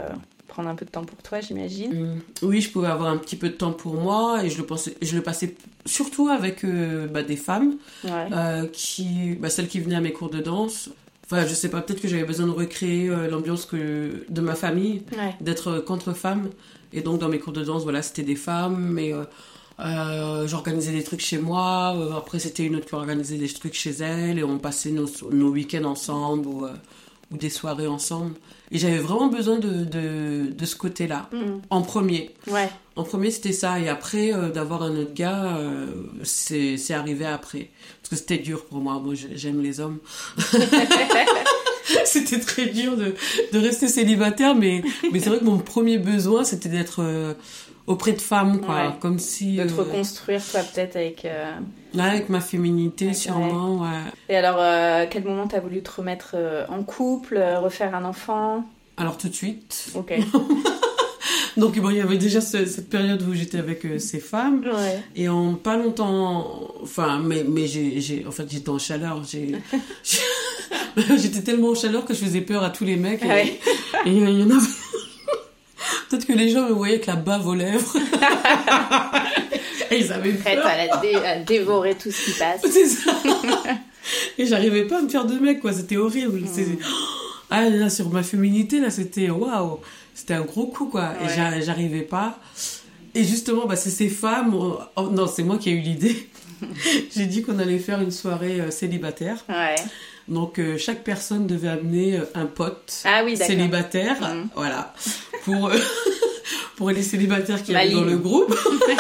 prendre 0.48 0.70
un 0.70 0.76
peu 0.76 0.86
de 0.86 0.92
temps 0.92 1.04
pour 1.04 1.18
toi, 1.18 1.42
j'imagine. 1.42 1.94
Mm. 1.94 2.22
Oui, 2.44 2.62
je 2.62 2.70
pouvais 2.72 2.88
avoir 2.88 3.10
un 3.10 3.18
petit 3.18 3.36
peu 3.36 3.50
de 3.50 3.56
temps 3.56 3.74
pour 3.74 3.96
moi 3.96 4.46
et 4.46 4.50
je 4.50 4.58
le, 4.58 4.66
pensais, 4.66 4.96
je 5.02 5.14
le 5.14 5.22
passais 5.22 5.56
surtout 5.86 6.30
avec 6.30 6.66
bah, 7.12 7.22
des 7.24 7.36
femmes, 7.36 7.76
Ouais. 8.06 8.70
qui, 8.72 9.36
bah, 9.38 9.50
celles 9.50 9.68
qui 9.68 9.82
venaient 9.82 9.98
à 9.98 10.02
mes 10.02 10.14
cours 10.14 10.30
de 10.30 10.40
danse. 10.40 10.90
Enfin, 11.26 11.46
je 11.46 11.54
sais 11.54 11.68
pas, 11.70 11.82
peut-être 11.82 12.00
que 12.02 12.08
j'avais 12.08 12.24
besoin 12.24 12.48
de 12.48 12.52
recréer 12.52 13.10
l'ambiance 13.30 13.66
que, 13.66 14.24
de 14.30 14.40
ma 14.40 14.56
famille, 14.56 15.02
Ouais. 15.18 15.36
d'être 15.42 15.80
contre 15.80 16.14
femmes. 16.14 16.50
Et 16.94 17.02
donc, 17.02 17.20
dans 17.20 17.28
mes 17.28 17.40
cours 17.40 17.52
de 17.52 17.66
danse, 17.66 17.84
voilà, 17.84 18.02
c'était 18.02 18.24
des 18.24 18.38
femmes, 18.38 18.78
mais 18.94 19.12
euh, 19.80 20.48
j'organisais 20.48 20.92
des 20.92 21.04
trucs 21.04 21.22
chez 21.22 21.38
moi. 21.38 21.96
euh, 21.98 22.18
après, 22.18 22.40
c'était 22.40 22.64
une 22.64 22.76
autre 22.76 22.88
qui 22.88 22.96
organisait 22.96 23.38
des 23.38 23.48
trucs 23.50 23.74
chez 23.74 23.92
elle, 24.02 24.40
et 24.40 24.44
on 24.44 24.58
passait 24.58 24.92
nos, 24.92 25.08
nos 25.32 25.50
week-ends 25.50 25.84
ensemble, 25.86 26.48
ou, 26.48 26.66
euh, 26.66 26.72
ou 27.32 27.38
des 27.38 27.50
soirées 27.50 27.88
ensemble. 27.88 28.34
Et 28.72 28.78
j'avais 28.80 28.98
vraiment 28.98 29.28
besoin 29.28 29.60
de, 29.60 29.86
de, 29.86 30.52
de 30.52 30.66
ce 30.66 30.76
côté-là, 30.76 31.30
Mm. 31.32 31.60
en 31.70 31.82
premier. 31.82 32.32
Ouais. 32.48 32.70
En 32.98 33.04
premier, 33.04 33.32
c'était 33.32 33.54
ça. 33.54 33.80
Et 33.80 33.88
après, 33.88 34.34
euh, 34.34 34.50
d'avoir 34.50 34.82
un 34.84 34.96
autre 34.98 35.14
gars, 35.14 35.58
euh, 35.58 35.86
c'est 36.24 36.76
c'est 36.78 36.94
arrivé 36.94 37.26
après. 37.26 37.70
Parce 38.02 38.10
que 38.10 38.16
c'était 38.16 38.40
dur 38.44 38.66
pour 38.66 38.80
moi. 38.80 39.00
Moi, 39.00 39.14
j'ai- 39.14 39.38
j'aime 39.38 39.62
les 39.62 39.80
hommes. 39.80 40.00
c'était 42.06 42.40
très 42.40 42.66
dur 42.68 42.98
de, 42.98 43.14
de 43.54 43.60
rester 43.60 43.88
célibataire. 43.88 44.56
Mais, 44.56 44.84
mais 45.12 45.20
c'est 45.20 45.30
vrai 45.30 45.40
que 45.40 45.46
mon 45.46 45.60
premier 45.60 45.98
besoin, 45.98 46.44
c'était 46.44 46.70
d'être 46.70 47.02
euh, 47.02 47.34
auprès 47.88 48.12
de 48.14 48.22
femmes, 48.22 48.60
quoi. 48.62 48.76
Ouais. 48.76 48.90
Comme 49.00 49.18
si... 49.20 49.56
De 49.58 49.64
te 49.64 49.72
euh, 49.74 49.78
reconstruire, 49.78 50.42
toi, 50.52 50.62
peut-être, 50.62 50.96
avec... 50.98 51.26
euh, 51.26 51.52
ouais, 51.96 52.02
avec 52.02 52.30
ma 52.30 52.42
féminité, 52.42 53.14
sûrement. 53.14 53.82
Ouais. 53.82 53.88
Et 54.30 54.36
alors, 54.38 54.58
euh, 54.60 55.06
quel 55.10 55.24
moment 55.24 55.48
t'as 55.48 55.60
voulu 55.62 55.82
te 55.82 55.90
remettre 55.92 56.32
euh, 56.36 56.66
en 56.70 56.84
couple, 56.84 57.38
euh, 57.38 57.60
refaire 57.60 57.96
un 57.96 58.06
enfant? 58.06 58.64
Alors, 58.98 59.18
tout 59.18 59.30
de 59.30 59.34
suite. 59.34 59.92
Ok. 59.96 60.14
Donc, 61.58 61.80
bon, 61.80 61.90
il 61.90 61.98
y 61.98 62.02
avait 62.02 62.18
déjà 62.20 62.40
ce- 62.40 62.66
cette 62.68 62.90
période 62.90 63.24
où 63.28 63.34
j'étais 63.34 63.58
avec 63.58 63.82
ces 64.00 64.20
femmes. 64.20 64.62
ouais. 64.64 65.02
Et 65.16 65.28
en 65.28 65.56
pas 65.56 65.76
longtemps, 65.76 66.72
enfin, 66.84 67.20
mais, 67.24 67.44
mais 67.48 67.66
j'ai, 67.66 68.26
en 68.28 68.32
fait, 68.32 68.46
j'étais 68.52 68.70
en 68.70 68.78
chaleur. 68.78 69.24
J'ai, 69.24 69.56
j'étais 71.18 71.42
tellement 71.42 71.70
en 71.70 71.76
chaleur 71.76 72.06
que 72.06 72.14
je 72.14 72.20
faisais 72.20 72.42
peur 72.42 72.64
à 72.64 72.70
tous 72.70 72.84
les 72.86 72.96
mecs. 72.96 73.24
Et, 73.24 73.28
Ouais. 73.28 73.60
et 74.06 74.12
il 74.12 74.40
y 74.40 74.44
en 74.44 74.50
avait. 74.52 74.68
Que 76.28 76.34
les 76.34 76.50
gens 76.50 76.68
me 76.68 76.74
voyaient 76.74 76.96
avec 76.96 77.06
la 77.06 77.16
bave 77.16 77.48
aux 77.48 77.56
lèvres. 77.56 77.96
et 79.92 80.00
ils 80.00 80.12
avaient 80.12 80.34
Prête 80.34 80.62
peur. 80.62 80.68
à, 80.68 80.98
dé- 80.98 81.16
à 81.16 81.40
dévorer 81.40 81.96
tout 81.96 82.12
ce 82.12 82.26
qui 82.26 82.38
passe. 82.38 82.62
C'est 82.70 82.86
ça. 82.88 83.12
et 84.38 84.46
j'arrivais 84.46 84.84
pas 84.86 85.00
à 85.00 85.02
me 85.02 85.10
faire 85.10 85.26
de 85.26 85.36
mec, 85.40 85.62
quoi. 85.62 85.74
C'était 85.74 85.98
horrible. 85.98 86.42
Mm. 86.42 86.48
C'est- 86.52 86.78
Ah, 87.50 87.70
là, 87.70 87.90
sur 87.90 88.10
ma 88.10 88.24
féminité, 88.24 88.80
là, 88.82 88.90
c'était 88.90 89.30
waouh. 89.30 89.80
C'était 90.14 90.34
un 90.34 90.42
gros 90.42 90.68
coup, 90.68 90.88
quoi. 90.88 91.14
Ouais. 91.22 91.28
Et 91.32 91.36
j'a- 91.36 91.62
j'arrivais 91.62 92.02
pas. 92.02 92.40
Et 93.16 93.24
justement, 93.24 93.66
bah, 93.66 93.76
c'est 93.78 93.90
ces 93.90 94.10
femmes. 94.10 94.54
oh, 94.54 94.80
oh, 94.98 95.10
non, 95.12 95.28
c'est 95.28 95.44
moi 95.44 95.58
qui 95.58 95.70
ai 95.70 95.74
eu 95.74 95.80
l'idée. 95.80 96.30
J'ai 97.16 97.26
dit 97.26 97.42
qu'on 97.44 97.58
allait 97.60 97.80
faire 97.80 98.02
une 98.02 98.12
soirée 98.12 98.60
euh, 98.60 98.72
célibataire. 98.72 99.38
Ouais. 99.48 99.76
Donc, 100.28 100.60
euh, 100.60 100.78
chaque 100.78 101.04
personne 101.04 101.48
devait 101.48 101.70
amener 101.70 102.18
euh, 102.18 102.26
un 102.36 102.46
pote 102.46 103.02
Ah 103.06 103.22
oui, 103.24 103.38
célibataire. 103.38 104.20
Mhm. 104.22 104.50
Voilà. 104.56 104.94
Pour, 105.46 105.68
euh, 105.70 105.78
pour 106.76 106.90
les 106.92 107.02
célibataires 107.04 107.64
qui 107.64 107.72
Ma 107.72 107.80
arrivent 107.80 107.96
dans 107.96 108.04
le 108.04 108.18
groupe. 108.18 108.54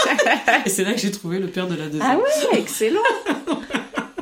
Et 0.65 0.69
c'est 0.69 0.83
là 0.85 0.93
que 0.93 0.99
j'ai 0.99 1.11
trouvé 1.11 1.39
le 1.39 1.47
père 1.47 1.67
de 1.67 1.75
la 1.75 1.85
deuxième. 1.87 2.01
Ah 2.03 2.17
ouais, 2.17 2.59
excellent. 2.59 3.01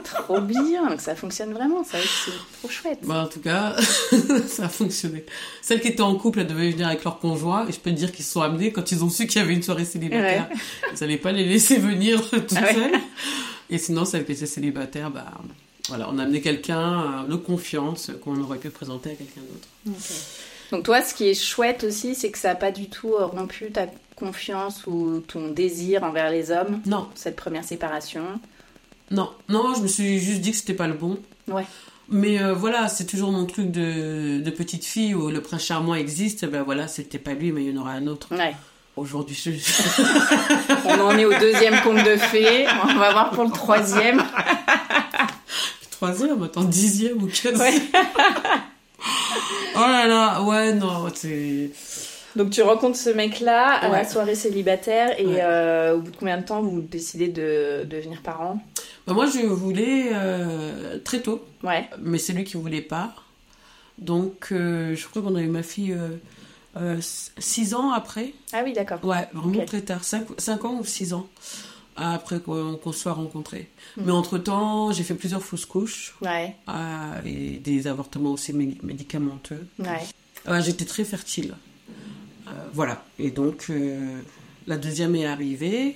Trop 0.03 0.41
bien. 0.41 0.89
Donc 0.89 1.01
ça 1.01 1.15
fonctionne 1.15 1.53
vraiment, 1.53 1.83
ça 1.83 2.00
aussi. 2.00 2.31
Trop 2.59 2.69
chouette. 2.69 3.00
Bah, 3.03 3.24
en 3.25 3.27
tout 3.27 3.39
cas, 3.39 3.75
ça 4.47 4.65
a 4.65 4.69
fonctionné. 4.69 5.24
Celles 5.62 5.81
qui 5.81 5.89
étaient 5.89 6.01
en 6.01 6.15
couple, 6.15 6.39
elles 6.39 6.47
devaient 6.47 6.71
venir 6.71 6.88
avec 6.88 7.03
leur 7.03 7.19
conjoint. 7.19 7.67
Et 7.67 7.71
je 7.71 7.79
peux 7.79 7.91
te 7.91 7.95
dire 7.95 8.12
qu'ils 8.12 8.25
se 8.25 8.31
sont 8.31 8.41
amenés 8.41 8.71
quand 8.71 8.91
ils 8.91 9.03
ont 9.03 9.09
su 9.09 9.27
qu'il 9.27 9.39
y 9.39 9.43
avait 9.43 9.53
une 9.53 9.62
soirée 9.63 9.85
célibataire. 9.85 10.50
Ils 10.91 11.00
n'allaient 11.01 11.17
pas 11.17 11.31
les 11.31 11.45
laisser 11.45 11.77
venir 11.77 12.27
toutes 12.27 12.53
Ah 12.55 12.62
ouais. 12.63 12.74
seules. 12.74 13.00
Et 13.69 13.77
sinon, 13.77 14.05
celles 14.05 14.25
qui 14.25 14.31
étaient 14.31 14.45
célibataires, 14.47 15.12
bah, 15.12 15.25
voilà, 15.89 16.08
on 16.12 16.18
a 16.18 16.24
amené 16.24 16.42
quelqu'un 16.42 17.24
euh, 17.25 17.27
de 17.30 17.36
confiance 17.36 18.12
qu'on 18.24 18.39
aurait 18.42 18.58
pu 18.58 18.70
présenter 18.70 19.12
à 19.12 19.15
quelqu'un 19.15 19.42
d'autre. 19.42 19.96
Donc 20.72 20.84
toi, 20.84 21.01
ce 21.04 21.13
qui 21.13 21.30
est 21.30 21.34
chouette 21.39 21.84
aussi, 21.84 22.15
c'est 22.15 22.32
que 22.32 22.38
ça 22.39 22.50
n'a 22.50 22.56
pas 22.56 22.72
du 22.72 22.89
tout 22.89 23.13
euh, 23.13 23.25
rompu 23.25 23.72
ta 23.72 23.86
confiance 24.15 24.88
ou 24.88 25.20
ton 25.27 25.50
désir 25.50 26.04
envers 26.04 26.32
les 26.32 26.50
hommes, 26.51 26.82
Non, 26.86 27.08
cette 27.15 27.36
première 27.36 27.63
séparation? 27.63 28.24
non, 29.12 29.30
non, 29.50 29.75
je 29.75 29.82
me 29.82 29.88
suis 29.88 30.20
juste 30.20 30.42
dit 30.42 30.51
que 30.51 30.58
c'était 30.58 30.74
pas 30.74 30.88
le 30.88 30.94
bon. 30.96 31.20
Ouais. 31.48 31.65
Mais 32.10 32.42
euh, 32.42 32.54
voilà, 32.54 32.88
c'est 32.88 33.06
toujours 33.06 33.32
mon 33.32 33.46
truc 33.46 33.70
de, 33.72 34.39
de 34.39 34.50
petite 34.51 34.86
fille 34.86 35.13
où 35.13 35.30
le 35.30 35.42
prince 35.42 35.63
charmant 35.65 35.96
existe. 35.96 36.46
Ben 36.46 36.63
voilà, 36.63 36.88
c'était 36.88 37.20
pas 37.20 37.34
lui, 37.34 37.51
mais 37.51 37.63
il 37.65 37.74
y 37.74 37.77
en 37.77 37.82
aura 37.82 37.92
un 37.92 38.08
autre. 38.08 38.27
Ouais. 38.36 38.56
Aujourd'hui, 38.96 39.36
je... 39.36 39.51
On 40.86 41.01
en 41.01 41.18
est 41.18 41.25
au 41.25 41.34
deuxième 41.38 41.82
conte 41.82 42.04
de 42.04 42.15
fées. 42.15 42.65
On 42.84 42.96
va 42.96 43.12
voir 43.12 43.32
pour 43.32 43.44
le 43.44 43.51
troisième. 43.51 44.24
troisième, 46.13 46.43
attends, 46.43 46.63
dixième 46.63 47.21
ou 47.24 47.27
quinzième. 47.27 47.59
Ouais. 47.59 47.74
Oh 49.77 49.79
là 49.81 50.07
là, 50.07 50.41
ouais, 50.41 50.74
non, 50.74 51.07
c'est. 51.13 51.69
Donc 52.35 52.50
tu 52.50 52.62
rencontres 52.62 52.97
ce 52.97 53.09
mec-là 53.09 53.74
à 53.74 53.89
la 53.89 54.07
soirée 54.07 54.35
célibataire 54.35 55.19
et 55.19 55.25
Ouais. 55.25 55.39
euh, 55.41 55.95
au 55.95 56.00
bout 56.00 56.12
de 56.12 56.15
combien 56.17 56.38
de 56.38 56.45
temps 56.45 56.62
vous 56.62 56.81
décidez 56.81 57.27
de 57.27 57.83
devenir 57.85 58.21
parents? 58.21 58.59
Bah, 59.05 59.13
moi, 59.13 59.25
je 59.27 59.46
voulais 59.46 60.09
euh, 60.13 60.98
très 61.03 61.20
tôt, 61.22 61.44
Ouais. 61.63 61.87
mais 62.01 62.18
c'est 62.18 62.33
lui 62.33 62.46
qui 62.46 62.55
voulait 62.57 62.81
pas. 62.81 63.13
Donc, 63.98 64.48
euh, 64.51 64.96
je 64.96 65.07
crois 65.07 65.22
qu'on 65.22 65.35
a 65.35 65.41
eu 65.41 65.48
ma 65.48 65.61
fille 65.63 65.96
6 67.37 67.74
ans 67.75 67.91
après. 67.91 68.33
Ah 68.53 68.61
oui, 68.63 68.74
d'accord. 68.74 69.00
Ouais, 69.03 69.27
vraiment 69.33 69.65
très 69.65 69.81
tard, 69.81 70.03
5, 70.03 70.65
ans 70.65 70.77
ou 70.79 70.85
6 70.85 71.13
ans 71.13 71.27
après 71.96 72.40
qu'on 72.40 72.79
se 72.92 73.00
soit 73.00 73.14
rencontrés. 73.14 73.70
Mhm. 73.98 74.03
Mais 74.05 74.12
entre-temps, 74.12 74.92
j'ai 74.92 75.03
fait 75.03 75.16
plusieurs 75.16 75.42
fausses 75.44 75.66
couches 75.66 76.16
Ouais. 76.22 76.55
euh, 76.70 77.22
et 77.25 77.58
des 77.58 77.88
avortements 77.88 78.31
aussi 78.34 78.51
mé- 78.53 78.77
médicamenteux. 78.84 79.66
Ouais. 79.79 80.01
Euh, 80.48 80.62
J'étais 80.62 80.86
très 80.86 81.03
fertile. 81.05 81.55
Euh, 82.48 82.51
voilà. 82.74 83.03
Et 83.18 83.31
donc, 83.31 83.68
euh, 83.70 84.20
la 84.68 84.77
deuxième 84.77 85.16
est 85.16 85.25
arrivée. 85.25 85.96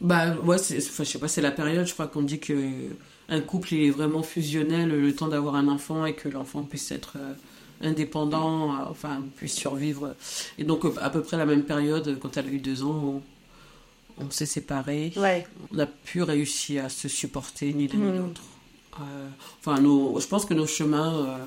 Bah, 0.00 0.34
ouais, 0.44 0.56
enfin, 0.56 1.04
je 1.04 1.08
sais 1.08 1.18
pas, 1.18 1.28
c'est 1.28 1.40
la 1.40 1.50
période, 1.50 1.86
je 1.86 1.92
crois 1.92 2.06
qu'on 2.06 2.22
dit 2.22 2.38
que 2.38 2.54
un 3.30 3.40
couple 3.40 3.74
il 3.74 3.84
est 3.86 3.90
vraiment 3.90 4.22
fusionnel 4.22 4.88
le 4.88 5.14
temps 5.14 5.28
d'avoir 5.28 5.54
un 5.56 5.68
enfant 5.68 6.06
et 6.06 6.14
que 6.14 6.28
l'enfant 6.28 6.62
puisse 6.62 6.90
être 6.92 7.16
indépendant, 7.82 8.74
enfin, 8.90 9.22
puisse 9.36 9.54
survivre. 9.54 10.14
Et 10.58 10.64
donc, 10.64 10.84
à 11.00 11.10
peu 11.10 11.22
près 11.22 11.36
la 11.36 11.46
même 11.46 11.62
période, 11.64 12.18
quand 12.20 12.36
elle 12.36 12.46
a 12.46 12.50
eu 12.50 12.58
deux 12.58 12.82
ans, 12.84 12.90
on, 13.04 13.22
on 14.20 14.30
s'est 14.30 14.46
séparés. 14.46 15.12
Ouais. 15.16 15.46
On 15.72 15.76
n'a 15.76 15.86
plus 15.86 16.22
réussi 16.22 16.78
à 16.78 16.88
se 16.88 17.08
supporter, 17.08 17.72
ni 17.72 17.88
l'un 17.88 17.98
ni 17.98 18.04
Mhm. 18.12 18.18
l'autre. 18.18 18.42
Euh, 19.00 19.28
enfin, 19.60 19.80
nos, 19.80 20.18
je 20.18 20.26
pense 20.26 20.44
que 20.44 20.54
nos 20.54 20.66
chemins 20.66 21.14
euh, 21.26 21.44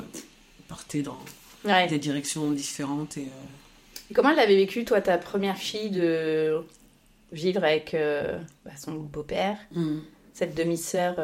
partaient 0.67 1.01
dans 1.01 1.17
Ouais. 1.65 1.87
des 1.87 1.99
directions 1.99 2.49
différentes 2.51 3.17
et 3.17 3.23
euh, 3.23 4.09
Et 4.09 4.13
Comment 4.13 4.29
elle 4.31 4.39
avait 4.39 4.55
vécu, 4.55 4.83
toi, 4.85 4.99
ta 5.01 5.17
première 5.17 5.57
fille, 5.57 5.89
de 5.91 6.57
vivre 7.31 7.63
avec 7.63 7.95
bah, 8.65 8.71
son 8.77 8.93
beau-père, 8.93 9.57
hmm. 9.73 9.99
cette 10.33 10.55
demi-sœur 10.55 11.15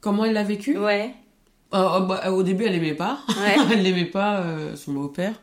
comment 0.00 0.24
elle 0.24 0.34
l'a 0.34 0.42
vécu? 0.44 0.78
Ouais. 0.78 1.14
Euh, 1.74 2.00
bah, 2.00 2.30
Au 2.30 2.42
début, 2.42 2.64
elle 2.64 2.74
aimait 2.76 2.94
pas. 2.94 3.20
Ouais. 3.28 3.56
elle 3.72 3.82
n'aimait 3.82 4.04
pas 4.04 4.44
son 4.76 4.92
beau-père 4.92 5.34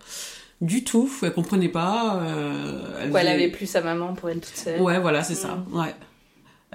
du 0.61 0.83
tout. 0.83 1.11
Elle 1.23 1.33
comprenait 1.33 1.69
pas. 1.69 2.21
euh, 2.21 2.81
elle, 3.01 3.11
faisait- 3.11 3.27
avait 3.27 3.49
plus 3.49 3.65
sa 3.67 3.81
maman 3.81 4.13
pour 4.13 4.29
elle 4.29 4.39
toute 4.39 4.55
seule. 4.55 4.79
Ouais, 4.81 4.99
voilà, 4.99 5.23
c'est 5.23 5.35
ça. 5.35 5.63
Ouais. 5.71 5.93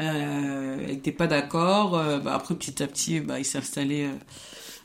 Euh, 0.00 0.76
elle 0.82 0.86
n'était 0.94 1.12
pas 1.12 1.26
d'accord. 1.26 1.96
euh, 1.96 2.18
bah, 2.18 2.34
après, 2.34 2.54
petit 2.54 2.82
à 2.82 2.86
petit, 2.86 3.20
bah, 3.20 3.38
il 3.38 3.44
s'est 3.44 3.58
installé 3.58 4.08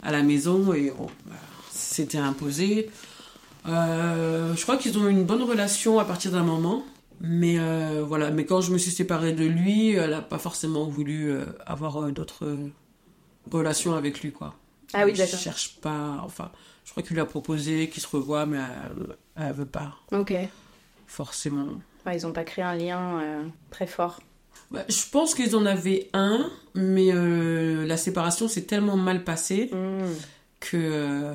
à 0.04 0.12
la 0.12 0.24
maison 0.24 0.74
et 0.74 0.92
bon, 0.92 1.08
bah, 1.26 1.36
c'était 1.72 2.18
imposé. 2.18 2.90
Je 3.66 4.62
crois 4.64 4.78
qu'ils 4.78 4.98
ont 4.98 5.08
eu 5.08 5.12
une 5.12 5.24
bonne 5.26 5.44
relation 5.44 6.00
à 6.00 6.06
partir 6.06 6.32
d'un 6.32 6.44
moment. 6.44 6.84
Mais 7.24 7.58
voilà, 8.08 8.32
mais 8.32 8.46
quand 8.46 8.62
je 8.62 8.72
me 8.72 8.78
suis 8.80 8.90
séparée 8.92 9.34
de 9.34 9.46
lui, 9.46 9.92
elle 9.92 10.10
n'a 10.12 10.22
pas 10.22 10.40
forcément 10.40 10.86
voulu 10.86 11.34
avoir 11.66 12.12
d'autres 12.12 12.58
relations 13.52 13.94
avec 13.96 14.22
lui, 14.22 14.32
quoi. 14.32 14.56
Ah 14.94 15.06
oui, 15.06 15.14
d'accord. 15.14 15.40
cherche 15.40 15.76
pas, 15.82 16.20
enfin, 16.24 16.52
je 16.86 16.92
crois 16.92 17.04
qu'il 17.04 17.14
lui 17.16 17.22
a 17.22 17.26
proposé 17.26 17.90
qu'il 17.90 18.02
se 18.02 18.08
revoie, 18.08 18.46
mais 18.46 18.58
elle, 18.58 19.16
elle 19.48 19.54
veut 19.54 19.66
pas, 19.66 19.96
Ok. 20.12 20.34
forcément. 21.08 21.68
Ouais, 22.06 22.16
ils 22.18 22.26
ont 22.26 22.34
pas 22.34 22.44
créé 22.44 22.64
un 22.64 22.76
lien 22.76 23.20
euh, 23.22 23.44
très 23.70 23.88
fort. 23.88 24.20
Bah, 24.72 24.84
je 24.90 25.04
pense 25.12 25.36
qu'ils 25.36 25.56
en 25.56 25.66
avaient 25.66 26.10
un, 26.14 26.50
mais 26.76 27.12
euh, 27.14 27.86
la 27.86 27.98
séparation 27.98 28.48
s'est 28.48 28.64
tellement 28.64 28.98
mal 28.98 29.24
passée 29.24 29.70
Hmm. 29.72 30.06
que 30.62 30.78
euh, 30.78 31.34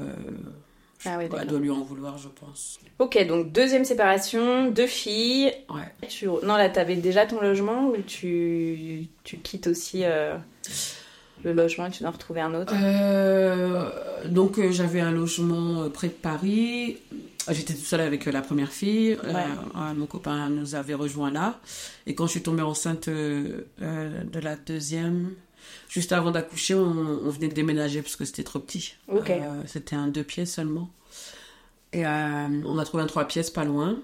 Ah 1.04 1.18
ouais, 1.18 1.28
elle 1.40 1.46
doit 1.46 1.58
lui 1.60 1.70
en 1.70 1.82
vouloir, 1.82 2.16
je 2.18 2.28
pense. 2.28 2.78
Ok, 2.98 3.24
donc 3.26 3.52
deuxième 3.52 3.84
séparation, 3.84 4.70
deux 4.70 4.86
filles. 4.86 5.52
Ouais. 5.68 6.08
Tu... 6.08 6.26
Non, 6.26 6.56
là, 6.56 6.68
t'avais 6.70 6.96
déjà 6.96 7.26
ton 7.26 7.40
logement 7.40 7.88
ou 7.90 7.96
tu, 8.06 9.06
tu 9.22 9.36
quittes 9.38 9.66
aussi 9.66 10.02
le 11.44 11.52
logement 11.52 11.86
et 11.86 11.90
tu 11.90 12.00
dois 12.00 12.08
en 12.08 12.12
retrouver 12.12 12.40
un 12.40 12.54
autre 12.54 12.72
Euh, 12.76 13.88
donc 14.28 14.58
euh, 14.58 14.72
j'avais 14.72 15.00
un 15.00 15.12
logement 15.12 15.82
euh, 15.82 15.88
près 15.88 16.08
de 16.08 16.12
Paris. 16.12 16.98
J'étais 17.48 17.74
toute 17.74 17.84
seule 17.84 18.00
avec 18.00 18.24
la 18.24 18.42
première 18.42 18.72
fille. 18.72 19.16
Ouais. 19.24 19.94
mon 19.94 20.06
copain 20.06 20.48
nous 20.48 20.74
avait 20.74 20.94
rejoint 20.94 21.30
là. 21.30 21.60
Et 22.06 22.14
quand 22.16 22.26
je 22.26 22.32
suis 22.32 22.42
tombée 22.42 22.62
enceinte 22.62 23.08
de 23.08 23.64
la 24.42 24.56
deuxième, 24.56 25.30
juste 25.88 26.10
avant 26.10 26.32
d'accoucher, 26.32 26.74
on, 26.74 26.80
on 27.24 27.30
venait 27.30 27.46
de 27.46 27.54
déménager 27.54 28.02
parce 28.02 28.16
que 28.16 28.24
c'était 28.24 28.42
trop 28.42 28.58
petit. 28.58 28.94
Ok. 29.06 29.30
Euh, 29.30 29.62
c'était 29.66 29.94
un 29.94 30.08
deux 30.08 30.24
pièces 30.24 30.54
seulement. 30.54 30.90
Et 31.92 32.04
on 32.04 32.78
a 32.78 32.84
trouvé 32.84 33.04
un 33.04 33.06
trois 33.06 33.26
pièces 33.26 33.50
pas 33.50 33.64
loin. 33.64 33.96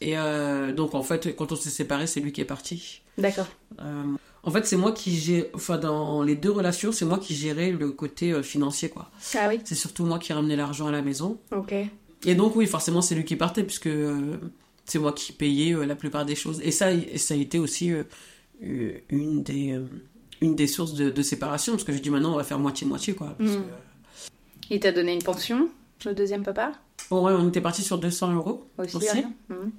Et 0.00 0.18
euh, 0.18 0.72
donc 0.72 0.94
en 0.94 1.02
fait, 1.02 1.34
quand 1.34 1.52
on 1.52 1.56
s'est 1.56 1.70
séparés, 1.70 2.06
c'est 2.06 2.20
lui 2.20 2.32
qui 2.32 2.40
est 2.42 2.46
parti. 2.46 3.00
D'accord. 3.16 3.46
Euh, 3.80 4.02
En 4.46 4.50
fait, 4.50 4.66
c'est 4.66 4.76
moi 4.76 4.92
qui 4.92 5.16
j'ai, 5.16 5.50
enfin, 5.54 5.78
dans 5.78 6.22
les 6.22 6.36
deux 6.36 6.50
relations, 6.50 6.92
c'est 6.92 7.04
moi 7.06 7.18
qui 7.18 7.34
gérais 7.34 7.70
le 7.72 7.90
côté 7.90 8.32
euh, 8.32 8.42
financier, 8.42 8.88
quoi. 8.90 9.10
Ah 9.34 9.48
oui. 9.48 9.60
C'est 9.64 9.74
surtout 9.74 10.04
moi 10.04 10.18
qui 10.18 10.32
ramenais 10.32 10.56
l'argent 10.56 10.86
à 10.86 10.92
la 10.92 11.02
maison. 11.02 11.38
Ok. 11.50 11.74
Et 12.26 12.34
donc, 12.34 12.54
oui, 12.56 12.66
forcément, 12.66 13.00
c'est 13.02 13.14
lui 13.14 13.24
qui 13.24 13.36
partait, 13.36 13.64
puisque 13.64 13.86
euh, 13.86 14.36
c'est 14.84 14.98
moi 14.98 15.12
qui 15.12 15.32
payais 15.32 15.72
euh, 15.74 15.86
la 15.86 15.94
plupart 15.96 16.26
des 16.26 16.34
choses. 16.34 16.60
Et 16.62 16.70
ça, 16.70 16.92
et 16.92 17.16
ça 17.18 17.34
a 17.34 17.36
été 17.38 17.58
aussi 17.58 17.90
une, 18.60 19.42
des, 19.42 19.80
une 20.40 20.54
des 20.56 20.66
sources 20.66 20.94
de, 20.94 21.10
de 21.10 21.22
séparation, 21.22 21.72
parce 21.72 21.84
que 21.84 21.92
je 21.92 21.98
dis 21.98 22.10
maintenant, 22.10 22.32
on 22.34 22.36
va 22.36 22.44
faire 22.44 22.58
moitié-moitié, 22.58 23.14
quoi. 23.14 23.34
Parce 23.38 23.50
Mm. 23.50 23.54
que- 23.62 24.70
Il 24.74 24.80
t'a 24.80 24.92
donné 24.92 25.12
une 25.14 25.22
pension, 25.22 25.68
le 26.06 26.14
deuxième 26.14 26.42
papa? 26.42 26.72
Bon, 27.10 27.24
ouais, 27.24 27.32
on 27.32 27.48
était 27.48 27.60
parti 27.60 27.82
sur 27.82 27.98
200 27.98 28.32
euros 28.34 28.66
Aussi, 28.78 28.96
aussi. 28.96 29.24
Mhm. 29.48 29.72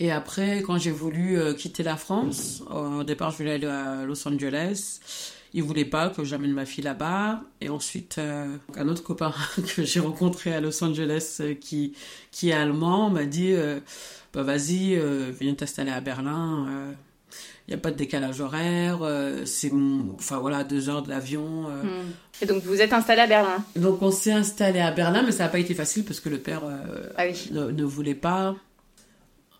Et 0.00 0.10
après, 0.12 0.62
quand 0.62 0.78
j'ai 0.78 0.90
voulu 0.92 1.38
euh, 1.38 1.54
quitter 1.54 1.82
la 1.82 1.96
France, 1.96 2.62
euh, 2.70 3.00
au 3.00 3.04
départ, 3.04 3.30
je 3.32 3.38
voulais 3.38 3.52
aller 3.54 3.66
à 3.66 4.04
Los 4.04 4.26
Angeles. 4.28 5.00
Il 5.54 5.62
voulait 5.62 5.84
pas 5.86 6.10
que 6.10 6.22
j'amène 6.24 6.52
ma 6.52 6.66
fille 6.66 6.84
là-bas. 6.84 7.40
Et 7.60 7.68
ensuite, 7.68 8.16
euh, 8.18 8.46
un 8.76 8.88
autre 8.88 9.02
copain 9.02 9.34
que 9.76 9.82
j'ai 9.84 9.98
rencontré 10.00 10.54
à 10.54 10.60
Los 10.60 10.84
Angeles, 10.84 11.38
euh, 11.40 11.54
qui, 11.54 11.94
qui 12.30 12.50
est 12.50 12.52
allemand, 12.52 13.10
m'a 13.10 13.24
dit 13.24 13.54
bah, 14.32 14.42
Vas-y, 14.42 15.00
viens 15.40 15.54
t'installer 15.54 15.90
à 15.90 16.00
Berlin. 16.00 16.94
Il 17.66 17.72
n'y 17.72 17.74
a 17.74 17.78
pas 17.78 17.90
de 17.90 17.96
décalage 17.96 18.40
horaire. 18.40 19.00
c'est, 19.46 19.70
enfin 20.14 20.38
voilà, 20.38 20.64
deux 20.64 20.88
heures 20.88 21.02
d'avion. 21.02 21.66
euh. 21.68 21.82
Mhm. 21.82 22.12
Et 22.40 22.46
donc 22.46 22.62
vous 22.62 22.80
êtes 22.80 22.92
installé 22.92 23.20
à 23.22 23.26
Berlin 23.26 23.64
Donc, 23.74 24.00
on 24.00 24.10
s'est 24.12 24.32
installé 24.32 24.78
à 24.80 24.90
Berlin, 24.92 25.22
mais 25.24 25.32
ça 25.32 25.42
n'a 25.44 25.48
pas 25.50 25.58
été 25.58 25.74
facile 25.74 26.04
parce 26.04 26.20
que 26.20 26.28
le 26.28 26.38
père 26.38 26.62
Ah 27.16 27.24
oui. 27.28 27.48
ne, 27.50 27.70
ne 27.72 27.84
voulait 27.84 28.14
pas. 28.14 28.54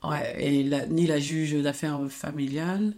Ouais, 0.04 0.36
et 0.38 0.62
la- 0.62 0.86
ni 0.86 1.06
la 1.06 1.18
juge 1.18 1.54
d'affaires 1.54 2.00
familiales. 2.08 2.94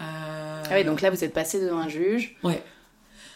Euh, 0.00 0.62
Ah 0.68 0.74
oui, 0.74 0.84
donc 0.84 1.00
là 1.02 1.10
vous 1.10 1.22
êtes 1.22 1.32
passé 1.34 1.60
devant 1.60 1.78
un 1.78 1.88
juge 1.88 2.36
Ouais, 2.42 2.62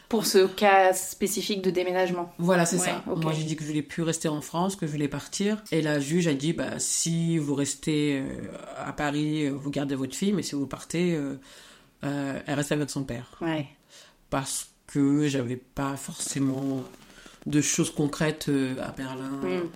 pour 0.09 0.27
ce 0.27 0.47
cas 0.47 0.93
spécifique 0.93 1.63
de 1.63 1.71
déménagement. 1.71 2.33
voilà, 2.39 2.65
c'est 2.67 2.79
Ouais, 2.79 2.87
ça. 2.87 3.05
Moi, 3.07 3.33
j'ai 3.33 3.45
dit 3.45 3.55
que 3.57 3.63
je 3.63 3.69
voulais 3.69 3.83
plus 3.83 4.03
rester 4.03 4.29
en 4.29 4.41
France, 4.41 4.75
que 4.75 4.87
je 4.87 4.91
voulais 4.93 5.07
partir. 5.09 5.63
Et 5.71 5.83
la 5.83 6.01
juge 6.01 6.27
a 6.29 6.35
dit 6.35 6.53
bah, 6.55 6.79
si 6.79 7.39
vous 7.39 7.55
restez 7.55 8.21
euh, 8.21 8.49
à 8.79 8.93
Paris, 8.93 9.47
euh, 9.47 9.51
vous 9.53 9.71
gardez 9.71 9.95
votre 9.95 10.17
fille, 10.17 10.33
mais 10.33 10.43
si 10.43 10.55
vous 10.55 10.67
partez, 10.67 11.15
euh, 11.15 11.39
euh, 12.05 12.41
elle 12.47 12.55
reste 12.55 12.73
avec 12.73 12.91
son 12.91 13.05
père. 13.05 13.37
Ouais. 13.41 13.67
Parce 14.31 14.71
que 14.87 15.29
j'avais 15.29 15.57
pas 15.57 15.97
forcément 15.97 16.83
de 17.47 17.61
choses 17.61 17.91
concrètes 17.91 18.51
à 18.83 18.91
Berlin. 18.93 19.41
Mhm. 19.43 19.69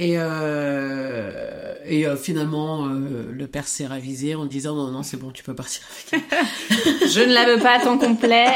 Et, 0.00 0.14
euh, 0.16 1.74
et 1.84 2.06
euh, 2.06 2.16
finalement, 2.16 2.86
euh, 2.86 3.30
le 3.30 3.46
père 3.46 3.68
s'est 3.68 3.86
ravisé 3.86 4.34
en 4.34 4.46
disant 4.46 4.74
non, 4.74 4.90
non, 4.90 5.02
c'est 5.02 5.18
bon, 5.18 5.30
tu 5.30 5.44
peux 5.44 5.54
partir 5.54 5.82
avec 5.90 6.06
elle. 6.30 7.08
Je 7.10 7.20
ne 7.20 7.34
la 7.34 7.44
veux 7.44 7.58
pas 7.60 7.78
à 7.78 7.80
temps 7.80 7.98
complet. 7.98 8.46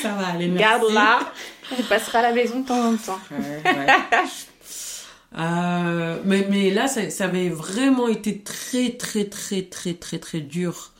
Ça 0.00 0.14
va 0.14 0.28
aller, 0.28 0.46
merci. 0.46 0.62
Garde-la. 0.62 1.32
Elle 1.76 1.84
passera 1.84 2.20
à 2.20 2.22
la 2.22 2.32
maison 2.32 2.60
de 2.60 2.66
temps 2.66 2.92
en 2.92 2.96
temps. 2.96 3.18
Ouais, 3.32 3.60
ouais. 3.64 3.86
Mais, 6.24 6.46
mais 6.48 6.70
là, 6.70 6.86
ça, 6.86 7.10
ça 7.10 7.24
avait 7.24 7.48
vraiment 7.48 8.06
été 8.06 8.38
très, 8.38 8.90
très, 8.90 9.24
très, 9.24 9.62
très, 9.62 9.94
très, 9.94 10.20
très 10.20 10.40
dur 10.40 10.92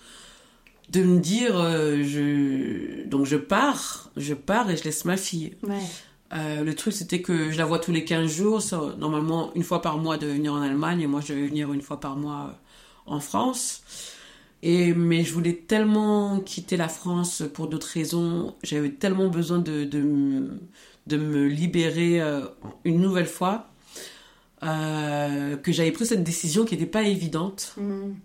de 0.89 1.05
me 1.05 1.21
dire, 1.21 1.53
je, 1.55 3.07
donc 3.07 3.27
je 3.27 3.37
pars, 3.37 4.11
je 4.17 4.35
pars 4.35 4.69
et 4.73 4.77
je 4.77 4.83
laisse 4.83 5.05
ma 5.05 5.17
fille. 5.17 5.53
Ouais. 5.63 5.77
Euh, 6.33 6.63
le 6.63 6.75
truc, 6.75 6.93
c'était 6.93 7.23
que 7.23 7.51
je 7.51 7.59
la 7.59 7.65
vois 7.65 7.79
tous 7.81 7.91
les 7.93 8.05
15 8.05 8.31
jours, 8.33 8.63
ça, 8.63 8.81
normalement 8.99 9.53
une 9.55 9.65
fois 9.65 9.83
par 9.83 9.99
mois 9.99 10.17
de 10.17 10.27
venir 10.29 10.53
en 10.55 10.63
Allemagne, 10.63 11.01
et 11.03 11.07
moi 11.09 11.21
je 11.21 11.33
vais 11.35 11.47
venir 11.49 11.73
une 11.73 11.83
fois 11.83 11.99
par 12.01 12.17
mois 12.17 12.51
euh, 12.51 13.13
en 13.15 13.21
France. 13.21 13.83
Et, 14.63 14.93
mais 14.95 15.25
je 15.25 15.33
voulais 15.35 15.55
tellement 15.57 16.41
quitter 16.41 16.77
la 16.77 16.89
France 16.89 17.43
pour 17.55 17.69
d'autres 17.69 17.89
raisons, 17.95 18.55
j'avais 18.63 18.91
tellement 18.93 19.29
besoin 19.29 19.59
de, 19.59 19.85
de, 19.85 20.01
me- 20.03 20.61
de 21.07 21.17
me 21.17 21.47
libérer 21.49 22.21
euh, 22.21 22.43
une 22.85 23.01
nouvelle 23.01 23.27
fois, 23.27 23.69
euh, 24.63 25.57
que 25.57 25.73
j'avais 25.73 25.93
pris 25.93 26.07
cette 26.07 26.25
décision 26.25 26.65
qui 26.65 26.75
n'était 26.77 26.91
pas 26.91 27.03
évidente. 27.05 27.75
Mhm. 27.77 28.17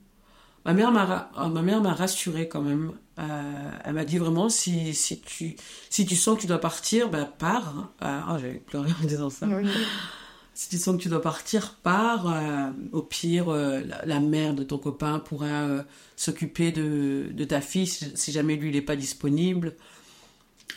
Ma 0.66 0.74
mère 0.74 0.92
m'a 0.92 1.32
ma 1.50 1.62
mère 1.62 1.82
m'a 1.82 1.94
rassurée 1.94 2.48
quand 2.50 2.62
même. 2.62 2.94
Euh, 3.18 3.72
elle 3.86 3.94
m'a 3.94 4.04
dit 4.04 4.18
vraiment 4.18 4.50
si 4.50 4.94
si 4.94 5.20
tu 5.22 5.56
si 5.90 6.06
tu 6.06 6.16
sens 6.16 6.36
que 6.36 6.42
tu 6.42 6.48
dois 6.48 6.60
partir, 6.60 7.10
bah 7.10 7.26
pars. 7.26 7.94
Euh, 8.04 8.20
oh, 8.30 8.34
j'avais 8.40 8.56
pleuré 8.60 8.90
en 9.02 9.06
disant 9.06 9.30
ça. 9.30 9.46
Oui. 9.48 9.70
Si 10.54 10.70
tu 10.70 10.78
sens 10.78 10.96
que 10.98 11.02
tu 11.02 11.10
dois 11.10 11.22
partir, 11.22 11.76
pars. 11.84 12.28
Euh, 12.30 12.72
au 12.92 13.02
pire, 13.02 13.50
euh, 13.50 13.82
la, 13.86 14.06
la 14.06 14.20
mère 14.20 14.54
de 14.54 14.64
ton 14.64 14.78
copain 14.78 15.20
pourra 15.20 15.46
euh, 15.48 15.84
s'occuper 16.16 16.72
de, 16.72 17.28
de 17.32 17.44
ta 17.46 17.62
fille 17.62 17.88
si, 17.88 18.12
si 18.16 18.32
jamais 18.32 18.56
lui 18.56 18.70
il 18.70 18.76
est 18.76 18.82
pas 18.82 18.96
disponible. 18.98 19.76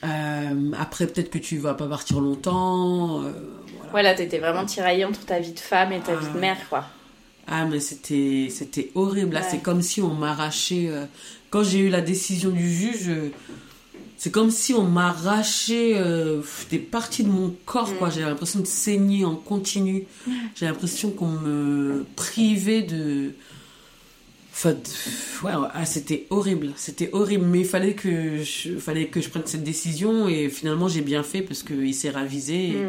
Euh, 0.05 0.73
après, 0.79 1.09
peut-être 1.09 1.31
que 1.31 1.39
tu 1.39 1.59
vas 1.59 1.75
pas 1.75 1.89
partir 1.89 2.21
longtemps. 2.21 3.23
euh, 3.23 3.33
voilà. 3.77 3.91
Voilà, 3.91 4.15
t'étais 4.15 4.39
vraiment 4.39 4.65
tiraillée 4.65 5.05
entre 5.05 5.25
ta 5.27 5.41
vie 5.41 5.53
de 5.53 5.59
femme 5.59 5.93
et 5.93 5.99
ta 6.01 6.15
vie 6.15 6.33
de 6.33 6.39
mère, 6.39 6.59
quoi. 6.69 6.85
Ah, 7.51 7.65
mais 7.67 7.81
c'était, 7.81 8.49
c'était 8.51 8.91
horrible. 8.95 9.33
Là, 9.35 9.41
Ouais. 9.41 9.47
c'est 9.51 9.63
comme 9.63 9.83
si 9.83 10.01
on 10.03 10.15
m'arrachait. 10.15 10.89
euh, 10.89 11.05
Quand 11.51 11.63
j'ai 11.63 11.79
eu 11.79 11.89
la 11.89 12.03
décision 12.03 12.51
du 12.51 12.71
juge, 12.71 13.09
euh, 13.09 13.31
c'est 14.19 14.31
comme 14.31 14.51
si 14.51 14.75
on 14.75 14.85
m'arrachait 14.85 15.93
euh, 15.97 16.43
des 16.71 16.79
parties 16.79 17.25
de 17.25 17.31
mon 17.31 17.55
corps, 17.65 17.97
quoi. 17.97 18.11
J'avais 18.11 18.27
l'impression 18.27 18.61
de 18.61 18.67
saigner 18.67 19.25
en 19.25 19.35
continu. 19.35 20.05
J'ai 20.57 20.67
l'impression 20.67 21.11
qu'on 21.11 21.29
me 21.31 22.05
privait 22.17 22.83
de. 22.83 23.31
Enfin, 24.53 24.73
de- 24.73 25.47
ouais, 25.47 25.53
ah, 25.73 25.87
c'était 25.87 26.27
horrible, 26.31 26.73
c'était 26.77 27.11
horrible, 27.13 27.47
mais 27.47 27.61
il 27.61 27.65
fallait 27.65 27.95
que 27.95 28.43
je, 28.43 28.77
fallait 28.79 29.07
que 29.07 29.21
je 29.21 29.29
prenne 29.29 29.45
cette 29.47 29.63
décision 29.63 30.27
et 30.29 30.49
finalement 30.49 30.89
j'ai 30.89 31.01
bien 31.01 31.23
fait 31.23 31.43
parce 31.43 31.63
qu'il 31.63 31.95
s'est 31.95 32.11
ravisé. 32.11 32.71
Et 32.71 32.85
Mm. 32.85 32.89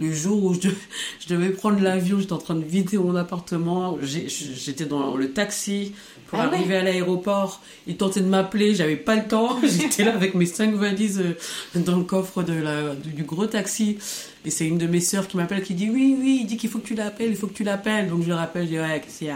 Le 0.00 0.12
jour 0.12 0.42
où 0.44 0.54
je, 0.54 0.60
devais- 0.60 0.76
je 1.20 1.34
devais 1.34 1.50
prendre 1.50 1.80
l'avion, 1.80 2.18
j'étais 2.18 2.32
en 2.32 2.38
train 2.38 2.56
de 2.56 2.64
vider 2.64 2.98
mon 2.98 3.14
appartement, 3.14 3.96
j'étais 4.02 4.86
dans 4.86 5.14
le 5.16 5.30
taxi 5.32 5.92
pour 6.26 6.40
Ah 6.40 6.48
ouais. 6.48 6.56
arriver 6.56 6.76
à 6.76 6.82
l'aéroport. 6.82 7.60
Il 7.86 7.96
tentait 7.96 8.20
de 8.20 8.26
m'appeler, 8.26 8.74
j'avais 8.74 8.96
pas 8.96 9.14
le 9.14 9.24
temps. 9.28 9.58
J'étais 9.62 10.02
là 10.04 10.14
avec 10.14 10.34
mes 10.34 10.46
cinq 10.46 10.74
valises 10.74 11.20
euh, 11.20 11.78
dans 11.80 11.96
le 11.96 12.02
coffre 12.04 12.42
de 12.42 12.54
la, 12.54 12.94
du, 12.94 13.22
gros 13.22 13.46
taxi. 13.46 13.98
Et 14.44 14.50
c'est 14.50 14.66
une 14.66 14.78
de 14.78 14.86
mes 14.86 15.00
sœurs 15.00 15.28
qui 15.28 15.36
m'appelle 15.36 15.62
qui 15.62 15.74
dit 15.74 15.90
oui, 15.90 16.16
oui, 16.18 16.38
il 16.42 16.46
dit 16.46 16.56
qu'il 16.56 16.70
faut 16.70 16.78
que 16.80 16.86
tu 16.88 16.94
l'appelles, 16.94 17.30
il 17.30 17.36
faut 17.36 17.46
que 17.46 17.52
tu 17.54 17.62
l'appelles. 17.62 18.08
Donc 18.08 18.22
je 18.24 18.28
le 18.28 18.34
rappelle, 18.34 18.64
je 18.64 18.70
dis 18.70 18.78
ouais, 18.80 19.00
qu'est-ce 19.04 19.30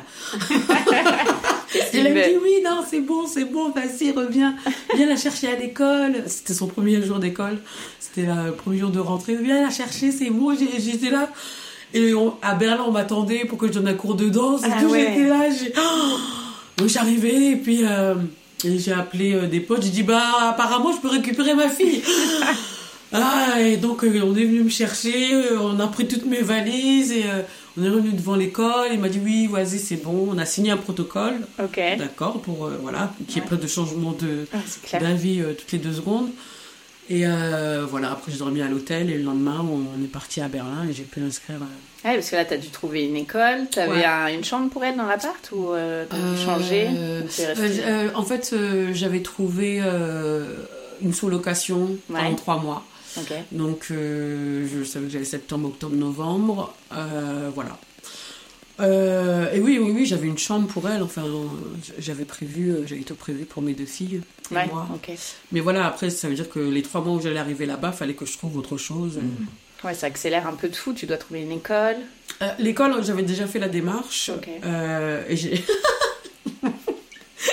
Elle 1.92 2.14
me 2.14 2.24
dit 2.28 2.36
oui, 2.42 2.62
non, 2.64 2.84
c'est 2.88 3.00
bon, 3.00 3.26
c'est 3.26 3.44
bon, 3.44 3.70
vas-y, 3.70 4.10
reviens, 4.12 4.54
viens 4.94 5.06
la 5.06 5.16
chercher 5.16 5.48
à 5.48 5.56
l'école. 5.56 6.22
C'était 6.26 6.54
son 6.54 6.66
premier 6.66 7.02
jour 7.02 7.18
d'école, 7.18 7.58
c'était 8.00 8.26
le 8.26 8.52
premier 8.52 8.78
jour 8.78 8.90
de 8.90 8.98
rentrée. 9.00 9.36
Viens 9.36 9.62
la 9.64 9.70
chercher, 9.70 10.10
c'est 10.10 10.30
bon, 10.30 10.54
j'étais 10.56 11.10
là. 11.10 11.28
Et 11.94 12.12
on- 12.14 12.34
à 12.42 12.54
Berlin, 12.54 12.84
on 12.86 12.90
m'attendait 12.92 13.44
pour 13.46 13.56
que 13.58 13.66
je 13.66 13.72
donne 13.72 13.88
un 13.88 13.94
cours 13.94 14.14
de 14.14 14.28
danse. 14.28 14.62
Et 14.62 14.68
Ah 14.70 14.82
tout, 14.82 14.88
ouais. 14.90 15.06
j'étais 15.14 15.28
là, 15.28 15.48
j'ai... 15.50 15.72
Oh 15.76 16.16
Donc 16.76 16.88
j'arrivais 16.88 17.46
et 17.52 17.56
puis 17.56 17.80
euh, 17.84 18.14
et 18.64 18.78
j'ai 18.78 18.92
appelé 18.92 19.32
euh, 19.34 19.46
des 19.46 19.60
potes. 19.60 19.82
J'ai 19.82 19.88
dit 19.90 20.02
bah 20.02 20.22
apparemment 20.50 20.92
je 20.92 20.98
peux 20.98 21.08
récupérer 21.08 21.54
ma 21.54 21.68
fille. 21.68 22.02
ah 23.12 23.60
et 23.60 23.76
donc 23.78 24.04
euh, 24.04 24.20
on 24.24 24.36
est 24.36 24.44
venu 24.44 24.64
me 24.64 24.68
chercher. 24.68 25.32
on 25.60 25.80
a 25.80 25.86
pris 25.88 26.06
toutes 26.06 26.26
mes 26.26 26.40
valises 26.42 27.12
et 27.12 27.24
on 27.78 27.84
est 27.84 27.88
revenu 27.88 28.12
devant 28.12 28.34
l'école. 28.34 28.88
Il 28.92 28.98
m'a 29.00 29.08
dit 29.08 29.20
oui 29.24 29.46
vas-y 29.46 29.78
c'est 29.78 29.96
bon. 29.96 30.28
On 30.32 30.38
a 30.38 30.44
signé 30.46 30.70
un 30.70 30.76
protocole. 30.76 31.34
D'accord 31.98 32.40
pour 32.42 32.66
euh, 32.66 32.78
voilà 32.82 33.12
ait 33.36 33.40
pas 33.40 33.56
de 33.56 33.66
changement 33.66 34.12
de 34.12 34.46
Ah, 34.52 34.98
d'avis 34.98 35.40
euh, 35.40 35.52
toutes 35.54 35.72
les 35.72 35.78
deux 35.78 35.92
secondes. 35.92 36.28
Et 37.10 37.26
euh, 37.26 37.86
voilà 37.88 38.10
après 38.12 38.30
j'ai 38.32 38.38
dormi 38.38 38.60
à 38.60 38.68
l'hôtel 38.68 39.08
et 39.10 39.16
le 39.16 39.22
lendemain 39.24 39.64
on 39.66 40.04
est 40.04 40.08
parti 40.08 40.40
à 40.42 40.48
Berlin 40.48 40.86
et 40.90 40.92
j'ai 40.92 41.04
pu 41.04 41.20
inscrire. 41.22 41.56
euh, 41.62 42.04
Ah, 42.04 42.12
parce 42.14 42.28
que 42.30 42.36
là, 42.36 42.44
t'as 42.44 42.58
dû 42.58 42.68
trouver 42.68 43.04
une 43.06 43.16
école, 43.16 43.66
Ouais. 43.76 44.04
un- 44.04 44.28
une 44.28 44.44
chambre 44.44 44.68
pour 44.70 44.84
elle 44.84 44.96
dans 44.96 45.06
l'appart 45.06 45.50
ou 45.52 45.72
euh, 45.72 46.04
t'as 46.08 46.16
dû 46.16 46.36
changer 46.44 46.86
en 48.14 48.22
fait, 48.24 48.54
j'avais 48.92 49.22
trouvé 49.22 49.80
une 51.02 51.12
sous-location 51.14 51.96
pendant 52.08 52.28
Ouais. 52.30 52.36
trois 52.36 52.58
mois. 52.60 52.84
Donc, 53.52 53.86
euh, 53.90 54.66
je 54.72 54.84
savais 54.84 55.06
que 55.06 55.12
j'avais 55.12 55.24
septembre, 55.24 55.68
octobre, 55.68 55.94
novembre. 55.96 56.74
Euh, 56.92 57.50
voilà. 57.54 57.78
Euh, 58.80 59.52
et 59.52 59.60
oui, 59.60 59.78
oui, 59.80 59.90
oui, 59.92 60.06
j'avais 60.06 60.28
une 60.28 60.38
chambre 60.38 60.68
pour 60.68 60.88
elle. 60.88 61.02
Enfin, 61.02 61.24
j'avais 61.98 62.24
prévu, 62.24 62.76
j'avais 62.86 63.02
tout 63.02 63.14
prévu 63.14 63.44
pour 63.44 63.62
mes 63.62 63.72
deux 63.72 63.86
filles 63.86 64.20
et 64.50 64.54
Ouais, 64.54 64.66
moi. 64.66 64.88
Mais 65.52 65.60
voilà, 65.60 65.86
après, 65.86 66.10
ça 66.10 66.28
veut 66.28 66.34
dire 66.34 66.48
que 66.48 66.60
les 66.60 66.82
trois 66.82 67.00
mois 67.00 67.14
où 67.16 67.20
j'allais 67.20 67.40
arriver 67.40 67.66
là-bas, 67.66 67.92
fallait 67.92 68.14
que 68.14 68.24
je 68.24 68.38
trouve 68.38 68.56
autre 68.56 68.76
chose. 68.76 69.18
Ouais, 69.84 69.94
ça 69.94 70.06
accélère 70.06 70.46
un 70.46 70.54
peu 70.54 70.68
de 70.68 70.76
fou. 70.76 70.92
Tu 70.92 71.06
dois 71.06 71.16
trouver 71.16 71.42
une 71.42 71.52
école. 71.52 71.96
Euh, 72.42 72.50
L'école, 72.58 73.04
j'avais 73.04 73.22
déjà 73.22 73.46
fait 73.46 73.58
la 73.58 73.68
démarche. 73.68 74.30
Ok. 74.34 74.48
Euh, 74.64 75.24
et 75.28 75.36
j'ai. 75.36 75.64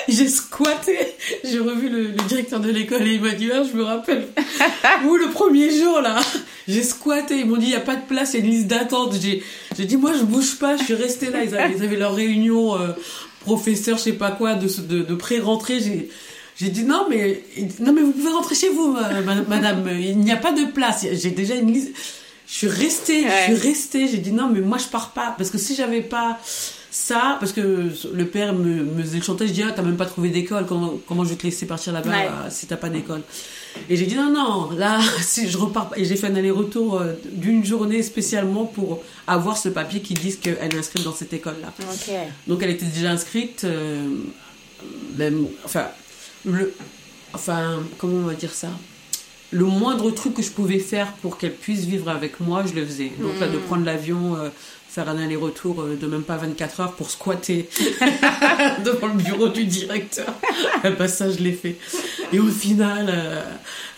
j'ai 0.10 0.28
squatté. 0.28 0.98
J'ai 1.44 1.60
revu 1.60 1.90
le, 1.90 2.04
le 2.08 2.28
directeur 2.28 2.60
de 2.60 2.70
l'école 2.70 3.08
et 3.08 3.14
il 3.16 3.22
m'a 3.22 3.32
dit 3.32 3.50
Ah, 3.54 3.64
Je 3.64 3.76
me 3.78 3.84
rappelle. 3.84 4.28
Vous, 5.04 5.16
le 5.18 5.30
premier 5.30 5.70
jour, 5.78 6.02
là, 6.02 6.20
j'ai 6.68 6.84
squatté. 6.84 7.40
Ils 7.40 7.46
m'ont 7.46 7.58
dit 7.58 7.66
Il 7.68 7.70
n'y 7.70 7.76
a 7.76 7.80
pas 7.82 7.96
de 7.96 8.06
place, 8.08 8.34
il 8.34 8.40
y 8.40 8.44
a 8.44 8.46
une 8.46 8.52
liste 8.52 8.68
d'attente. 8.68 9.14
J'ai 9.22 9.44
j'ai 9.78 9.86
dit 9.86 9.98
Moi, 9.98 10.12
je 10.18 10.24
bouge 10.24 10.56
pas. 10.58 10.78
Je 10.78 10.84
suis 10.84 10.94
restée 10.96 11.30
là. 11.30 11.44
Ils 11.44 11.56
avaient, 11.56 11.74
ils 11.78 11.84
avaient 11.84 11.98
leur 11.98 12.16
réunion. 12.16 12.76
euh, 12.80 12.90
professeur, 13.42 14.00
je 14.00 14.04
sais 14.04 14.14
pas 14.14 14.32
quoi, 14.32 14.56
de, 14.56 14.68
de, 14.82 15.04
de 15.04 15.14
pré-rentrée. 15.16 15.80
J'ai, 15.80 16.10
j'ai 16.58 16.70
dit 16.70 16.84
non 16.84 17.06
mais 17.10 17.44
non 17.80 17.94
mais 17.94 18.02
vous 18.02 18.12
pouvez 18.12 18.32
rentrer 18.32 18.56
chez 18.56 18.70
vous, 18.70 18.92
ma- 18.94 19.22
madame. 19.48 19.88
Il 20.00 20.18
n'y 20.18 20.32
a 20.32 20.36
pas 20.38 20.52
de 20.52 20.66
place. 20.66 21.06
J'ai 21.14 21.30
déjà 21.30 21.54
une 21.54 21.72
liste. 21.72 21.90
Je 22.48 22.54
suis 22.54 22.68
restée, 22.68 23.24
Ouais. 23.24 23.30
je 23.50 23.54
suis 23.56 23.68
restée. 23.70 24.08
J'ai 24.08 24.18
dit 24.18 24.32
non 24.32 24.50
mais 24.52 24.62
moi 24.62 24.80
je 24.80 24.86
pars 24.86 25.12
pas 25.12 25.36
parce 25.38 25.52
que 25.52 25.60
si 25.60 25.76
j'avais 25.76 26.02
pas 26.02 26.40
ça, 26.98 27.36
parce 27.42 27.52
que 27.52 27.90
le 28.14 28.26
père 28.26 28.54
me, 28.54 28.84
me 28.86 29.04
faisait 29.04 29.18
le 29.18 29.24
chantage, 29.24 29.50
je 29.50 29.54
dis 29.54 29.64
ah 29.64 29.72
t'as 29.76 29.82
même 29.82 29.98
pas 29.98 30.06
trouvé 30.06 30.30
d'école, 30.30 30.66
comment, 30.66 30.94
comment 31.06 31.26
je 31.26 31.32
vais 31.32 31.36
te 31.36 31.44
laisser 31.44 31.66
partir 31.66 31.92
là-bas 31.92 32.10
Ouais. 32.10 32.30
si 32.50 32.68
t'as 32.68 32.78
pas 32.78 32.88
d'école. 32.90 33.22
Et 33.90 33.98
j'ai 33.98 34.06
dit 34.06 34.16
non 34.16 34.32
non 34.32 34.72
là 34.72 35.00
si 35.22 35.50
je 35.50 35.58
repars 35.58 35.90
pas- 35.90 35.98
et 36.00 36.06
j'ai 36.06 36.16
fait 36.16 36.28
un 36.28 36.36
aller-retour 36.36 37.00
euh, 37.02 37.12
d'une 37.34 37.66
journée 37.66 38.02
spécialement 38.02 38.64
pour 38.66 39.04
avoir 39.28 39.58
ce 39.58 39.68
papier 39.68 40.00
qui 40.00 40.14
dise 40.14 40.38
qu'elle 40.38 40.58
est 40.74 40.78
inscrite 40.78 41.04
dans 41.04 41.14
cette 41.14 41.34
école 41.34 41.56
là. 41.62 41.74
Ok. 41.92 42.14
Donc 42.48 42.64
elle 42.64 42.70
était 42.70 42.86
déjà 42.86 43.12
inscrite, 43.12 43.66
euh, 43.66 44.08
même, 45.18 45.48
enfin, 45.66 45.88
le, 46.46 46.74
enfin, 47.34 47.80
comment 47.98 48.20
on 48.20 48.28
va 48.28 48.36
dire 48.36 48.54
ça? 48.54 48.70
Le 49.52 49.66
moindre 49.66 50.12
truc 50.12 50.34
que 50.36 50.42
je 50.42 50.52
pouvais 50.52 50.80
faire 50.80 51.14
pour 51.22 51.38
qu'elle 51.38 51.54
puisse 51.54 51.86
vivre 51.86 52.10
avec 52.10 52.40
moi, 52.40 52.64
je 52.66 52.74
le 52.74 52.86
faisais. 52.86 53.12
Donc 53.20 53.40
là, 53.40 53.48
de 53.48 53.58
prendre 53.58 53.86
l'avion, 53.86 54.36
euh, 54.36 54.50
faire 54.96 55.10
un 55.10 55.22
aller-retour 55.22 55.82
euh, 55.82 55.98
de 56.00 56.08
même 56.08 56.24
pas 56.24 56.38
24 56.38 56.80
heures 56.80 56.94
pour 56.94 57.10
squatter 57.10 57.70
devant 58.86 59.08
le 59.08 59.22
bureau 59.22 59.50
du 59.50 59.66
directeur. 59.66 60.34
Ben, 60.84 61.08
ça, 61.08 61.30
je 61.30 61.40
l'ai 61.40 61.52
fait. 61.52 61.76
Et 62.32 62.40
au 62.40 62.48
final, 62.48 63.08
euh, 63.10 63.44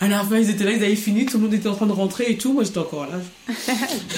à 0.00 0.08
la 0.08 0.24
fin, 0.24 0.38
ils 0.38 0.50
étaient 0.50 0.64
là, 0.64 0.72
ils 0.72 0.84
avaient 0.84 0.96
fini, 0.96 1.24
tout 1.24 1.36
le 1.36 1.44
monde 1.44 1.54
était 1.54 1.68
en 1.68 1.74
train 1.74 1.86
de 1.86 1.92
rentrer 1.92 2.30
et 2.30 2.36
tout. 2.36 2.52
Moi, 2.52 2.64
j'étais 2.64 2.78
encore 2.78 3.06
là. 3.06 3.18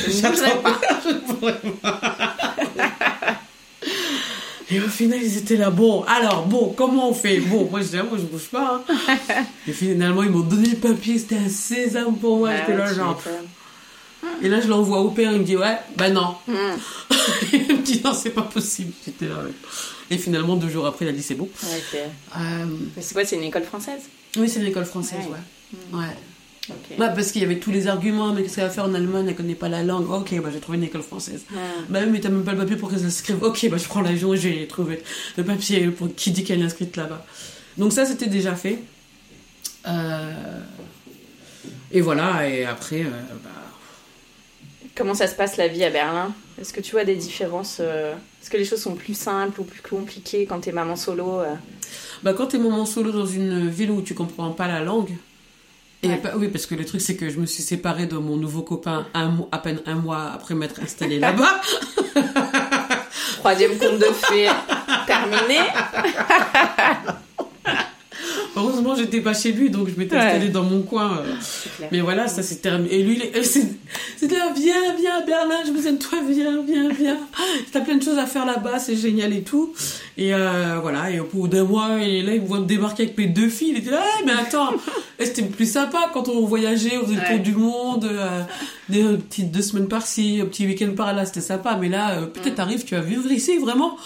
Je 0.08 0.26
ne 0.26 1.38
pourrais 1.38 1.60
pas. 1.82 2.29
Et 4.72 4.80
au 4.80 4.88
final, 4.88 5.18
ils 5.22 5.36
étaient 5.38 5.56
là. 5.56 5.70
Bon, 5.70 6.02
alors, 6.04 6.46
bon, 6.46 6.72
comment 6.76 7.10
on 7.10 7.14
fait? 7.14 7.40
Bon, 7.40 7.68
moi, 7.70 7.80
je 7.82 7.88
dis, 7.88 7.96
ah, 7.98 8.04
moi, 8.04 8.18
je 8.18 8.22
bouge 8.24 8.48
pas. 8.50 8.82
hein. 8.88 9.42
Et 9.66 9.72
finalement, 9.72 10.22
ils 10.22 10.30
m'ont 10.30 10.40
donné 10.40 10.68
le 10.70 10.76
papier. 10.76 11.18
C'était 11.18 11.36
un 11.38 11.48
sésame 11.48 12.16
pour 12.16 12.38
moi. 12.38 12.50
J'étais 12.56 12.76
là, 12.76 12.84
Ah, 12.86 12.90
tu 12.90 12.96
genre. 12.96 13.16
m'étonnes. 13.16 13.48
Et 14.42 14.48
là, 14.48 14.60
je 14.60 14.68
l'envoie 14.68 15.00
au 15.00 15.10
père. 15.10 15.32
Il 15.32 15.38
me 15.40 15.44
dit, 15.44 15.56
ouais, 15.56 15.78
bah 15.96 16.10
non. 16.10 16.34
Mm. 16.46 16.52
il 17.52 17.58
me 17.78 17.82
dit, 17.82 18.00
non, 18.04 18.12
c'est 18.12 18.30
pas 18.30 18.42
possible. 18.42 18.92
J'étais 19.04 19.26
là, 19.26 19.36
ouais. 19.36 19.50
Et 20.10 20.18
finalement, 20.18 20.56
deux 20.56 20.68
jours 20.68 20.86
après, 20.86 21.04
il 21.04 21.08
a 21.08 21.12
dit, 21.12 21.22
c'est 21.22 21.34
bon. 21.34 21.48
Euh, 22.36 22.66
Mais 22.96 23.02
c'est 23.02 23.14
quoi 23.14 23.24
C'est 23.24 23.36
une 23.36 23.44
école 23.44 23.64
française? 23.64 24.02
Oui, 24.36 24.48
c'est 24.48 24.60
l'école 24.60 24.84
française, 24.84 25.18
Ouais. 25.30 25.98
ouais. 25.98 26.04
Ouais. 26.06 26.16
Ok. 26.70 26.96
Bah, 26.98 27.08
parce 27.08 27.32
qu'il 27.32 27.42
y 27.42 27.44
avait 27.44 27.58
tous 27.58 27.70
les 27.70 27.86
arguments, 27.86 28.32
mais 28.32 28.42
qu'est-ce 28.42 28.56
qu'elle 28.56 28.64
va 28.64 28.70
faire 28.70 28.84
en 28.84 28.94
Allemagne, 28.94 29.26
elle 29.28 29.36
connaît 29.36 29.54
pas 29.54 29.68
la 29.68 29.82
langue. 29.82 30.10
Ok, 30.10 30.34
bah 30.40 30.50
j'ai 30.52 30.60
trouvé 30.60 30.78
une 30.78 30.84
école 30.84 31.02
française. 31.02 31.44
Ah. 31.52 31.58
Bah 31.88 32.06
mais 32.06 32.20
t'as 32.20 32.28
même 32.28 32.44
pas 32.44 32.52
le 32.52 32.58
papier 32.58 32.76
pour 32.76 32.90
qu'elle 32.90 33.00
s'inscrive. 33.00 33.42
Ok, 33.42 33.68
bah 33.70 33.76
je 33.76 33.84
prends 33.84 34.00
l'avion, 34.00 34.34
j'ai 34.34 34.66
trouvé 34.66 35.02
le 35.36 35.44
papier 35.44 35.88
pour 35.88 36.14
qui 36.14 36.30
dit 36.30 36.44
qu'elle 36.44 36.60
est 36.60 36.64
inscrite 36.64 36.96
là-bas. 36.96 37.24
Donc 37.76 37.92
ça, 37.92 38.04
c'était 38.04 38.26
déjà 38.26 38.54
fait. 38.54 38.78
Euh, 39.88 40.60
Et 41.92 42.00
voilà, 42.00 42.48
et 42.48 42.64
après, 42.64 43.02
euh, 43.02 43.10
bah, 43.42 43.50
Comment 44.96 45.14
ça 45.14 45.26
se 45.26 45.34
passe 45.34 45.56
la 45.56 45.68
vie 45.68 45.84
à 45.84 45.90
Berlin? 45.90 46.32
Est-ce 46.60 46.72
que 46.72 46.80
tu 46.80 46.92
vois 46.92 47.04
des 47.04 47.14
différences 47.16 47.78
euh, 47.80 48.12
Est-ce 48.42 48.50
que 48.50 48.56
les 48.56 48.64
choses 48.66 48.82
sont 48.82 48.94
plus 48.94 49.14
simples 49.14 49.60
ou 49.60 49.64
plus 49.64 49.80
compliquées 49.80 50.44
quand 50.46 50.60
t'es 50.60 50.72
maman 50.72 50.96
solo 50.96 51.42
bah 52.22 52.34
quand 52.34 52.48
t'es 52.48 52.58
maman 52.58 52.84
solo 52.86 53.12
dans 53.12 53.26
une 53.26 53.68
ville 53.68 53.90
où 53.90 54.02
tu 54.02 54.14
comprends 54.14 54.50
pas 54.50 54.68
la 54.68 54.80
langue, 54.80 55.16
et 56.02 56.08
Ouais. 56.08 56.16
pas- 56.16 56.32
oui, 56.36 56.48
parce 56.48 56.66
que 56.66 56.74
le 56.74 56.84
truc 56.84 57.00
c'est 57.00 57.16
que 57.16 57.28
je 57.28 57.38
me 57.38 57.46
suis 57.46 57.62
séparée 57.62 58.06
de 58.06 58.16
mon 58.16 58.36
nouveau 58.36 58.62
copain 58.62 59.06
un 59.14 59.32
à 59.52 59.58
peine 59.58 59.80
un 59.86 59.96
mois 59.96 60.30
après 60.34 60.54
m'être 60.54 60.80
installée 60.82 61.18
là-bas. 61.26 61.60
Troisième 63.38 63.76
conte 63.78 63.98
de 63.98 64.04
fées 64.04 64.48
terminé. 65.06 65.58
Heureusement, 68.56 68.94
j'étais 68.96 69.20
pas 69.20 69.32
chez 69.32 69.52
lui, 69.52 69.70
donc 69.70 69.88
je 69.88 69.94
m'étais 69.98 70.16
Ouais. 70.16 70.22
installée 70.22 70.48
dans 70.48 70.64
mon 70.64 70.82
coin. 70.82 71.18
euh. 71.24 71.34
Mais 71.92 72.00
voilà, 72.00 72.26
ça 72.26 72.42
s'est 72.42 72.56
terminé. 72.56 72.92
Et 72.94 73.02
lui, 73.02 73.14
il 73.14 73.22
est- 73.22 73.36
euh, 73.36 73.42
c'était 74.16 74.34
là, 74.36 74.52
viens, 74.54 74.94
viens, 74.98 75.24
Berlin, 75.24 75.60
je 75.64 75.70
besoin 75.70 75.92
de 75.92 75.98
toi, 75.98 76.18
viens, 76.28 76.60
viens, 76.66 76.88
viens. 76.90 77.16
T'as 77.72 77.80
plein 77.80 77.96
de 77.96 78.02
choses 78.02 78.18
à 78.18 78.26
faire 78.26 78.44
là-bas, 78.44 78.78
c'est 78.80 78.96
génial 78.96 79.32
et 79.32 79.42
tout. 79.42 79.72
Et 80.18 80.34
euh, 80.34 80.78
voilà, 80.82 81.10
et 81.10 81.20
au 81.20 81.24
bout 81.24 81.46
d'un 81.48 81.64
mois, 81.64 82.00
et 82.02 82.22
là, 82.22 82.34
il 82.34 82.42
me 82.42 82.46
voit 82.46 82.58
me 82.60 82.66
débarquer 82.66 83.04
avec 83.04 83.16
mes 83.16 83.26
deux 83.26 83.48
filles. 83.48 83.70
Il 83.70 83.78
était 83.78 83.90
là, 83.92 84.02
Eh, 84.20 84.24
mais 84.26 84.32
attends, 84.32 84.72
c'était 85.26 85.42
plus 85.42 85.70
sympa 85.70 86.10
quand 86.12 86.28
on 86.28 86.44
voyageait, 86.46 86.98
on 86.98 87.06
faisait 87.06 87.20
le 87.20 87.26
tour 87.26 87.38
du 87.40 87.54
monde, 87.54 88.04
euh, 88.04 88.42
des 88.88 89.02
euh, 89.02 89.16
petites 89.16 89.50
deux 89.50 89.62
semaines 89.62 89.88
par-ci, 89.88 90.40
un 90.42 90.46
petit 90.46 90.66
week-end 90.66 90.92
par-là, 90.96 91.26
c'était 91.26 91.40
sympa. 91.40 91.76
Mais 91.80 91.88
là, 91.88 92.12
euh, 92.12 92.26
peut-être 92.26 92.56
t'arrives, 92.56 92.84
tu 92.84 92.94
vas 92.94 93.00
vivre 93.00 93.30
ici, 93.30 93.58
vraiment. 93.58 93.96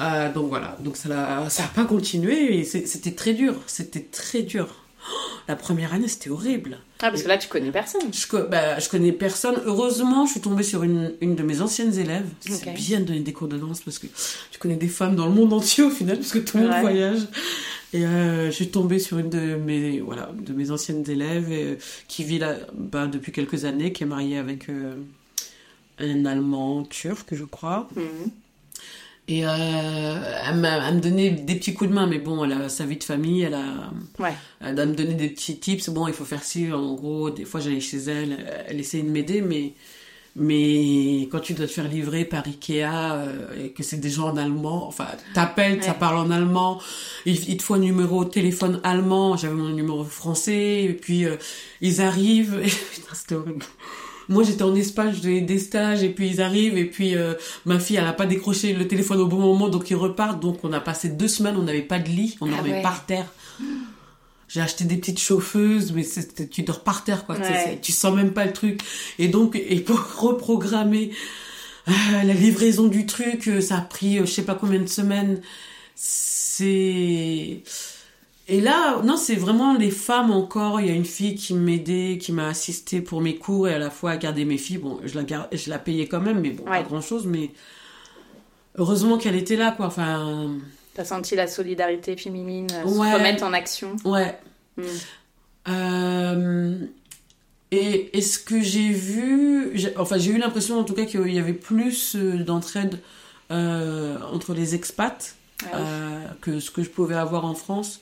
Euh, 0.00 0.32
donc 0.32 0.48
voilà, 0.48 0.76
donc 0.80 0.96
ça 0.96 1.08
n'a 1.08 1.50
ça 1.50 1.64
a 1.64 1.68
pas 1.68 1.84
continué 1.84 2.58
et 2.58 2.64
c'était 2.64 3.12
très 3.12 3.34
dur, 3.34 3.54
c'était 3.66 4.00
très 4.00 4.42
dur. 4.42 4.68
La 5.48 5.56
première 5.56 5.94
année, 5.94 6.08
c'était 6.08 6.30
horrible. 6.30 6.78
Ah, 7.02 7.10
parce 7.10 7.22
que 7.22 7.28
là, 7.28 7.38
tu 7.38 7.48
connais 7.48 7.72
personne. 7.72 8.02
Je, 8.12 8.36
bah, 8.46 8.78
je 8.78 8.88
connais 8.88 9.12
personne. 9.12 9.56
Heureusement, 9.64 10.26
je 10.26 10.32
suis 10.32 10.40
tombée 10.40 10.62
sur 10.62 10.82
une, 10.82 11.14
une 11.20 11.34
de 11.34 11.42
mes 11.42 11.62
anciennes 11.62 11.98
élèves. 11.98 12.26
C'est 12.40 12.74
bien 12.74 13.00
de 13.00 13.06
donner 13.06 13.20
des 13.20 13.32
cours 13.32 13.48
de 13.48 13.56
danse 13.56 13.80
parce 13.80 13.98
que 13.98 14.06
tu 14.50 14.58
connais 14.58 14.76
des 14.76 14.88
femmes 14.88 15.16
dans 15.16 15.26
le 15.26 15.32
monde 15.32 15.52
entier 15.52 15.82
au 15.84 15.90
final, 15.90 16.18
parce 16.18 16.32
que 16.32 16.38
tout 16.38 16.58
le 16.58 16.68
monde 16.68 16.80
voyage. 16.80 17.20
Et 17.92 18.04
euh, 18.06 18.46
je 18.46 18.50
suis 18.52 18.68
tombée 18.70 18.98
sur 19.00 19.18
une 19.18 19.30
de 19.30 19.56
mes, 19.56 20.00
voilà, 20.00 20.30
de 20.38 20.52
mes 20.52 20.70
anciennes 20.70 21.04
élèves 21.10 21.48
euh, 21.50 21.74
qui 22.06 22.22
vit 22.24 22.38
là 22.38 22.56
bah, 22.74 23.06
depuis 23.08 23.32
quelques 23.32 23.64
années, 23.64 23.92
qui 23.92 24.04
est 24.04 24.06
mariée 24.06 24.38
avec 24.38 24.68
euh, 24.68 24.94
un 25.98 26.24
Allemand 26.24 26.84
turc, 26.84 27.34
je 27.34 27.44
crois. 27.44 27.88
Mhm. 27.96 28.30
Et 29.28 29.46
euh, 29.46 29.50
elle, 29.50 30.56
m'a- 30.56 30.88
elle 30.88 30.96
me 30.96 31.00
donnait 31.00 31.30
des 31.30 31.54
petits 31.54 31.72
coups 31.74 31.90
de 31.90 31.94
main, 31.94 32.06
mais 32.06 32.18
bon, 32.18 32.44
elle 32.44 32.52
a 32.52 32.68
sa 32.68 32.84
vie 32.84 32.96
de 32.96 33.04
famille, 33.04 33.42
elle 33.42 33.54
a, 33.54 33.92
Ouais. 34.18 34.34
elle 34.60 34.74
me 34.74 34.94
donner 34.94 35.14
des 35.14 35.28
petits 35.28 35.58
tips. 35.58 35.88
Bon, 35.90 36.08
il 36.08 36.14
faut 36.14 36.24
faire 36.24 36.42
ci, 36.42 36.72
en 36.72 36.94
gros, 36.94 37.30
des 37.30 37.44
fois 37.44 37.60
j'allais 37.60 37.80
chez 37.80 37.98
elle, 37.98 38.64
elle 38.66 38.80
essayait 38.80 39.04
de 39.04 39.10
m'aider, 39.10 39.40
mais, 39.40 39.74
mais 40.36 41.22
quand 41.30 41.40
tu 41.40 41.54
dois 41.54 41.66
te 41.66 41.72
faire 41.72 41.88
livrer 41.88 42.24
par 42.24 42.46
Ikea 42.46 42.84
euh, 42.84 43.64
et 43.64 43.70
que 43.70 43.82
c'est 43.82 43.98
des 43.98 44.10
gens 44.10 44.28
en 44.28 44.36
allemand, 44.36 44.86
enfin, 44.86 45.06
t'appelles, 45.34 45.82
ça 45.82 45.94
parle 45.94 46.18
en 46.18 46.30
allemand, 46.30 46.80
il, 47.26 47.48
il 47.48 47.56
te 47.56 47.62
faut 47.62 47.74
un 47.74 47.78
numéro 47.80 48.24
de 48.24 48.30
téléphone 48.30 48.80
allemand, 48.84 49.36
j'avais 49.36 49.54
mon 49.54 49.70
numéro 49.70 50.04
français, 50.04 50.84
et 50.84 50.92
puis 50.94 51.24
euh, 51.24 51.36
ils 51.80 52.00
arrivent, 52.00 52.60
et, 52.62 52.68
putain, 52.92 53.14
c'était 53.14 53.34
horrible. 53.34 53.64
Moi, 54.28 54.44
j'étais 54.44 54.62
en 54.62 54.76
Espagne, 54.76 55.12
je 55.12 55.40
des 55.40 55.58
stages, 55.58 56.04
et 56.04 56.08
puis 56.08 56.28
ils 56.28 56.40
arrivent, 56.40 56.78
et 56.78 56.84
puis 56.84 57.16
euh, 57.16 57.34
ma 57.66 57.80
fille, 57.80 57.96
elle 57.96 58.06
a 58.06 58.12
pas 58.12 58.26
décroché 58.26 58.72
le 58.72 58.86
téléphone 58.86 59.18
au 59.20 59.26
bon 59.26 59.40
moment, 59.40 59.68
donc 59.68 59.90
ils 59.90 59.96
repartent. 59.96 60.38
Donc 60.40 60.60
on 60.62 60.72
a 60.72 60.78
passé 60.78 61.08
deux 61.08 61.26
semaines, 61.26 61.56
on 61.56 61.64
n'avait 61.64 61.82
pas 61.82 61.98
de 61.98 62.08
lit, 62.08 62.36
on 62.40 62.46
Ah 62.46 62.54
dormait 62.54 62.74
ouais. 62.74 62.82
par 62.82 63.04
terre. 63.06 63.26
J'ai 64.52 64.60
acheté 64.60 64.84
des 64.84 64.96
petites 64.96 65.20
chauffeuses, 65.20 65.92
mais 65.92 66.04
tu 66.50 66.62
dors 66.62 66.80
par 66.82 67.04
terre, 67.04 67.24
quoi. 67.24 67.36
tu 67.36 67.42
Ouais. 67.42 67.78
sens 67.82 68.14
même 68.16 68.32
pas 68.32 68.44
le 68.46 68.52
truc. 68.52 68.80
Et 69.20 69.28
donc, 69.28 69.54
et 69.54 69.80
pour 69.80 69.96
reprogrammer 70.18 71.12
euh, 71.88 71.92
la 72.24 72.34
livraison 72.34 72.88
du 72.88 73.06
truc, 73.06 73.46
euh, 73.46 73.60
ça 73.60 73.76
a 73.78 73.80
pris 73.80 74.18
euh, 74.18 74.26
je 74.26 74.30
sais 74.32 74.42
pas 74.44 74.56
combien 74.56 74.80
de 74.80 74.86
semaines. 74.88 75.40
C'est... 75.94 77.62
Et 78.48 78.60
là, 78.60 79.00
non, 79.04 79.16
c'est 79.16 79.36
vraiment 79.36 79.74
les 79.74 79.92
femmes 79.92 80.32
encore. 80.32 80.80
Il 80.80 80.88
y 80.88 80.90
a 80.90 80.94
une 80.94 81.04
fille 81.04 81.36
qui 81.36 81.54
m'aidait, 81.54 82.18
qui 82.20 82.32
m'a 82.32 82.48
assisté 82.48 83.00
pour 83.00 83.20
mes 83.20 83.36
cours 83.36 83.68
et 83.68 83.74
à 83.74 83.78
la 83.78 83.90
fois 83.90 84.10
à 84.10 84.16
garder 84.16 84.44
mes 84.44 84.58
filles. 84.58 84.78
Bon, 84.78 84.98
je 85.04 85.14
la, 85.14 85.22
gar- 85.22 85.48
je 85.52 85.70
la 85.70 85.78
payais 85.78 86.08
quand 86.08 86.20
même, 86.20 86.40
mais 86.40 86.50
bon, 86.50 86.64
Ouais. 86.64 86.70
pas 86.70 86.82
grand 86.82 87.00
chose. 87.00 87.26
Mais 87.26 87.50
heureusement 88.76 89.18
qu'elle 89.18 89.36
était 89.36 89.54
là, 89.56 89.70
quoi. 89.70 89.86
Enfin, 89.86 90.56
T'as 91.00 91.06
senti 91.06 91.34
la 91.34 91.46
solidarité 91.46 92.14
féminine 92.14 92.66
euh, 92.74 92.84
Ouais. 92.84 93.08
se 93.10 93.14
remettre 93.16 93.42
en 93.42 93.54
action 93.54 93.96
ouais. 94.04 94.38
Euh, 95.66 96.76
et 97.70 98.18
est-ce 98.18 98.38
que 98.38 98.60
j'ai 98.60 98.90
vu, 98.90 99.80
enfin 99.96 100.18
j'ai 100.18 100.32
eu 100.32 100.36
l'impression 100.38 100.78
en 100.78 100.84
tout 100.84 100.92
cas 100.92 101.06
qu'il 101.06 101.32
y 101.32 101.38
avait 101.38 101.54
plus 101.54 102.16
euh, 102.16 102.44
d'entraide 102.44 102.98
euh, 103.50 104.18
entre 104.30 104.52
les 104.52 104.74
expats 104.74 105.34
Ah 105.62 105.66
oui. 105.72 105.78
euh, 105.78 106.24
que 106.42 106.60
ce 106.60 106.70
que 106.70 106.82
je 106.82 106.90
pouvais 106.90 107.14
avoir 107.14 107.46
en 107.46 107.54
France. 107.54 108.00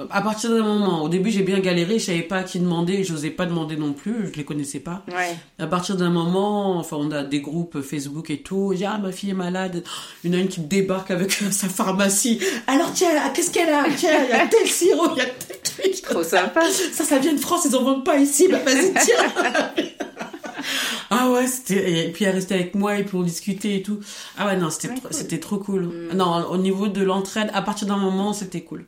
Euh, 0.00 0.06
à 0.10 0.20
partir 0.22 0.50
d'un 0.50 0.62
moment, 0.62 1.02
au 1.02 1.08
début 1.08 1.30
j'ai 1.30 1.42
bien 1.42 1.58
galéré, 1.60 1.98
je 1.98 2.06
savais 2.06 2.22
pas 2.22 2.38
à 2.38 2.42
qui 2.42 2.58
demander, 2.58 3.04
j'osais 3.04 3.30
pas 3.30 3.46
demander 3.46 3.76
non 3.76 3.92
plus, 3.92 4.30
je 4.32 4.36
les 4.38 4.44
connaissais 4.44 4.80
pas. 4.80 5.02
Ouais. 5.08 5.36
À 5.58 5.66
partir 5.66 5.96
d'un 5.96 6.10
moment, 6.10 6.78
enfin, 6.78 6.96
on 7.00 7.10
a 7.10 7.22
des 7.24 7.40
groupes 7.40 7.80
Facebook 7.80 8.30
et 8.30 8.38
tout. 8.42 8.72
J'ai 8.76 8.86
ah 8.86 8.98
ma 8.98 9.12
fille 9.12 9.30
est 9.30 9.34
malade. 9.34 9.82
A 10.24 10.26
une 10.26 10.48
qui 10.48 10.60
débarque 10.60 11.10
avec 11.10 11.32
sa 11.32 11.68
pharmacie. 11.68 12.40
Alors 12.66 12.92
tiens, 12.92 13.10
qu'est-ce 13.34 13.50
qu'elle 13.50 13.68
a? 13.70 13.84
Tiens, 13.96 14.10
il 14.24 14.30
y 14.30 14.32
a 14.32 14.46
tel 14.46 14.66
sirop, 14.66 15.10
il 15.14 15.18
y 15.18 15.20
a 15.22 15.26
tel 15.26 15.56
truc. 15.62 16.02
Trop 16.02 16.22
sympa. 16.22 16.60
Ça, 16.92 17.04
ça 17.04 17.18
vient 17.18 17.32
de 17.34 17.40
France, 17.40 17.66
ils 17.68 17.76
en 17.76 17.82
vendent 17.82 18.04
pas 18.04 18.18
ici. 18.18 18.48
Bah 18.50 18.58
vas-y, 18.64 18.92
tiens. 18.92 19.84
ah 21.10 21.30
ouais, 21.30 21.46
c'était. 21.46 22.06
Et 22.08 22.12
puis 22.12 22.24
elle 22.24 22.34
restait 22.34 22.54
avec 22.54 22.74
moi 22.74 22.96
et 22.98 23.04
puis 23.04 23.16
on 23.16 23.22
discutait 23.22 23.76
et 23.76 23.82
tout. 23.82 24.00
Ah 24.38 24.46
ouais, 24.46 24.56
non, 24.56 24.70
c'était 24.70 24.88
Ouais, 24.88 24.94
trop- 24.96 25.08
cool. 25.08 25.16
c'était 25.16 25.38
trop 25.40 25.58
cool. 25.58 26.08
Non, 26.14 26.46
au 26.50 26.56
niveau 26.56 26.88
de 26.88 27.02
l'entraide, 27.02 27.50
à 27.54 27.62
partir 27.62 27.86
d'un 27.86 27.96
moment, 27.96 28.32
c'était 28.32 28.62
cool. 28.62 28.86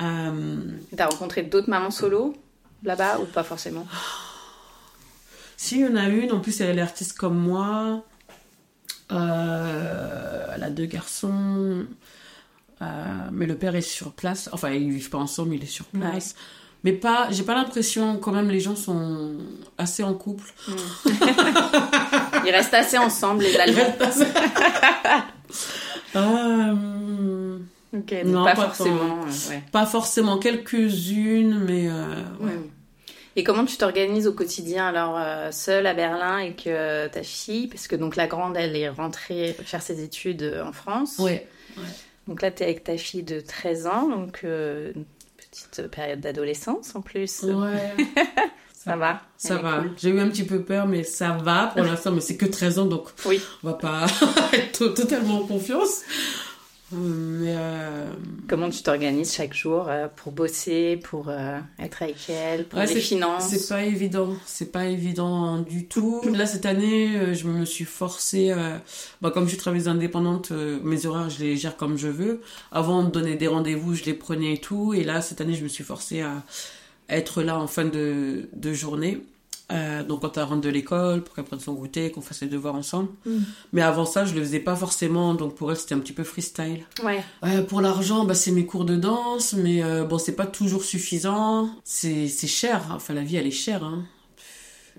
Euh, 0.00 0.56
T'as 0.96 1.06
rencontré 1.06 1.42
d'autres 1.42 1.70
mamans 1.70 1.90
solo 1.90 2.34
là-bas 2.82 3.18
ou 3.20 3.24
pas 3.26 3.42
forcément? 3.44 3.86
Si, 5.56 5.76
il 5.80 5.86
y 5.86 5.88
en 5.88 5.96
a 5.96 6.08
une, 6.08 6.32
en 6.32 6.40
plus 6.40 6.60
elle 6.60 6.78
est 6.78 6.82
artiste 6.82 7.16
comme 7.16 7.38
moi. 7.38 8.02
Euh, 9.12 10.46
elle 10.54 10.62
a 10.62 10.70
deux 10.70 10.86
garçons. 10.86 11.86
Euh, 12.82 12.84
mais 13.32 13.46
le 13.46 13.54
père 13.56 13.74
est 13.76 13.80
sur 13.80 14.12
place. 14.12 14.48
Enfin, 14.52 14.70
ils 14.70 14.90
vivent 14.90 15.10
pas 15.10 15.18
ensemble, 15.18 15.54
il 15.54 15.62
est 15.62 15.66
sur 15.66 15.84
place. 15.86 16.34
Mais 16.82 16.92
pas, 16.92 17.28
j'ai 17.30 17.44
pas 17.44 17.54
l'impression, 17.54 18.18
quand 18.18 18.32
même, 18.32 18.50
les 18.50 18.60
gens 18.60 18.76
sont 18.76 19.36
assez 19.78 20.02
en 20.02 20.12
couple. 20.12 20.52
Ils 22.44 22.50
restent 22.50 22.74
assez 22.74 22.98
ensemble, 22.98 23.42
les 23.44 23.56
Allemands. 23.56 23.94
assez- 24.00 24.26
Euh, 26.16 27.58
Ok, 27.94 28.10
donc 28.10 28.24
Non, 28.24 28.44
pas, 28.44 28.54
pas 28.54 28.62
forcément. 28.70 29.20
euh, 29.22 29.50
ouais. 29.50 29.62
pas 29.72 29.86
forcément 29.86 30.38
quelques-unes, 30.38 31.60
mais 31.64 31.88
euh, 31.88 32.22
ouais. 32.40 32.58
Et 33.36 33.42
comment 33.44 33.64
tu 33.64 33.76
t'organises 33.76 34.26
au 34.26 34.32
quotidien 34.32 34.86
alors 34.86 35.16
euh, 35.18 35.50
seule 35.52 35.86
à 35.86 35.94
Berlin 35.94 36.38
et 36.38 36.54
que 36.54 37.06
ta 37.08 37.22
fille, 37.22 37.66
parce 37.68 37.88
que 37.88 37.96
donc 37.96 38.16
la 38.16 38.26
grande 38.26 38.56
elle 38.56 38.76
est 38.76 38.88
rentrée 38.88 39.56
faire 39.64 39.82
ses 39.82 40.02
études 40.02 40.62
en 40.64 40.72
France. 40.72 41.18
Ouais. 41.18 41.46
Donc 42.28 42.42
là 42.42 42.50
tu 42.50 42.62
es 42.62 42.66
avec 42.66 42.84
ta 42.84 42.96
fille 42.96 43.22
de 43.24 43.40
13 43.40 43.86
ans, 43.86 44.08
donc 44.08 44.40
une 44.44 45.04
petite 45.36 45.88
période 45.90 46.20
d'adolescence 46.20 46.94
en 46.94 47.00
plus. 47.00 47.42
Ouais. 47.42 47.94
Ça 48.72 48.96
va. 48.96 49.22
Ça 49.38 49.56
va. 49.56 49.78
cool. 49.78 49.92
J'ai 49.96 50.10
eu 50.10 50.20
un 50.20 50.28
petit 50.28 50.44
peu 50.44 50.60
peur, 50.60 50.86
mais 50.86 51.04
ça 51.04 51.30
va 51.42 51.68
pour 51.74 51.82
l'instant. 51.82 52.10
Mais 52.12 52.20
c'est 52.20 52.36
que 52.36 52.44
13 52.44 52.80
ans, 52.80 52.84
donc 52.84 53.08
Oui. 53.24 53.40
on 53.62 53.68
va 53.68 53.72
pas 53.74 54.04
être 54.52 54.72
to- 54.78 54.90
totalement 54.90 55.40
en 55.40 55.46
confiance. 55.46 56.02
Euh, 56.92 56.96
Mais 56.96 57.54
euh, 57.56 58.12
Comment 58.48 58.68
tu 58.70 58.82
t'organises 58.82 59.32
chaque 59.34 59.54
jour 59.54 59.86
euh, 59.88 60.06
pour 60.14 60.32
bosser, 60.32 60.96
pour 61.02 61.28
euh, 61.28 61.58
être 61.78 62.02
avec 62.02 62.28
elle, 62.28 62.66
pour 62.68 62.78
Ouais, 62.78 62.86
les 62.86 63.00
finances? 63.00 63.48
c'est 63.48 63.66
pas 63.68 63.82
évident. 63.84 64.34
C'est 64.46 64.70
pas 64.70 64.84
évident 64.86 65.58
du 65.60 65.86
tout. 65.86 66.20
Là, 66.32 66.46
cette 66.46 66.66
année, 66.66 67.34
je 67.34 67.46
me 67.48 67.64
suis 67.64 67.84
forcée. 67.86 68.50
euh, 68.50 68.76
bah, 69.22 69.30
comme 69.30 69.44
je 69.44 69.50
suis 69.50 69.58
travailleuse 69.58 69.88
indépendante, 69.88 70.52
euh, 70.52 70.78
mes 70.82 71.06
horaires, 71.06 71.30
je 71.30 71.40
les 71.42 71.56
gère 71.56 71.76
comme 71.76 71.96
je 71.96 72.08
veux. 72.08 72.42
Avant, 72.70 73.00
on 73.00 73.04
me 73.04 73.10
donnait 73.10 73.36
des 73.36 73.48
rendez-vous, 73.48 73.94
je 73.94 74.04
les 74.04 74.14
prenais 74.14 74.54
et 74.54 74.58
tout. 74.58 74.92
Et 74.94 75.04
là, 75.04 75.22
cette 75.22 75.40
année, 75.40 75.54
je 75.54 75.64
me 75.64 75.68
suis 75.68 75.84
forcée 75.84 76.20
à 76.20 76.44
être 77.08 77.42
là 77.42 77.58
en 77.58 77.66
fin 77.66 77.84
de, 77.86 78.48
de 78.54 78.72
journée. 78.74 79.20
Euh, 79.72 80.02
donc 80.02 80.20
quand 80.20 80.36
elle 80.36 80.44
rentre 80.44 80.60
de 80.60 80.68
l'école, 80.68 81.22
pour 81.22 81.34
qu'elle 81.34 81.44
prenne 81.44 81.60
son 81.60 81.72
goûter, 81.72 82.10
qu'on 82.10 82.20
fasse 82.20 82.42
les 82.42 82.48
devoirs 82.48 82.74
ensemble. 82.74 83.08
Mm. 83.24 83.38
Mais 83.72 83.82
avant 83.82 84.04
ça, 84.04 84.24
je 84.24 84.34
le 84.34 84.40
faisais 84.40 84.60
pas 84.60 84.76
forcément, 84.76 85.34
donc 85.34 85.54
pour 85.54 85.70
elle 85.70 85.76
c'était 85.76 85.94
un 85.94 86.00
petit 86.00 86.12
peu 86.12 86.24
freestyle. 86.24 86.84
Ouais. 87.02 87.24
Euh, 87.44 87.62
pour 87.62 87.80
l'argent, 87.80 88.24
bah, 88.24 88.34
c'est 88.34 88.50
mes 88.50 88.66
cours 88.66 88.84
de 88.84 88.96
danse, 88.96 89.54
mais 89.54 89.82
euh, 89.82 90.04
bon, 90.04 90.18
c'est 90.18 90.36
pas 90.36 90.46
toujours 90.46 90.84
suffisant. 90.84 91.70
C'est 91.84 92.28
c'est 92.28 92.46
cher, 92.46 92.82
enfin 92.90 93.14
la 93.14 93.22
vie 93.22 93.36
elle 93.36 93.46
est 93.46 93.50
chère. 93.50 93.84
Hein. 93.84 94.04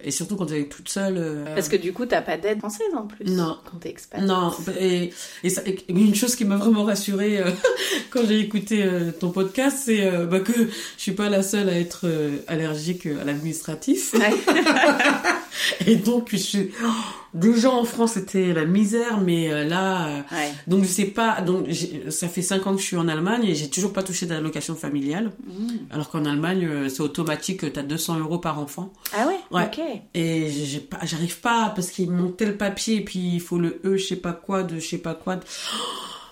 Et 0.04 0.12
surtout 0.12 0.36
quand 0.36 0.52
est 0.52 0.66
toute 0.70 0.90
seule. 0.90 1.16
euh, 1.18 1.46
Parce 1.56 1.70
que 1.70 1.76
du 1.78 1.94
coup 1.94 2.06
t'as 2.06 2.22
pas 2.22 2.38
d'aide 2.38 2.60
française 2.60 2.88
en 2.96 3.04
plus. 3.08 3.26
Non. 3.26 3.58
Quand 3.72 3.78
t'es 3.80 3.90
expat. 3.90 4.22
Non, 4.22 4.52
et, 4.80 5.12
et, 5.44 5.50
ça- 5.50 5.62
et 5.66 5.84
une 5.90 6.14
chose 6.16 6.36
qui 6.36 6.46
m'a 6.46 6.58
vraiment 6.58 6.84
rassurée 6.84 7.40
euh, 7.40 7.50
quand 8.12 8.22
j'ai 8.28 8.40
écouté 8.40 8.84
euh, 8.84 9.12
ton 9.18 9.30
podcast, 9.32 9.78
c'est 9.86 10.10
bah, 10.28 10.40
que 10.42 10.52
je 10.54 10.68
suis 11.02 11.14
pas 11.14 11.30
la 11.30 11.42
seule 11.44 11.70
à 11.70 11.80
être 11.80 12.08
allergique 12.48 13.06
à 13.08 13.24
l'administratif. 13.24 14.14
Ouais. 14.14 14.34
Et 15.88 15.96
donc, 15.96 16.30
je 16.32 16.38
suis... 16.38 16.72
oh, 16.84 16.88
déjà 17.36 17.70
en 17.70 17.84
France, 17.84 18.14
c'était 18.14 18.54
la 18.54 18.66
misère, 18.66 19.20
mais 19.22 19.52
euh, 19.54 19.64
là... 19.66 20.08
euh, 20.08 20.22
Ouais. 20.32 20.52
donc, 20.68 20.84
je 20.84 20.88
sais 20.90 21.06
pas... 21.06 21.42
Donc, 21.42 21.68
ça 22.10 22.28
fait 22.28 22.42
cinq 22.42 22.66
ans 22.66 22.74
que 22.74 22.82
je 22.82 22.86
suis 22.86 22.98
en 22.98 23.08
Allemagne 23.08 23.44
et 23.46 23.54
j'ai 23.56 23.70
toujours 23.70 23.94
pas 23.94 24.02
touché 24.04 24.26
d'allocation 24.26 24.74
familiale. 24.76 25.32
Mm. 25.46 25.68
Alors 25.92 26.10
qu'en 26.10 26.26
Allemagne, 26.26 26.66
euh, 26.66 26.90
c'est 26.90 27.02
automatique, 27.02 27.72
t'as 27.74 27.84
200 27.84 28.20
euros 28.20 28.40
par 28.40 28.60
enfant. 28.60 28.92
Ah 29.16 29.28
ouais? 29.28 29.38
Ouais. 29.52 29.66
Ok. 29.66 29.80
Et 30.16 30.50
j'ai 30.50 30.80
pas, 30.80 30.98
j'arrive 31.04 31.40
pas 31.42 31.72
parce 31.76 31.92
qu'il 31.92 32.10
manque 32.10 32.38
tel 32.38 32.58
papier 32.58 32.96
et 32.98 33.02
puis 33.04 33.20
il 33.36 33.42
faut 33.42 33.60
le 33.60 33.80
E, 33.86 33.98
je 33.98 34.06
sais 34.08 34.16
pas 34.16 34.34
quoi, 34.34 34.64
de 34.64 34.80
je 34.80 34.86
sais 34.88 34.98
pas 34.98 35.14
quoi. 35.14 35.36
de- 35.36 35.44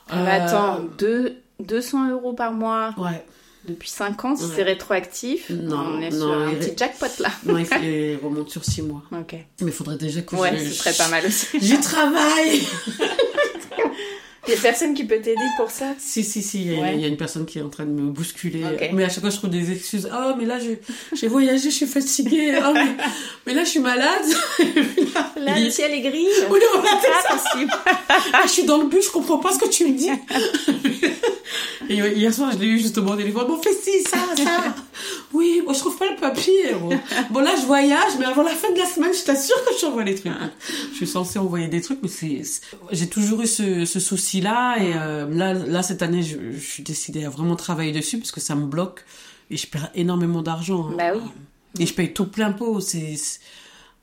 Ah, 0.10 0.16
mais 0.24 0.30
Euh, 0.40 0.46
attends, 0.46 0.80
deux, 0.98 1.36
200 1.60 2.10
euros 2.10 2.34
par 2.34 2.52
mois 2.54 2.94
Ouais. 2.98 3.24
Depuis 3.68 3.90
5 3.90 4.26
ans, 4.26 4.36
si 4.36 4.44
Ouais. 4.44 4.50
c'est 4.56 4.64
rétroactif, 4.64 5.50
Non, 5.50 5.78
on 5.96 6.02
est 6.02 6.10
non, 6.10 6.18
sur 6.28 6.32
un 6.34 6.54
petit 6.56 6.74
jackpot 6.78 7.06
là. 7.20 7.30
Non, 7.46 7.58
il, 7.58 7.68
il 7.84 8.18
remonte 8.24 8.50
sur 8.50 8.64
6 8.66 8.82
mois. 8.82 9.04
Ok. 9.12 9.34
Mais 9.34 9.46
il 9.68 9.72
faudrait 9.72 9.98
déjà 9.98 10.22
que 10.22 10.36
Ouais, 10.36 10.58
je... 10.58 10.66
ce 10.70 10.74
serait 10.74 10.94
pas 10.94 11.08
mal 11.08 11.26
aussi. 11.26 11.48
J'y 11.62 11.80
travaille 11.80 12.62
Il 14.46 14.54
y 14.54 14.58
a 14.58 14.60
personne 14.60 14.94
qui 14.94 15.06
peut 15.06 15.22
t'aider 15.22 15.40
pour 15.56 15.72
ça? 15.72 15.94
Si, 15.98 16.22
si, 16.22 16.42
si, 16.44 16.64
il 16.66 16.74
y, 16.74 16.76
a- 16.78 16.82
Ouais. 16.82 16.96
il 16.96 17.00
y 17.00 17.06
a 17.06 17.08
une 17.08 17.16
personne 17.16 17.46
qui 17.46 17.60
est 17.60 17.62
en 17.62 17.70
train 17.70 17.86
de 17.86 17.92
me 17.92 18.12
bousculer. 18.12 18.66
Ok. 18.66 18.90
Mais 18.92 19.06
à 19.06 19.08
chaque 19.08 19.22
fois, 19.22 19.30
je 19.30 19.38
trouve 19.38 19.50
des 19.50 19.72
excuses. 19.72 20.10
Oh, 20.14 20.34
mais 20.38 20.44
là, 20.44 20.58
j'ai 20.60 21.28
voyagé, 21.30 21.70
je 21.72 21.76
suis 21.76 21.86
fatiguée. 21.86 22.54
Oh, 22.62 22.74
mais, 22.74 22.86
mais 23.48 23.54
là, 23.54 23.64
je 23.64 23.70
suis 23.70 23.80
malade. 23.80 24.22
Là, 25.38 25.58
Il- 25.58 25.64
le 25.64 25.70
ciel 25.72 25.94
est 25.94 26.02
gris. 26.02 26.28
Oui, 26.50 26.60
voilà, 26.74 26.90
c'est 27.02 27.08
Ah, 27.30 27.38
possible. 27.38 27.72
Ah, 28.34 28.42
je 28.44 28.50
suis 28.50 28.64
dans 28.66 28.80
le 28.80 28.88
bus, 28.88 29.06
je 29.06 29.12
comprends 29.12 29.38
pas 29.38 29.54
ce 29.54 29.60
que 29.60 29.70
tu 29.70 29.86
me 29.88 29.98
dis. 29.98 30.10
Et 31.94 32.02
euh, 32.02 32.10
hier 32.14 32.34
soir, 32.34 32.52
je 32.52 32.58
l'ai 32.58 32.66
eu 32.68 32.80
justement 32.80 33.12
au 33.12 33.16
téléphone. 33.16 33.46
Bon, 33.48 33.62
fais 33.62 33.74
ci, 33.74 34.02
ça, 34.04 34.18
ça. 34.36 34.76
Oui, 35.34 35.62
bon, 35.66 35.74
je 35.74 35.80
trouve 35.80 35.98
pas 35.98 36.10
le 36.10 36.16
papier. 36.20 36.74
Bon. 36.80 36.90
Bon, 37.32 37.40
là, 37.42 37.52
je 37.60 37.66
voyage, 37.66 38.14
mais 38.20 38.26
avant 38.26 38.44
la 38.44 38.52
fin 38.52 38.72
de 38.72 38.78
la 38.78 38.86
semaine, 38.86 39.14
je 39.14 39.24
t'assure 39.24 39.56
que 39.66 39.76
je 39.76 39.82
t'envoie 39.82 40.04
les 40.04 40.16
trucs. 40.16 40.32
Je 40.92 40.96
suis 40.96 41.08
censée 41.08 41.38
envoyer 41.40 41.68
des 41.68 41.82
trucs, 41.82 42.00
mais 42.02 42.08
c'est, 42.10 42.42
j'ai 42.92 43.08
toujours 43.08 43.42
eu 43.42 43.48
ce, 43.48 43.86
ce 43.86 44.00
souci-là. 44.00 44.78
Et 44.80 44.94
euh, 44.96 45.28
là, 45.30 45.54
là, 45.54 45.84
cette 45.84 46.02
année, 46.02 46.24
je, 46.24 46.38
je 46.54 46.60
suis 46.60 46.84
décidée 46.84 47.26
à 47.26 47.30
vraiment 47.30 47.56
travailler 47.56 47.92
dessus 47.92 48.18
parce 48.18 48.32
que 48.32 48.40
ça 48.42 48.56
me 48.56 48.66
bloque 48.66 49.06
et 49.52 49.58
je 49.58 49.68
perds 49.68 49.90
énormément 49.96 50.42
d'argent. 50.42 50.90
hein. 50.90 50.96
Bah 50.98 51.12
oui. 51.16 51.22
Et 51.80 51.86
je 51.86 51.94
paye 51.94 52.14
tout 52.14 52.26
plein 52.28 52.52
pot. 52.52 52.80
C'est, 52.80 53.16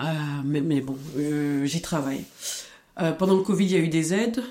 euh, 0.02 0.04
mais, 0.44 0.60
mais 0.60 0.80
bon, 0.80 0.96
euh, 1.18 1.64
j'y 1.64 1.80
travaille. 1.80 2.24
Pendant 3.18 3.34
le 3.36 3.42
Covid, 3.42 3.64
il 3.64 3.72
y 3.72 3.76
a 3.76 3.78
eu 3.78 3.88
des 3.88 4.12
aides, 4.12 4.42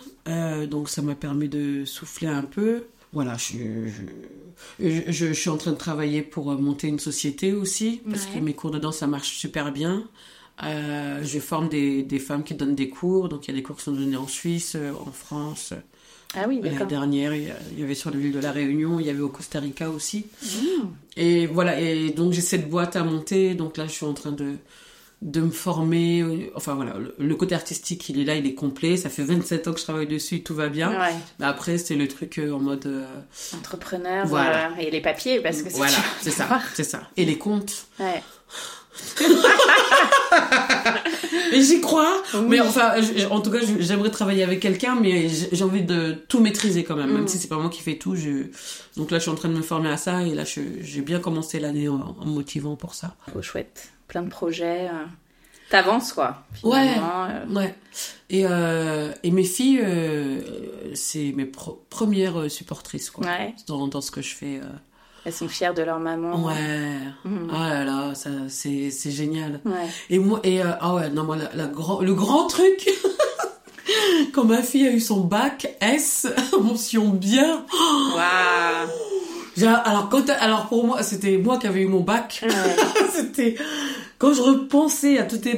donc 0.72 0.90
ça 0.90 1.04
m'a 1.04 1.14
permis 1.14 1.48
de 1.50 1.84
souffler 1.86 2.28
un 2.28 2.42
peu. 2.42 2.82
Voilà, 3.14 3.38
je, 3.38 3.58
je, 4.80 5.02
je- 5.12 5.28
je 5.28 5.34
suis 5.34 5.50
en 5.50 5.58
train 5.58 5.72
de 5.72 5.78
travailler 5.78 6.22
pour 6.22 6.52
euh, 6.52 6.58
monter 6.58 6.88
une 6.88 7.00
société 7.00 7.54
aussi, 7.54 8.02
parce 8.10 8.26
Ouais. 8.26 8.36
que 8.36 8.40
mes 8.40 8.54
cours 8.54 8.72
de 8.72 8.80
danse, 8.80 8.98
ça 8.98 9.08
marche 9.08 9.30
super 9.38 9.72
bien. 9.72 10.08
Euh, 10.64 11.24
je 11.24 11.40
forme 11.40 11.70
des, 11.70 12.04
des 12.04 12.20
femmes 12.20 12.44
qui 12.44 12.54
donnent 12.54 12.76
des 12.76 12.90
cours, 12.90 13.30
donc 13.30 13.48
il 13.48 13.52
y 13.52 13.54
a 13.54 13.58
des 13.58 13.64
cours 13.64 13.78
qui 13.78 13.84
sont 13.84 13.94
donnés 13.94 14.18
en 14.18 14.28
Suisse, 14.28 14.74
euh, 14.76 14.92
en 15.06 15.12
France. 15.12 15.74
Ah 16.36 16.46
oui, 16.48 16.60
d'accord. 16.60 16.86
dernière, 16.86 17.34
il 17.34 17.52
y 17.80 17.82
avait 17.84 17.96
sur 17.96 18.12
l'île 18.12 18.32
de 18.34 18.40
la 18.40 18.52
Réunion, 18.52 19.00
il 19.00 19.08
y 19.08 19.10
avait 19.10 19.22
au 19.22 19.30
Costa 19.30 19.60
Rica 19.60 19.90
aussi. 19.90 20.28
Mmh. 20.44 20.58
Et 21.18 21.48
voilà, 21.48 21.80
et 21.82 22.12
donc 22.12 22.34
j'ai 22.34 22.42
cette 22.42 22.70
boîte 22.70 22.96
à 22.96 23.04
monter, 23.04 23.56
donc 23.56 23.78
là 23.78 23.88
je 23.88 23.94
suis 23.94 24.06
en 24.06 24.14
train 24.14 24.32
de, 24.32 24.56
de 25.22 25.42
me 25.42 25.52
former. 25.52 26.22
euh, 26.22 26.50
Enfin 26.56 26.76
voilà, 26.76 26.94
le, 27.18 27.36
côté 27.36 27.54
artistique 27.56 28.08
il 28.10 28.20
est 28.20 28.24
là, 28.24 28.36
il 28.36 28.46
est 28.48 28.54
complet. 28.54 28.96
Ça 28.98 29.10
fait 29.10 29.24
27 29.24 29.68
ans 29.68 29.74
que 29.74 29.80
je 29.80 29.84
travaille 29.84 30.08
dessus, 30.08 30.42
tout 30.44 30.56
va 30.56 30.70
bien. 30.70 30.92
Ouais. 30.92 31.14
Mais 31.40 31.46
après, 31.46 31.78
c'est 31.78 31.96
le 31.96 32.08
truc 32.08 32.38
euh, 32.40 32.52
en 32.54 32.60
mode. 32.60 32.86
euh, 32.86 33.06
Entrepreneur. 33.58 34.26
Voilà. 34.28 34.70
euh, 34.72 34.76
et 34.80 34.92
les 34.92 35.02
papiers, 35.02 35.40
parce 35.42 35.62
que 35.62 35.70
c'est 35.70 35.78
voilà, 35.78 35.98
c'est 36.22 36.32
ça, 36.32 36.62
c'est 36.74 36.84
ça. 36.84 37.02
Et 37.18 37.26
les 37.26 37.38
comptes. 37.38 37.86
Ouais. 38.00 38.24
Et 41.54 41.62
j'y 41.62 41.82
crois. 41.82 42.22
Oui. 42.34 42.42
Mais 42.48 42.60
enfin, 42.60 42.94
en 43.32 43.40
tout 43.42 43.50
cas, 43.52 43.60
j'aimerais 43.80 44.12
travailler 44.12 44.44
avec 44.44 44.60
quelqu'un, 44.60 44.96
mais 45.00 45.28
j'ai 45.30 45.64
envie 45.64 45.84
de 45.84 46.14
tout 46.28 46.40
maîtriser 46.40 46.84
quand 46.84 46.96
même, 46.96 47.12
même 47.12 47.24
Mm. 47.24 47.28
si 47.28 47.38
c'est 47.38 47.48
pas 47.48 47.58
moi 47.58 47.70
qui 47.70 47.82
fais 47.82 47.96
tout. 47.98 48.16
Je... 48.16 48.48
Donc 48.98 49.10
là, 49.12 49.18
je 49.18 49.24
suis 49.24 49.32
en 49.32 49.36
train 49.36 49.50
de 49.50 49.54
me 49.56 49.62
former 49.62 49.90
à 49.90 49.98
ça, 49.98 50.22
et 50.24 50.34
là, 50.36 50.44
j'ai 50.46 51.02
bien 51.02 51.20
commencé 51.20 51.60
l'année 51.60 51.90
en, 51.90 52.16
en 52.20 52.26
motivant 52.26 52.76
pour 52.76 52.94
ça. 52.94 53.16
Trop 53.28 53.42
chouette. 53.42 53.90
Plein 54.10 54.24
de 54.24 54.30
projets. 54.30 54.88
euh, 54.90 55.06
T'avances, 55.70 56.14
quoi. 56.14 56.44
Ouais. 56.64 56.88
finalement, 56.94 57.26
euh. 57.26 57.46
Ouais. 57.54 57.76
Et, 58.32 58.44
euh, 58.46 59.12
et 59.24 59.30
mes 59.32 59.44
filles, 59.44 59.82
euh, 59.84 60.42
c'est 60.96 61.32
mes 61.36 61.46
premières 61.46 62.50
supportrices, 62.52 63.10
quoi. 63.12 63.26
Ouais. 63.26 63.54
Dans, 63.68 63.88
dans 63.88 64.02
ce 64.02 64.10
que 64.12 64.22
je 64.22 64.36
fais. 64.36 64.58
euh. 64.64 64.68
Elles 65.26 65.34
sont 65.34 65.48
fières 65.48 65.74
de 65.76 65.84
leur 65.84 66.00
maman. 66.00 66.44
Ouais. 66.44 66.54
Mhm. 67.24 67.52
Ah 67.54 67.70
là 67.70 67.84
là, 67.86 68.16
ça, 68.16 68.30
c'est, 68.48 68.90
c'est 68.90 69.12
génial. 69.12 69.62
Ouais. 69.64 69.88
Et 70.10 70.18
moi, 70.18 70.40
et, 70.44 70.60
ah 70.62 70.96
ouais, 70.96 71.10
non, 71.12 71.24
moi, 71.24 71.36
la, 71.38 71.50
la 71.54 71.68
grand, 71.68 72.02
le 72.02 72.14
grand 72.16 72.48
truc, 72.48 72.90
quand 74.34 74.46
ma 74.46 74.64
fille 74.64 74.88
a 74.88 74.92
eu 74.92 75.00
son 75.00 75.20
bac 75.22 75.76
S, 75.82 76.26
mention 76.60 77.10
bien, 77.10 77.64
Waouh. 78.16 79.68
alors, 79.86 80.10
quand, 80.10 80.30
alors 80.40 80.68
pour 80.68 80.86
moi, 80.88 81.04
c'était 81.04 81.38
moi 81.38 81.58
qui 81.60 81.68
avais 81.68 81.82
eu 81.82 81.88
mon 81.88 82.00
bac. 82.02 82.40
Ouais. 82.44 82.50
C'était 83.12 83.56
quand 84.20 84.34
je 84.34 84.42
repensais 84.42 85.18
à 85.18 85.24
toutes 85.24 85.46
les 85.46 85.58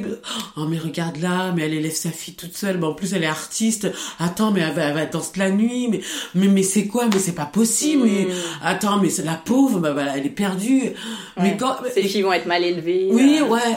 oh 0.56 0.64
mais 0.66 0.78
regarde 0.78 1.18
là 1.18 1.52
mais 1.54 1.62
elle 1.62 1.74
élève 1.74 1.94
sa 1.94 2.10
fille 2.10 2.34
toute 2.34 2.56
seule 2.56 2.78
mais 2.78 2.86
en 2.86 2.94
plus 2.94 3.12
elle 3.12 3.24
est 3.24 3.26
artiste 3.26 3.88
attends 4.18 4.50
mais 4.52 4.60
elle 4.60 4.72
va, 4.74 4.82
elle 4.84 4.94
va 4.94 5.04
danser 5.06 5.32
la 5.36 5.50
nuit 5.50 5.88
mais 5.88 6.00
mais 6.34 6.46
mais 6.48 6.62
c'est 6.62 6.86
quoi? 6.86 7.06
Mais 7.12 7.18
c'est 7.18 7.34
pas 7.34 7.44
possible 7.46 8.04
mais 8.04 8.24
Mm. 8.26 8.30
attends 8.62 8.98
mais 9.00 9.10
c'est 9.10 9.24
la 9.24 9.34
pauvre 9.34 9.80
bah 9.80 9.94
elle 10.14 10.24
est 10.26 10.30
perdue 10.30 10.92
mais 11.36 11.42
Ouais. 11.50 11.56
quand 11.58 11.76
Ces 11.92 12.04
filles 12.04 12.22
vont 12.22 12.32
être 12.32 12.46
mal 12.46 12.62
élevées. 12.64 13.08
Oui, 13.10 13.38
euh, 13.42 13.48
ouais. 13.48 13.76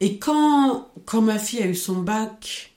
et 0.00 0.18
quand 0.18 0.88
quand 1.04 1.20
ma 1.20 1.38
fille 1.38 1.62
a 1.62 1.66
eu 1.66 1.74
son 1.74 1.96
bac 2.00 2.72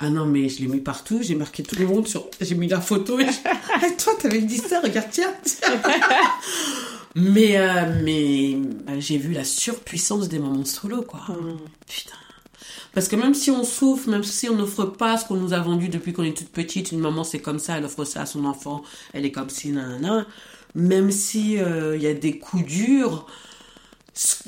ah 0.00 0.10
non 0.10 0.26
mais 0.26 0.48
je 0.48 0.60
l'ai 0.60 0.66
mis 0.66 0.80
partout 0.80 1.20
j'ai 1.22 1.36
marqué 1.36 1.62
tout 1.62 1.76
le 1.76 1.86
monde 1.86 2.06
sur 2.08 2.26
j'ai 2.40 2.54
mis 2.56 2.68
la 2.68 2.80
photo 2.80 3.18
et 3.20 3.26
je... 3.26 3.30
Ah, 3.74 3.86
toi 3.96 4.12
t'avais 4.20 4.40
dit 4.40 4.58
ça 4.58 4.80
regarde 4.80 5.08
tiens, 5.10 5.32
tiens. 5.44 5.68
mais 7.16 7.56
euh, 7.56 8.00
mais 8.04 8.58
euh, 8.90 9.00
j'ai 9.00 9.16
vu 9.16 9.32
la 9.32 9.42
surpuissance 9.42 10.28
des 10.28 10.38
moments 10.38 10.66
solo 10.66 11.00
quoi 11.00 11.20
Mm. 11.28 11.56
putain 11.88 12.16
Parce 12.92 13.08
que 13.08 13.16
même 13.16 13.32
si 13.34 13.50
on 13.50 13.64
souffre, 13.64 14.08
même 14.10 14.22
si 14.22 14.50
on 14.50 14.54
n'offre 14.56 14.84
pas 14.84 15.16
ce 15.16 15.24
qu'on 15.24 15.36
nous 15.36 15.54
a 15.54 15.60
vendu 15.60 15.88
depuis 15.88 16.12
qu'on 16.12 16.24
est 16.24 16.36
toute 16.36 16.50
petite, 16.50 16.92
une 16.92 17.00
maman 17.00 17.24
c'est 17.24 17.40
comme 17.40 17.58
ça, 17.58 17.78
elle 17.78 17.86
offre 17.86 18.04
ça 18.04 18.20
à 18.22 18.26
son 18.26 18.44
enfant, 18.44 18.82
elle 19.14 19.24
est 19.24 19.32
comme 19.32 19.48
si, 19.48 19.70
nanana. 19.70 20.26
Même 20.74 21.10
si 21.10 21.58
euh, 21.58 21.96
il 21.96 22.02
y 22.02 22.06
a 22.06 22.12
des 22.12 22.38
coups 22.38 22.66
durs, 22.66 23.26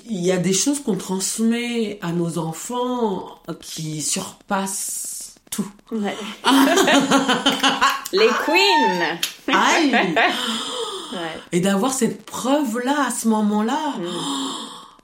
il 0.06 0.20
y 0.20 0.30
a 0.30 0.36
des 0.36 0.52
choses 0.52 0.82
qu'on 0.82 0.96
transmet 0.96 1.98
à 2.02 2.12
nos 2.12 2.36
enfants 2.36 3.40
qui 3.62 4.02
surpassent 4.02 5.36
tout. 5.50 5.70
Ouais. 5.90 6.16
Les 8.12 8.28
queens 8.46 9.18
Aïe 9.48 9.92
Ouais. 11.12 11.40
Et 11.52 11.60
d'avoir 11.60 11.92
cette 11.92 12.24
preuve-là 12.24 13.06
à 13.06 13.10
ce 13.10 13.28
moment-là. 13.28 13.94
Mm. 13.98 14.04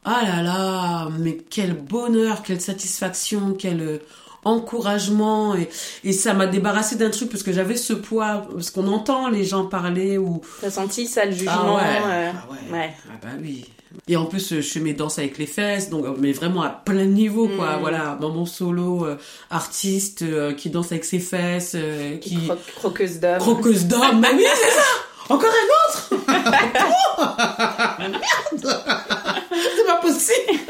Ah 0.06 0.20
là 0.22 0.42
là, 0.42 1.08
mais 1.18 1.38
quel 1.48 1.72
bonheur, 1.72 2.42
quelle 2.42 2.60
satisfaction, 2.60 3.54
quel 3.58 3.80
euh, 3.80 3.98
encouragement. 4.44 5.54
Et, 5.54 5.68
et 6.04 6.12
ça 6.12 6.34
m'a 6.34 6.46
débarrassé 6.46 6.96
d'un 6.96 7.10
truc 7.10 7.30
parce 7.30 7.42
que 7.42 7.52
j'avais 7.52 7.76
ce 7.76 7.92
poids, 7.94 8.46
parce 8.52 8.70
qu'on 8.70 8.86
entend 8.88 9.28
les 9.28 9.44
gens 9.44 9.64
parler 9.66 10.18
ou... 10.18 10.40
T'as 10.60 10.70
senti 10.70 11.06
ça, 11.06 11.24
le 11.24 11.32
Ah 11.32 11.34
jugement 11.36 11.74
ouais, 11.76 11.82
euh, 11.82 12.30
ah 12.34 12.52
ouais. 12.52 12.72
ouais. 12.78 12.90
Ah 13.08 13.16
bah 13.22 13.28
oui. 13.40 13.64
Et 14.08 14.16
en 14.16 14.26
plus, 14.26 14.54
je 14.56 14.60
fais 14.60 14.80
mes 14.80 14.92
danses 14.92 15.18
avec 15.18 15.38
les 15.38 15.46
fesses, 15.46 15.88
donc 15.88 16.04
mais 16.18 16.32
vraiment 16.32 16.62
à 16.62 16.68
plein 16.68 17.04
niveau, 17.06 17.48
quoi. 17.48 17.76
Mm. 17.76 17.80
Voilà, 17.80 18.18
maman 18.20 18.44
solo, 18.44 19.06
euh, 19.06 19.16
artiste 19.50 20.22
euh, 20.22 20.52
qui 20.52 20.68
danse 20.68 20.90
avec 20.92 21.04
ses 21.04 21.20
fesses, 21.20 21.76
qui 22.20 22.36
Cro- 22.48 22.56
croqueuse 22.76 23.20
d'homme. 23.20 23.38
croqueuse 23.38 23.86
d'homme. 23.86 24.20
mais 24.20 24.32
oui, 24.34 24.44
c'est 24.54 24.70
ça. 24.70 24.82
Encore 25.28 25.50
un 25.50 25.68
autre? 25.88 26.26
Merde. 27.98 28.84
C'est 29.50 29.86
pas 29.86 29.96
possible. 29.96 30.60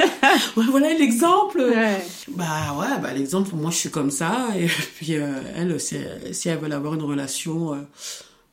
Ouais, 0.57 0.65
voilà 0.69 0.93
l'exemple. 0.95 1.59
Ouais. 1.61 2.01
Bah 2.29 2.75
ouais, 2.79 2.99
bah 3.03 3.13
l'exemple, 3.13 3.55
moi 3.55 3.71
je 3.71 3.77
suis 3.77 3.91
comme 3.91 4.11
ça. 4.11 4.49
Et 4.57 4.67
puis 4.67 5.17
euh, 5.17 5.41
elle, 5.57 5.81
si, 5.81 5.99
si 6.33 6.49
elle 6.49 6.59
veut 6.59 6.73
avoir 6.73 6.95
une 6.95 7.03
relation 7.03 7.75
euh, 7.75 7.79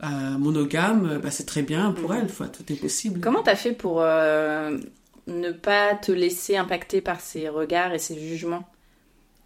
euh, 0.04 0.08
monogame, 0.38 1.20
bah 1.22 1.32
c'est 1.32 1.46
très 1.46 1.62
bien 1.62 1.92
pour 1.92 2.14
elle. 2.14 2.26
Enfin, 2.26 2.48
tout 2.48 2.64
est 2.72 2.76
possible. 2.76 3.20
Comment 3.22 3.44
t'as 3.44 3.56
fait 3.56 3.74
pour 3.74 4.02
euh, 4.02 4.78
ne 5.28 5.52
pas 5.52 5.96
te 5.96 6.12
laisser 6.12 6.58
impacter 6.58 7.02
par 7.02 7.20
ces 7.22 7.50
regards 7.50 7.94
et 7.94 8.00
ces 8.00 8.20
jugements 8.20 8.68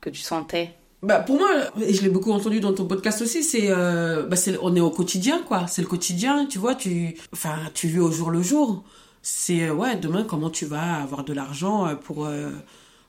que 0.02 0.10
tu 0.10 0.22
sentais? 0.22 0.74
Bah 1.04 1.20
pour 1.20 1.38
moi, 1.38 1.50
et 1.82 1.94
je 1.94 2.02
l'ai 2.02 2.10
beaucoup 2.10 2.32
entendu 2.32 2.60
dans 2.60 2.74
ton 2.74 2.86
podcast 2.88 3.22
aussi, 3.22 3.44
c'est 3.44 3.70
euh, 3.70 4.24
bah 4.26 4.38
on 4.62 4.76
est 4.76 4.80
au 4.80 4.90
quotidien 4.90 5.42
quoi. 5.44 5.68
C'est 5.68 5.82
le 5.82 5.88
quotidien, 5.88 6.46
tu 6.48 6.58
vois. 6.58 6.74
Tu, 6.76 7.16
enfin, 7.34 7.58
tu 7.74 7.88
vis 7.88 8.00
au 8.00 8.12
jour 8.12 8.32
le 8.32 8.42
jour. 8.42 8.84
C'est 9.22 9.64
euh, 9.70 9.74
ouais, 9.74 9.98
demain 9.98 10.24
comment 10.24 10.50
tu 10.50 10.66
vas 10.66 11.02
avoir 11.02 11.24
de 11.24 11.34
l'argent 11.34 11.88
euh, 11.88 11.96
pour 11.96 12.26
euh, 12.26 12.50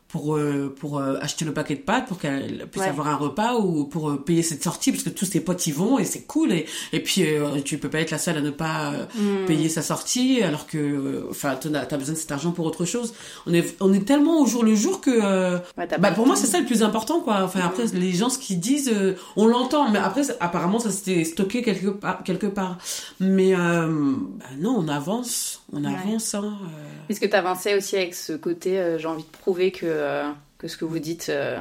pour 0.08 0.36
euh, 0.36 0.72
pour 0.78 0.98
euh, 0.98 1.16
acheter 1.20 1.44
le 1.44 1.52
paquet 1.52 1.74
de 1.74 1.80
pâtes 1.80 2.06
pour 2.06 2.18
qu'elle 2.20 2.66
puisse 2.70 2.82
Ouais. 2.84 2.88
avoir 2.88 3.08
un 3.08 3.16
repas 3.16 3.54
ou 3.56 3.84
pour 3.84 4.10
euh, 4.10 4.16
payer 4.22 4.42
cette 4.42 4.62
sortie 4.62 4.92
parce 4.92 5.02
que 5.02 5.10
tous 5.10 5.24
ses 5.26 5.40
potes 5.40 5.66
y 5.66 5.72
vont 5.72 5.98
et 5.98 6.04
c'est 6.04 6.22
cool 6.22 6.52
et 6.52 6.66
et 6.92 7.00
puis 7.00 7.22
euh, 7.26 7.60
tu 7.64 7.78
peux 7.78 7.88
pas 7.90 7.98
être 8.00 8.12
la 8.12 8.18
seule 8.18 8.36
à 8.38 8.40
ne 8.40 8.50
pas 8.50 8.92
Hmm. 9.18 9.46
payer 9.46 9.68
sa 9.68 9.82
sortie 9.82 10.42
alors 10.42 10.66
que 10.66 11.26
enfin 11.30 11.56
t'en 11.56 11.74
as 11.74 11.84
besoin 11.96 12.14
de 12.14 12.18
cet 12.18 12.30
argent 12.30 12.52
pour 12.52 12.66
autre 12.66 12.84
chose 12.84 13.14
on 13.46 13.52
est 13.52 13.76
on 13.80 13.92
est 13.92 14.04
tellement 14.06 14.40
au 14.40 14.46
jour 14.46 14.62
le 14.64 14.74
jour 14.76 15.00
que 15.00 15.10
euh, 15.10 15.58
Ouais, 15.76 15.88
bah 15.98 16.12
pour 16.12 16.26
moi 16.26 16.36
c'est 16.36 16.46
ça 16.46 16.60
le 16.60 16.66
plus 16.66 16.82
important 16.84 17.20
quoi 17.20 17.42
enfin 17.42 17.60
après 17.64 17.86
les 17.94 18.12
gens 18.12 18.28
ce 18.28 18.38
qu'ils 18.38 18.60
disent 18.60 18.90
euh, 18.94 19.14
on 19.36 19.46
l'entend 19.46 19.90
mais 19.90 19.98
après 19.98 20.22
apparemment 20.40 20.78
ça 20.78 20.90
s'était 20.90 21.24
stocké 21.24 21.62
quelque 21.62 21.88
part 21.88 22.22
quelque 22.22 22.46
part 22.46 22.78
mais 23.18 23.54
bah 23.54 23.88
non 24.58 24.76
on 24.78 24.88
avance 24.88 25.62
on 25.72 25.82
Ouais. 25.84 25.90
avance 25.92 26.34
hein. 26.34 26.56
Est-ce 27.08 27.20
que 27.20 27.26
t'avançais 27.26 27.76
aussi 27.76 27.96
avec 27.96 28.14
ce 28.14 28.32
côté 28.34 28.96
j'ai 28.98 29.06
envie 29.08 29.22
de 29.24 29.28
prouver 29.28 29.70
que, 29.72 29.95
euh, 29.96 30.30
que 30.58 30.68
ce 30.68 30.76
que 30.76 30.84
vous 30.84 30.98
dites. 30.98 31.28
euh, 31.30 31.58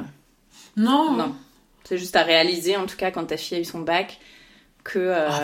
non 0.76 1.12
Non. 1.12 1.34
C'est 1.84 1.98
juste 1.98 2.16
à 2.16 2.22
réaliser, 2.22 2.76
en 2.76 2.86
tout 2.86 2.96
cas, 2.96 3.10
quand 3.10 3.24
ta 3.26 3.36
fille 3.36 3.56
a 3.58 3.60
eu 3.60 3.64
son 3.64 3.80
bac, 3.80 4.18
que. 4.84 4.98
euh, 4.98 5.28
Ah, 5.30 5.40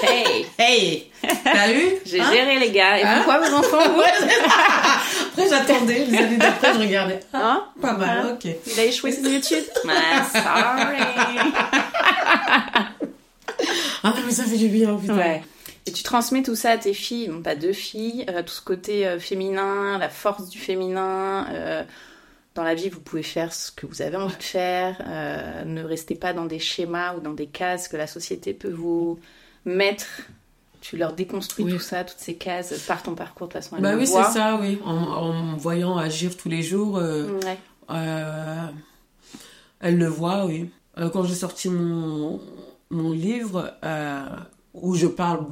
putain. 0.00 0.08
hey 0.12 0.46
hey 0.58 1.10
t'as 1.44 1.66
J'ai 2.06 2.20
Hein 2.20 2.32
géré 2.32 2.58
les 2.58 2.70
gars. 2.70 2.98
Et 2.98 3.02
Hein 3.02 3.16
pourquoi 3.16 3.38
vos 3.40 3.54
enfants, 3.56 3.88
vous 3.94 4.00
après 5.32 5.48
j'attendais 5.48 6.04
les 6.06 6.18
années 6.18 6.36
d'après 6.36 6.72
je 6.74 6.78
regardais 6.80 7.20
Hein 7.34 7.64
pas 7.80 7.92
mal 7.92 8.18
Hein 8.18 8.30
ok 8.42 8.50
Il 8.66 8.80
a 8.80 8.84
échoué 8.84 9.12
ses 9.12 9.34
études 9.34 9.64
Ah, 9.88 10.24
sorry 10.24 10.98
ah 14.02 14.14
mais 14.24 14.32
ça 14.32 14.44
fait 14.44 14.56
du 14.56 14.68
bien 14.68 14.94
putain 14.96 15.16
Ouais. 15.16 15.42
Et 15.88 15.92
tu 15.92 16.02
transmets 16.02 16.42
tout 16.42 16.54
ça 16.54 16.70
à 16.72 16.78
tes 16.78 16.92
filles, 16.94 17.28
donc 17.28 17.44
t'as 17.44 17.54
deux 17.54 17.72
filles, 17.72 18.26
euh, 18.28 18.42
tout 18.42 18.52
ce 18.52 18.60
côté 18.60 19.06
euh, 19.06 19.18
féminin, 19.18 19.98
la 19.98 20.08
force 20.08 20.48
du 20.50 20.58
féminin. 20.58 21.46
euh, 21.50 21.82
dans 22.54 22.64
la 22.64 22.74
vie, 22.74 22.88
vous 22.88 23.00
pouvez 23.00 23.22
faire 23.22 23.52
ce 23.54 23.70
que 23.70 23.86
vous 23.86 24.02
avez 24.02 24.16
envie 24.16 24.36
de 24.36 24.42
faire. 24.42 24.96
ne 25.64 25.82
restez 25.84 26.16
pas 26.16 26.32
dans 26.32 26.44
des 26.44 26.58
schémas 26.58 27.14
ou 27.16 27.20
dans 27.20 27.32
des 27.32 27.46
cases 27.46 27.86
que 27.86 27.96
la 27.96 28.08
société 28.08 28.52
peut 28.52 28.72
vous 28.72 29.20
mettre. 29.64 30.06
Tu 30.80 30.96
leur 30.96 31.12
déconstruis 31.12 31.64
Oui. 31.66 31.72
tout 31.72 31.78
ça, 31.78 32.02
toutes 32.04 32.18
ces 32.18 32.34
cases 32.34 32.72
par 32.88 33.02
ton 33.04 33.14
parcours 33.14 33.46
de 33.48 33.52
façon. 33.52 33.76
elles 33.76 33.82
bah 33.82 33.94
oui 33.96 34.06
c'est 34.08 34.22
ça 34.24 34.58
oui 34.60 34.80
en, 34.84 34.92
en 34.96 35.56
voyant 35.56 35.96
agir 35.98 36.36
tous 36.36 36.48
les 36.48 36.62
jours 36.62 36.94
Ouais. 36.94 37.58
Elle 39.80 39.96
le 39.98 40.06
voit, 40.08 40.44
oui. 40.46 40.68
Quand 41.12 41.22
j'ai 41.22 41.34
sorti 41.36 41.68
mon, 41.68 42.40
mon 42.90 43.12
livre, 43.12 43.72
où 44.82 44.94
je 44.94 45.06
parle 45.06 45.44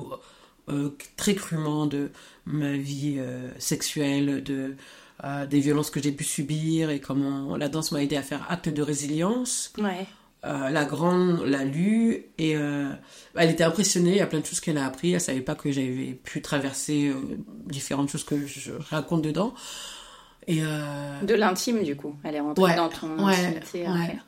euh, 0.68 0.91
très 1.16 1.35
crûment 1.35 1.87
de 1.87 2.11
ma 2.45 2.72
vie 2.77 3.16
euh, 3.18 3.51
sexuelle, 3.59 4.43
de, 4.43 4.77
euh, 5.24 5.47
des 5.47 5.61
violences 5.61 5.91
que 5.91 6.03
j'ai 6.03 6.12
pu 6.12 6.24
subir 6.24 6.91
et 6.91 7.01
comment 7.01 7.57
la 7.57 7.68
danse 7.68 7.93
m'a 7.93 8.03
aidé 8.03 8.16
à 8.16 8.22
faire 8.22 8.47
acte 8.51 8.68
de 8.68 8.83
résilience. 8.83 9.72
Ouais. 9.79 10.07
La 10.45 10.85
grande 10.85 11.45
l'a 11.45 11.64
lu 11.64 12.27
et 12.39 12.51
elle 12.53 13.51
était 13.51 13.64
impressionnée, 13.64 14.11
il 14.12 14.16
y 14.18 14.20
a 14.20 14.29
plein 14.29 14.39
de 14.39 14.47
choses 14.47 14.61
qu'elle 14.61 14.79
a 14.79 14.87
appris, 14.87 15.12
elle 15.12 15.20
savait 15.20 15.41
pas 15.41 15.57
que 15.57 15.72
j'avais 15.72 16.16
pu 16.22 16.41
traverser 16.41 17.12
différentes 17.64 18.11
choses 18.11 18.22
que 18.22 18.47
je 18.47 18.70
raconte 18.91 19.22
dedans. 19.22 19.55
Et 20.47 20.61
De 20.61 21.35
l'intime, 21.35 21.83
du 21.83 21.97
coup. 21.97 22.14
Elle 22.22 22.37
est 22.37 22.41
rentrée 22.41 22.62
Ouais, 22.62 22.77
dans 22.77 22.89
ton 22.89 23.27
ouais, 23.27 23.35
intimité. 23.35 23.89
ouais. 23.89 24.18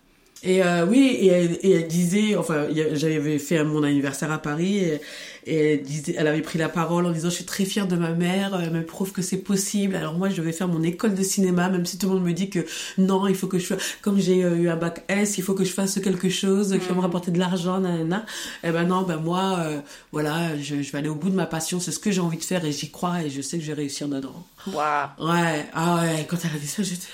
Et 0.45 0.63
euh, 0.63 0.87
oui, 0.87 1.17
et 1.21 1.27
elle, 1.27 1.59
et 1.63 1.73
elle 1.73 1.89
disait, 1.89 2.37
enfin, 2.37 2.67
j'avais 2.93 3.39
fait 3.39 3.65
mon 3.65 3.83
anniversaire 3.83 4.31
à 4.31 4.39
Paris, 4.39 4.79
et, 4.79 5.01
et 5.47 5.73
elle, 5.73 5.83
disait, 5.83 6.15
elle 6.17 6.29
avait 6.29 6.43
pris 6.43 6.59
la 6.59 6.69
parole 6.69 7.07
en 7.07 7.11
disant, 7.11 7.29
je 7.29 7.35
suis 7.35 7.45
très 7.45 7.65
fière 7.65 7.89
de 7.89 7.97
ma 7.97 8.13
mère, 8.13 8.59
elle 8.63 8.71
me 8.71 8.85
prouve 8.85 9.11
que 9.11 9.21
c'est 9.21 9.39
possible. 9.39 9.97
Alors 9.97 10.15
moi, 10.15 10.29
je 10.29 10.41
vais 10.41 10.53
faire 10.53 10.69
mon 10.69 10.83
école 10.85 11.15
de 11.15 11.23
cinéma, 11.25 11.69
même 11.69 11.85
si 11.87 11.99
tout 11.99 12.07
le 12.07 12.15
monde 12.15 12.25
me 12.25 12.33
dit 12.33 12.51
que 12.51 12.61
non, 12.99 13.27
il 13.27 13.35
faut 13.35 13.49
que 13.49 13.59
je 13.59 13.67
fasse, 13.67 13.83
comme 14.01 14.21
j'ai 14.21 14.45
euh, 14.45 14.55
eu 14.57 14.69
un 14.69 14.77
bac 14.77 15.05
S, 15.09 15.39
il 15.39 15.43
faut 15.43 15.55
que 15.55 15.65
je 15.65 15.73
fasse 15.73 15.99
quelque 15.99 16.29
chose 16.29 16.73
qui 16.81 16.89
va 16.89 16.95
me 16.95 17.01
rapporter 17.01 17.33
de 17.33 17.39
l'argent, 17.39 17.81
nanana. 17.81 18.25
Et 18.63 18.71
ben 18.71 18.85
non, 18.85 19.03
ben 19.03 19.17
moi, 19.17 19.57
euh, 19.59 19.81
voilà, 20.13 20.57
je, 20.57 20.83
je 20.83 20.93
vais 20.93 20.99
aller 20.99 21.09
au 21.09 21.17
bout 21.17 21.31
de 21.31 21.37
ma 21.37 21.47
passion, 21.47 21.81
c'est 21.81 21.91
ce 21.91 21.99
que 21.99 22.13
j'ai 22.13 22.21
envie 22.21 22.39
de 22.39 22.45
faire 22.45 22.65
et 22.65 22.71
j'y 22.71 22.91
crois 22.91 23.23
et 23.23 23.31
je 23.31 23.43
sais 23.43 23.59
que 23.59 23.65
je 23.65 23.69
vais 23.69 23.79
réussir 23.79 24.07
dedans. 24.07 24.47
Waouh. 24.69 25.09
Ouais, 25.19 25.67
ah 25.75 25.97
ouais, 25.97 26.27
quand 26.29 26.37
elle 26.45 26.55
a 26.55 26.59
dit 26.61 26.69
ça, 26.69 26.85
j'étais. 26.85 27.09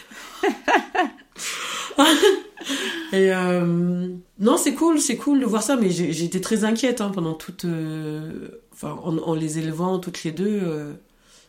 Et 3.13 3.33
euh, 3.33 4.09
non, 4.41 4.57
c'est 4.57 4.75
cool, 4.75 5.01
c'est 5.01 5.17
cool 5.17 5.41
de 5.41 5.47
voir 5.47 5.63
ça, 5.63 5.77
mais 5.77 5.91
j'ai 5.91 6.25
été 6.25 6.41
très 6.41 6.65
inquiète 6.65 7.01
hein, 7.01 7.11
pendant 7.15 7.35
toute. 7.35 7.65
euh, 7.65 8.49
Enfin, 8.73 8.99
en, 9.05 9.17
en 9.19 9.35
les 9.35 9.59
élevant 9.61 10.01
toutes 10.01 10.25
les 10.25 10.33
deux 10.33 10.59
euh, 10.63 10.95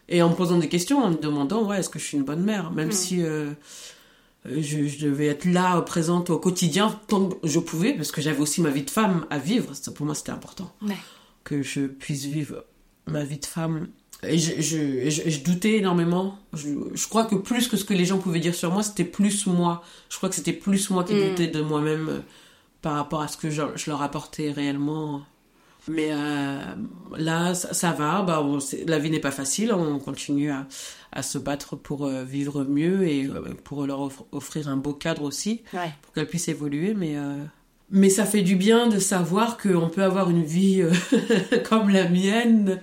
et 0.09 0.21
en 0.21 0.29
me 0.29 0.35
posant 0.35 0.59
des 0.59 0.69
questions, 0.69 1.03
en 1.03 1.09
me 1.09 1.17
demandant, 1.17 1.65
ouais, 1.67 1.79
est-ce 1.79 1.89
que 1.89 1.97
je 1.97 2.05
suis 2.05 2.17
une 2.17 2.23
bonne 2.23 2.43
mère 2.43 2.69
Même 2.71 2.91
si 2.91 3.23
euh, 3.23 3.49
je, 4.45 4.85
je 4.87 5.03
devais 5.05 5.25
être 5.25 5.45
là, 5.45 5.81
présente 5.81 6.29
au 6.29 6.37
quotidien, 6.37 6.99
tant 7.07 7.29
que 7.29 7.47
je 7.47 7.59
pouvais, 7.59 7.93
parce 7.93 8.11
que 8.11 8.21
j'avais 8.21 8.39
aussi 8.41 8.61
ma 8.61 8.69
vie 8.69 8.83
de 8.83 8.91
femme 8.91 9.25
à 9.31 9.39
vivre. 9.39 9.73
Ça, 9.73 9.91
pour 9.91 10.05
moi, 10.05 10.13
c'était 10.13 10.31
important 10.33 10.71
Ouais. 10.83 10.95
que 11.43 11.63
je 11.63 11.87
puisse 11.87 12.25
vivre 12.25 12.63
ma 13.07 13.23
vie 13.23 13.39
de 13.39 13.45
femme. 13.47 13.87
Et 14.23 14.37
je, 14.37 14.59
je, 14.61 14.77
et 14.77 15.11
je, 15.11 15.43
doutais 15.43 15.73
énormément. 15.75 16.37
Je, 16.53 16.69
je 16.93 17.07
crois 17.07 17.25
que 17.25 17.35
plus 17.35 17.67
que 17.67 17.77
ce 17.77 17.83
que 17.85 17.93
les 17.93 18.05
gens 18.05 18.17
pouvaient 18.17 18.39
dire 18.39 18.55
sur 18.55 18.71
moi, 18.71 18.81
c'était 18.81 19.03
plus 19.03 19.45
moi. 19.45 19.83
Je 20.09 20.17
crois 20.17 20.29
que 20.29 20.35
c'était 20.35 20.53
plus 20.53 20.89
moi 20.89 21.03
qui 21.03 21.13
Mm. 21.13 21.29
doutais 21.29 21.47
de 21.47 21.61
moi-même 21.61 22.07
euh, 22.09 22.19
par 22.81 22.93
rapport 22.95 23.21
à 23.21 23.27
ce 23.27 23.37
que 23.37 23.49
je, 23.49 23.61
leur 23.87 24.01
apportais 24.01 24.51
réellement. 24.51 25.21
Mais 25.87 26.07
euh, 26.11 26.57
là, 27.17 27.53
ça, 27.53 27.73
ça 27.73 27.91
va. 27.91 28.23
Bah, 28.23 28.41
on- 28.43 28.57
la 28.87 28.97
vie 28.97 29.11
n'est 29.11 29.19
pas 29.19 29.31
facile. 29.31 29.71
On 29.73 29.99
continue 29.99 30.49
à, 30.49 30.65
à 31.11 31.21
se 31.21 31.37
battre 31.37 31.75
pour 31.75 32.05
euh, 32.05 32.23
vivre 32.23 32.63
mieux 32.63 33.07
et 33.07 33.29
pour 33.63 33.85
leur 33.85 34.09
offrir 34.31 34.69
un 34.69 34.77
beau 34.77 34.93
cadre 34.93 35.21
aussi 35.23 35.61
Ouais. 35.73 35.91
pour 36.01 36.13
qu'elle 36.13 36.27
puisse 36.27 36.47
évoluer, 36.47 36.95
mais 36.95 37.15
mais 37.91 38.09
ça 38.09 38.25
fait 38.25 38.41
du 38.41 38.55
bien 38.55 38.87
de 38.87 38.97
savoir 38.97 39.57
qu'on 39.57 39.89
peut 39.89 40.01
avoir 40.01 40.31
une 40.31 40.43
vie 40.43 40.81
comme 41.69 41.89
la 41.89 42.09
mienne 42.09 42.79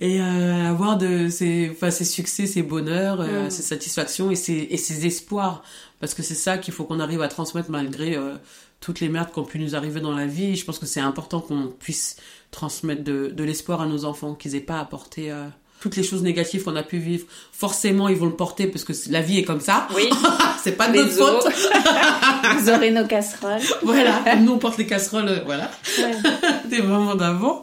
et 0.00 0.20
euh, 0.20 0.68
avoir 0.70 0.96
de 0.96 1.28
ses, 1.28 1.70
enfin, 1.72 1.90
ses 1.90 2.04
succès, 2.06 2.46
ses 2.46 2.62
bonheurs, 2.62 3.20
euh, 3.20 3.46
Mm. 3.46 3.50
ses 3.50 3.62
satisfactions 3.62 4.30
et 4.30 4.34
ses, 4.36 4.66
et 4.70 4.76
ses 4.76 5.06
espoirs. 5.06 5.62
Parce 6.00 6.14
que 6.14 6.22
c'est 6.22 6.34
ça 6.34 6.56
qu'il 6.58 6.72
faut 6.72 6.84
qu'on 6.84 7.00
arrive 7.00 7.20
à 7.20 7.28
transmettre 7.28 7.70
malgré 7.70 8.16
euh, 8.16 8.34
toutes 8.80 9.00
les 9.00 9.10
merdes 9.10 9.30
qui 9.32 9.38
ont 9.38 9.44
pu 9.44 9.58
nous 9.58 9.76
arriver 9.76 10.00
dans 10.00 10.14
la 10.14 10.26
vie. 10.26 10.56
Je 10.56 10.64
pense 10.64 10.78
que 10.78 10.86
c'est 10.86 11.00
important 11.00 11.40
qu'on 11.40 11.66
puisse 11.66 12.16
transmettre 12.50 13.04
de, 13.04 13.28
de 13.34 13.44
l'espoir 13.44 13.82
à 13.82 13.86
nos 13.86 14.06
enfants, 14.06 14.34
qu'ils 14.34 14.54
aient 14.56 14.60
pas 14.60 14.80
à 14.80 14.84
porter 14.86 15.30
euh, 15.30 15.44
toutes 15.80 15.96
les 15.96 16.02
choses 16.02 16.22
négatives 16.22 16.62
qu'on 16.64 16.76
a 16.76 16.82
pu 16.82 16.96
vivre, 16.98 17.26
forcément 17.52 18.08
ils 18.08 18.16
vont 18.16 18.26
le 18.26 18.36
porter 18.36 18.66
parce 18.66 18.84
que 18.84 18.92
la 19.10 19.20
vie 19.20 19.38
est 19.38 19.44
comme 19.44 19.60
ça. 19.60 19.86
Oui. 19.94 20.08
c'est 20.62 20.72
pas 20.76 20.88
de 20.88 20.96
notre 20.96 21.10
faute. 21.12 21.52
Vous 22.58 22.70
aurez 22.70 22.90
nos 22.90 23.06
casseroles. 23.06 23.60
voilà, 23.82 24.36
nous 24.36 24.52
on 24.52 24.58
porte 24.58 24.78
les 24.78 24.86
casseroles, 24.86 25.28
euh, 25.28 25.40
voilà. 25.44 25.70
Ouais. 25.98 26.16
Des 26.70 26.80
moments 26.82 27.14
d'avant. 27.14 27.62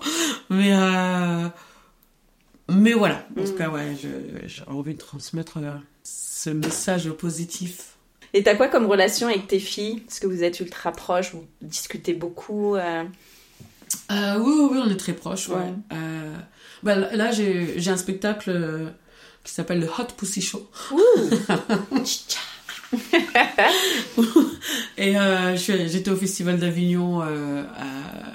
Mais 0.51 0.69
euh... 0.73 1.47
mais 2.69 2.93
voilà. 2.93 3.25
En 3.37 3.43
tout 3.43 3.51
mm. 3.51 3.55
cas, 3.55 3.69
ouais, 3.69 3.95
j'ai 4.45 4.63
envie 4.67 4.93
de 4.93 4.99
transmettre 4.99 5.57
euh, 5.57 5.71
ce 6.03 6.49
message 6.49 7.09
positif. 7.11 7.97
Et 8.33 8.43
t'as 8.43 8.55
quoi 8.55 8.67
comme 8.67 8.85
relation 8.85 9.27
avec 9.27 9.47
tes 9.47 9.59
filles? 9.59 10.03
Est-ce 10.07 10.19
que 10.19 10.27
vous 10.27 10.43
êtes 10.43 10.59
ultra 10.59 10.91
proches 10.91 11.33
Vous 11.33 11.45
discutez 11.61 12.13
beaucoup 12.13 12.75
euh... 12.75 13.03
Euh, 14.11 14.37
oui, 14.39 14.67
oui, 14.71 14.79
on 14.83 14.89
est 14.89 14.97
très 14.97 15.13
proches. 15.13 15.47
Ouais. 15.47 15.73
Euh, 15.93 16.35
bah, 16.83 16.95
là, 16.95 17.31
j'ai 17.31 17.89
un 17.89 17.97
spectacle 17.97 18.91
qui 19.45 19.53
s'appelle 19.53 19.79
le 19.79 19.87
Hot 19.87 20.13
Pussy 20.17 20.41
Show. 20.41 20.69
et 24.97 25.17
euh, 25.17 25.55
j'étais 25.57 26.09
au 26.09 26.15
Festival 26.15 26.57
d'Avignon 26.57 27.21
euh, 27.21 27.63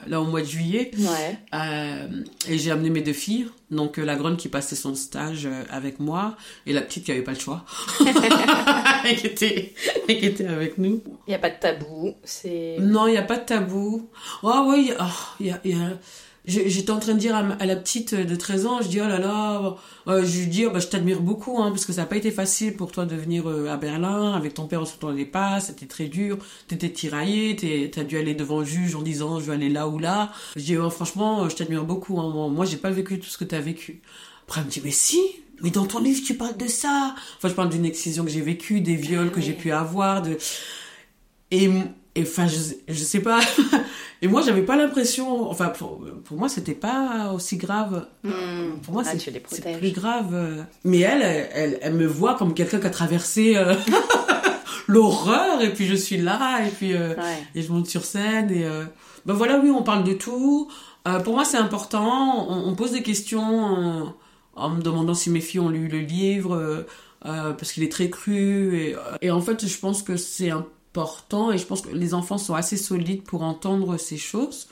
là 0.06 0.20
au 0.20 0.24
mois 0.24 0.42
de 0.42 0.46
juillet. 0.46 0.90
Ouais. 0.98 1.38
Euh, 1.54 2.08
et 2.48 2.58
j'ai 2.58 2.70
amené 2.70 2.90
mes 2.90 3.00
deux 3.00 3.12
filles. 3.12 3.48
Donc 3.70 3.96
la 3.96 4.16
grande 4.16 4.36
qui 4.36 4.48
passait 4.48 4.76
son 4.76 4.94
stage 4.94 5.48
avec 5.70 6.00
moi 6.00 6.36
et 6.66 6.72
la 6.74 6.82
petite 6.82 7.04
qui 7.04 7.12
avait 7.12 7.22
pas 7.22 7.32
le 7.32 7.38
choix. 7.38 7.64
et, 9.08 9.16
qui 9.16 9.26
était, 9.26 9.72
et 10.08 10.18
qui 10.18 10.26
était 10.26 10.46
avec 10.46 10.76
nous. 10.78 11.02
Il 11.26 11.30
n'y 11.30 11.34
a 11.34 11.38
pas 11.38 11.50
de 11.50 11.58
tabou. 11.58 12.14
c'est 12.24 12.76
Non, 12.80 13.06
il 13.06 13.12
n'y 13.12 13.18
a 13.18 13.22
pas 13.22 13.38
de 13.38 13.46
tabou. 13.46 14.10
Oh 14.42 14.66
oui, 14.68 14.92
il 15.40 15.46
y 15.46 15.50
a... 15.50 15.60
Y 15.64 15.72
a 15.74 15.98
J'étais 16.44 16.90
en 16.90 16.98
train 16.98 17.14
de 17.14 17.20
dire 17.20 17.36
à, 17.36 17.66
la 17.66 17.76
petite 17.76 18.16
de 18.16 18.34
13 18.34 18.66
ans, 18.66 18.82
je 18.82 18.88
dis 18.88 19.00
oh 19.00 19.06
là 19.06 19.20
là, 19.20 19.76
euh, 20.08 20.24
je 20.24 20.40
lui 20.40 20.46
dis 20.48 20.66
oh, 20.66 20.70
bah, 20.70 20.80
je 20.80 20.88
t'admire 20.88 21.20
beaucoup 21.20 21.62
hein, 21.62 21.70
parce 21.70 21.86
que 21.86 21.92
ça 21.92 22.00
n'a 22.00 22.06
pas 22.08 22.16
été 22.16 22.32
facile 22.32 22.74
pour 22.74 22.90
toi 22.90 23.06
de 23.06 23.14
venir 23.14 23.48
euh, 23.48 23.68
à 23.68 23.76
Berlin 23.76 24.32
avec 24.32 24.54
ton 24.54 24.66
père 24.66 24.82
on 25.02 25.10
les 25.10 25.24
pas, 25.24 25.60
c'était 25.60 25.86
très 25.86 26.06
dur, 26.06 26.38
t'étais 26.66 26.90
tiraillé, 26.90 27.90
t'as 27.92 28.02
dû 28.02 28.18
aller 28.18 28.34
devant 28.34 28.58
le 28.58 28.64
juge 28.64 28.96
en 28.96 29.02
disant 29.02 29.38
je 29.38 29.46
vais 29.46 29.52
aller 29.52 29.68
là 29.68 29.86
ou 29.86 30.00
là. 30.00 30.32
Je 30.56 30.62
dis 30.62 30.76
oh, 30.76 30.90
franchement 30.90 31.48
je 31.48 31.54
t'admire 31.54 31.84
beaucoup, 31.84 32.18
hein, 32.18 32.48
moi 32.50 32.64
j'ai 32.64 32.76
pas 32.76 32.90
vécu 32.90 33.20
tout 33.20 33.28
ce 33.28 33.38
que 33.38 33.44
t'as 33.44 33.60
vécu. 33.60 34.02
Après 34.48 34.60
elle 34.62 34.66
me 34.66 34.70
dit 34.72 34.82
mais 34.84 34.90
si, 34.90 35.20
mais 35.62 35.70
dans 35.70 35.86
ton 35.86 36.00
livre 36.00 36.22
tu 36.24 36.34
parles 36.34 36.56
de 36.56 36.66
ça. 36.66 37.14
Enfin 37.36 37.50
je 37.50 37.54
parle 37.54 37.68
d'une 37.68 37.84
excision 37.84 38.24
que 38.24 38.30
j'ai 38.30 38.40
vécue, 38.40 38.80
des 38.80 38.96
viols 38.96 39.30
que 39.30 39.40
j'ai 39.40 39.52
pu 39.52 39.70
avoir, 39.70 40.22
de 40.22 40.38
et 41.52 41.70
et 42.14 42.22
enfin 42.22 42.46
je, 42.46 42.58
je 42.88 43.04
sais 43.04 43.20
pas. 43.20 43.40
Et 44.22 44.28
moi 44.28 44.42
j'avais 44.42 44.62
pas 44.62 44.76
l'impression 44.76 45.50
enfin 45.50 45.68
pour, 45.68 46.04
pour 46.24 46.36
moi 46.38 46.48
c'était 46.48 46.74
pas 46.74 47.32
aussi 47.34 47.56
grave. 47.56 48.06
Hmm. 48.22 48.78
pour 48.82 48.94
moi 48.94 49.02
ah, 49.06 49.12
c'est 49.18 49.78
plus 49.78 49.90
grave 49.90 50.64
mais 50.84 51.00
elle, 51.00 51.22
elle 51.22 51.78
elle 51.82 51.94
me 51.94 52.06
voit 52.06 52.36
comme 52.36 52.54
quelqu'un 52.54 52.78
qui 52.78 52.86
a 52.86 52.90
traversé 52.90 53.56
euh, 53.56 53.74
l'horreur 54.86 55.62
et 55.62 55.72
puis 55.72 55.86
je 55.86 55.94
suis 55.94 56.18
là 56.18 56.64
et 56.64 56.70
puis 56.70 56.94
euh, 56.94 57.14
et 57.54 57.62
je 57.62 57.72
monte 57.72 57.88
sur 57.88 58.04
scène 58.04 58.50
et 58.52 58.64
euh, 58.64 58.84
ben 59.26 59.34
voilà 59.34 59.58
oui 59.58 59.70
on 59.70 59.82
parle 59.82 60.04
de 60.04 60.12
tout. 60.12 60.68
Pour 61.24 61.34
moi 61.34 61.44
c'est 61.44 61.58
important. 61.58 62.46
On, 62.48 62.68
on, 62.68 62.74
pose 62.76 62.92
des 62.92 63.02
questions 63.02 63.40
en, 63.42 64.14
en, 64.54 64.68
me 64.70 64.80
demandant 64.80 65.14
si 65.14 65.30
mes 65.30 65.40
filles 65.40 65.58
ont 65.58 65.68
lu 65.68 65.88
le 65.88 65.98
livre 65.98 66.86
parce 67.22 67.72
qu'il 67.72 67.82
est 67.82 67.90
très 67.90 68.08
cru 68.08 68.76
et, 68.78 68.96
et 69.20 69.32
en 69.32 69.40
fait 69.40 69.66
je 69.66 69.78
pense 69.78 70.04
que 70.04 70.16
c'est 70.16 70.50
un 70.50 70.64
important 70.94 71.52
et 71.52 71.58
je 71.58 71.66
pense 71.66 71.82
que 71.82 71.90
les 71.90 72.14
enfants 72.14 72.38
sont 72.38 72.54
assez 72.54 72.76
solides 72.76 73.22
pour 73.22 73.42
entendre 73.42 73.96
ces 73.96 74.18
choses. 74.18 74.68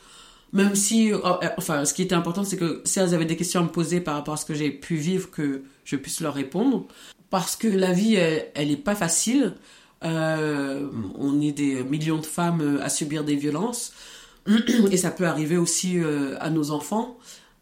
Même 0.52 0.74
si, 0.74 1.12
oh, 1.12 1.18
euh, 1.24 1.48
enfin, 1.58 1.84
ce 1.84 1.94
qui 1.94 2.02
était 2.02 2.14
important, 2.14 2.42
c'est 2.42 2.56
que 2.56 2.82
si 2.84 2.98
elles 2.98 3.14
avaient 3.14 3.24
des 3.24 3.36
questions 3.36 3.60
à 3.60 3.62
me 3.62 3.68
poser 3.68 4.00
par 4.00 4.14
rapport 4.14 4.34
à 4.34 4.36
ce 4.36 4.44
que 4.44 4.54
j'ai 4.54 4.70
pu 4.70 4.96
vivre, 4.96 5.30
que 5.30 5.62
je 5.84 5.96
puisse 5.96 6.20
leur 6.20 6.34
répondre. 6.34 6.86
Parce 7.30 7.54
que 7.54 7.68
la 7.68 7.92
vie, 7.92 8.16
elle, 8.16 8.48
elle 8.54 8.70
est 8.70 8.76
pas 8.76 8.96
facile. 8.96 9.54
Euh, 10.02 10.88
on 11.16 11.40
est 11.40 11.52
des 11.52 11.84
millions 11.84 12.18
de 12.18 12.26
femmes 12.26 12.80
à 12.82 12.88
subir 12.88 13.22
des 13.22 13.36
violences. 13.36 13.92
Et 14.90 14.96
ça 14.96 15.10
peut 15.10 15.26
arriver 15.26 15.56
aussi 15.56 15.98
euh, 15.98 16.36
à 16.40 16.50
nos 16.50 16.70
enfants. 16.70 17.18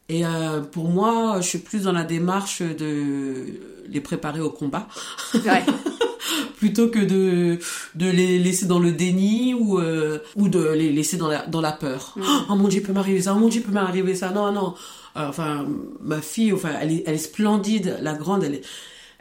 Et 0.09 0.25
euh, 0.25 0.61
pour 0.61 0.89
moi, 0.89 1.41
je 1.41 1.49
suis 1.49 1.59
plus 1.59 1.83
dans 1.83 1.93
la 1.93 2.05
démarche 2.05 2.63
de 2.63 3.45
les 3.89 4.01
préparer 4.01 4.41
au 4.41 4.51
combat. 4.51 4.89
Ouais. 5.35 5.65
plutôt 6.59 6.89
que 6.89 6.99
de 6.99 7.59
de 7.95 8.11
les 8.11 8.39
laisser 8.39 8.67
dans 8.67 8.79
le 8.79 8.93
déni 8.93 9.55
ou 9.55 9.79
euh, 9.79 10.19
ou 10.37 10.49
de 10.49 10.69
les 10.71 10.93
laisser 10.93 11.17
dans 11.17 11.29
la 11.29 11.47
dans 11.47 11.61
la 11.61 11.73
peur. 11.73 12.15
Mm. 12.17 12.23
Oh 12.51 12.55
mon 12.55 12.69
dieu, 12.69 12.81
peut 12.81 12.93
m'arriver 12.93 13.23
ça. 13.23 13.35
Oh 13.35 13.39
mon 13.39 13.49
dieu, 13.49 13.61
peut 13.61 13.73
m'arriver 13.73 14.15
ça. 14.15 14.31
Non 14.31 14.53
non. 14.53 14.75
Euh, 15.17 15.29
enfin 15.29 15.67
ma 16.01 16.21
fille 16.21 16.53
enfin 16.53 16.71
elle 16.81 16.93
est 16.93 17.05
elle 17.07 17.15
est 17.15 17.19
splendide, 17.19 17.99
la 18.03 18.15
grande 18.15 18.45
elle 18.45 18.55
est 18.55 18.63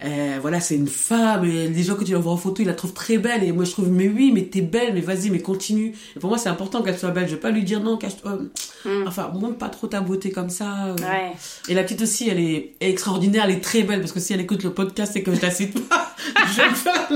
euh, 0.05 0.37
voilà, 0.41 0.59
c'est 0.59 0.75
une 0.75 0.87
femme, 0.87 1.43
et 1.43 1.67
les 1.67 1.83
gens 1.83 1.95
que 1.95 2.03
tu 2.03 2.11
la 2.11 2.19
vois 2.19 2.31
en 2.31 2.37
photo, 2.37 2.61
ils 2.61 2.67
la 2.67 2.75
trouvent 2.75 2.93
très 2.93 3.17
belle, 3.17 3.43
et 3.43 3.51
moi 3.51 3.65
je 3.65 3.71
trouve, 3.71 3.89
mais 3.89 4.07
oui, 4.07 4.31
mais 4.31 4.43
t'es 4.43 4.61
belle, 4.61 4.93
mais 4.93 5.01
vas-y, 5.01 5.31
mais 5.31 5.39
continue. 5.39 5.95
Et 6.15 6.19
pour 6.19 6.29
moi, 6.29 6.37
c'est 6.37 6.49
important 6.49 6.83
qu'elle 6.83 6.97
soit 6.97 7.09
belle, 7.09 7.27
je 7.27 7.33
vais 7.33 7.39
pas 7.39 7.49
lui 7.49 7.63
dire 7.63 7.79
non, 7.79 7.97
cache-toi. 7.97 8.37
Mm. 8.85 9.07
Enfin, 9.07 9.31
montre 9.33 9.57
pas 9.57 9.69
trop 9.69 9.87
ta 9.87 10.01
beauté 10.01 10.31
comme 10.31 10.51
ça. 10.51 10.93
Ouais. 10.99 11.31
Et 11.67 11.73
la 11.73 11.83
petite 11.83 12.03
aussi, 12.03 12.29
elle 12.29 12.39
est 12.39 12.75
extraordinaire, 12.79 13.45
elle 13.45 13.55
est 13.55 13.63
très 13.63 13.81
belle, 13.81 13.99
parce 13.99 14.11
que 14.11 14.19
si 14.19 14.33
elle 14.33 14.41
écoute 14.41 14.63
le 14.63 14.71
podcast 14.71 15.15
et 15.15 15.23
que 15.23 15.33
je 15.33 15.41
la 15.41 15.49
cite 15.49 15.87
pas, 15.89 16.06
je 16.53 16.61
vais 16.61 16.69
faire 16.75 17.07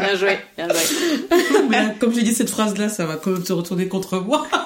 Bien 0.00 0.14
joué, 0.16 0.38
bien 0.56 0.68
joué. 0.68 1.98
comme 1.98 2.12
j'ai 2.12 2.22
dit 2.22 2.34
cette 2.34 2.50
phrase-là, 2.50 2.88
ça 2.88 3.06
va 3.06 3.16
quand 3.16 3.30
même 3.30 3.44
se 3.44 3.52
retourner 3.52 3.88
contre 3.88 4.18
moi. 4.18 4.46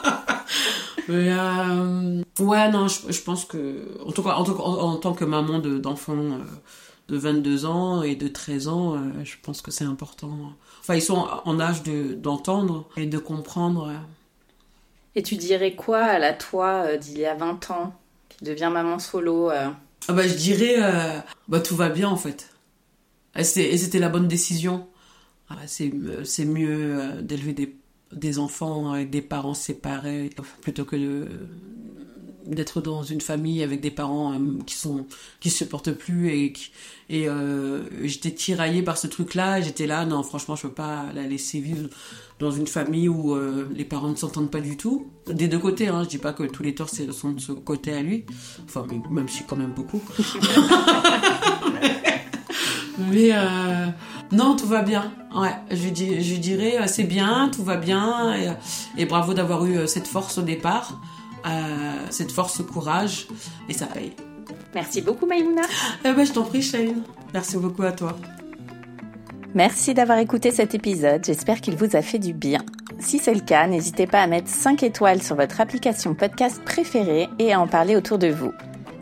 Mais 1.08 1.32
euh, 1.32 2.22
ouais, 2.38 2.70
non, 2.70 2.88
je, 2.88 3.10
je, 3.10 3.22
pense 3.22 3.44
que, 3.44 3.98
en 4.06 4.12
tout 4.12 4.22
cas, 4.22 4.34
en, 4.34 4.44
en, 4.44 4.96
tant 4.96 5.14
que 5.14 5.24
maman 5.24 5.58
d'enfants 5.58 6.14
de, 6.16 6.20
euh, 6.20 6.38
de 7.08 7.18
22 7.18 7.66
ans 7.66 8.02
et 8.02 8.14
de 8.14 8.28
13 8.28 8.68
ans, 8.68 8.94
euh, 8.94 8.98
je 9.24 9.34
pense 9.42 9.62
que 9.62 9.70
c'est 9.70 9.84
important. 9.84 10.30
Enfin, 10.80 10.94
ils 10.94 11.02
sont 11.02 11.26
en 11.44 11.60
âge 11.60 11.82
d'entendre 11.82 12.88
et 12.96 13.06
de 13.06 13.18
comprendre. 13.18 13.92
Et 15.14 15.22
tu 15.22 15.36
dirais 15.36 15.74
quoi 15.74 16.02
à 16.02 16.18
la 16.18 16.32
toi 16.32 16.96
d'il 16.96 17.18
y 17.18 17.26
a 17.26 17.34
20 17.34 17.70
ans, 17.70 17.94
qui 18.28 18.44
devient 18.44 18.70
maman 18.72 18.98
solo 18.98 19.50
ah 19.50 19.72
bah, 20.08 20.26
Je 20.26 20.34
dirais, 20.34 20.76
bah, 21.48 21.60
tout 21.60 21.76
va 21.76 21.88
bien 21.88 22.08
en 22.08 22.16
fait. 22.16 22.51
Et 23.36 23.44
c'était 23.44 23.98
la 23.98 24.08
bonne 24.08 24.28
décision. 24.28 24.88
Ah, 25.48 25.56
c'est 25.66 26.44
mieux 26.44 27.22
d'élever 27.22 27.76
des 28.12 28.38
enfants 28.38 28.92
avec 28.92 29.10
des 29.10 29.22
parents 29.22 29.54
séparés 29.54 30.30
plutôt 30.60 30.84
que 30.84 31.28
d'être 32.46 32.80
dans 32.80 33.02
une 33.02 33.20
famille 33.20 33.62
avec 33.62 33.80
des 33.80 33.90
parents 33.90 34.34
euh, 34.34 34.38
qui 34.66 34.74
sont 34.74 35.06
se 35.42 35.48
supportent 35.48 35.92
plus 35.92 36.30
et 37.08 37.28
euh, 37.28 37.82
j'étais 38.04 38.30
tiraillée 38.30 38.82
par 38.82 38.96
ce 38.96 39.06
truc 39.06 39.34
là 39.34 39.60
j'étais 39.60 39.86
là 39.86 40.04
non 40.04 40.22
franchement 40.22 40.56
je 40.56 40.62
peux 40.62 40.72
pas 40.72 41.06
la 41.14 41.22
laisser 41.22 41.60
vivre 41.60 41.88
dans 42.38 42.50
une 42.50 42.66
famille 42.66 43.08
où 43.08 43.34
euh, 43.34 43.68
les 43.74 43.84
parents 43.84 44.08
ne 44.08 44.16
s'entendent 44.16 44.50
pas 44.50 44.60
du 44.60 44.76
tout. 44.76 45.12
Des 45.26 45.46
deux 45.46 45.58
côtés 45.58 45.88
hein 45.88 46.02
je 46.04 46.08
dis 46.08 46.18
pas 46.18 46.32
que 46.32 46.42
tous 46.42 46.62
les 46.62 46.74
torts 46.74 46.90
sont 46.90 47.32
de 47.32 47.40
ce 47.40 47.52
côté 47.52 47.92
à 47.92 48.02
lui. 48.02 48.24
Enfin 48.64 48.86
même 49.10 49.28
si 49.28 49.44
quand 49.44 49.56
même 49.56 49.72
beaucoup 49.72 50.02
mais 52.98 53.32
non, 54.32 54.56
tout 54.56 54.66
va 54.66 54.80
bien. 54.80 55.12
Ouais, 55.34 55.54
je, 55.70 55.88
dis, 55.90 56.22
je 56.22 56.36
dirais 56.36 56.78
euh, 56.80 56.86
c'est 56.86 57.04
bien, 57.04 57.50
tout 57.54 57.62
va 57.62 57.76
bien 57.76 58.34
et, 58.96 59.04
bravo 59.04 59.34
d'avoir 59.34 59.64
eu 59.66 59.76
euh, 59.76 59.86
cette 59.86 60.06
force 60.06 60.38
au 60.38 60.42
départ, 60.42 61.00
euh, 61.46 61.92
cette 62.10 62.32
force, 62.32 62.56
ce 62.56 62.62
courage 62.62 63.28
et 63.68 63.74
ça 63.74 63.86
paye. 63.86 64.12
Merci 64.74 65.02
beaucoup 65.02 65.26
Maïmouna. 65.26 65.62
Eh 66.04 66.12
ben, 66.12 66.24
je 66.24 66.32
t'en 66.32 66.44
prie 66.44 66.62
Shane. 66.62 67.02
Merci 67.34 67.58
beaucoup 67.58 67.82
à 67.82 67.92
toi. 67.92 68.16
Merci 69.54 69.92
d'avoir 69.92 70.18
écouté 70.18 70.50
cet 70.50 70.74
épisode, 70.74 71.22
j'espère 71.24 71.60
qu'il 71.60 71.76
vous 71.76 71.94
a 71.94 72.00
fait 72.00 72.18
du 72.18 72.32
bien. 72.32 72.60
Si 73.00 73.18
c'est 73.18 73.34
le 73.34 73.40
cas, 73.40 73.66
n'hésitez 73.66 74.06
pas 74.06 74.22
à 74.22 74.26
mettre 74.26 74.48
5 74.48 74.82
étoiles 74.82 75.22
sur 75.22 75.36
votre 75.36 75.60
application 75.60 76.14
podcast 76.14 76.62
préférée 76.64 77.28
et 77.38 77.52
à 77.52 77.60
en 77.60 77.66
parler 77.66 77.96
autour 77.96 78.18
de 78.18 78.28
vous. 78.28 78.52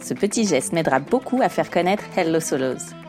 Ce 0.00 0.12
petit 0.12 0.44
geste 0.44 0.72
m'aidera 0.72 0.98
beaucoup 0.98 1.40
à 1.40 1.48
faire 1.48 1.70
connaître 1.70 2.02
Hello 2.16 2.40
Solos. 2.40 2.99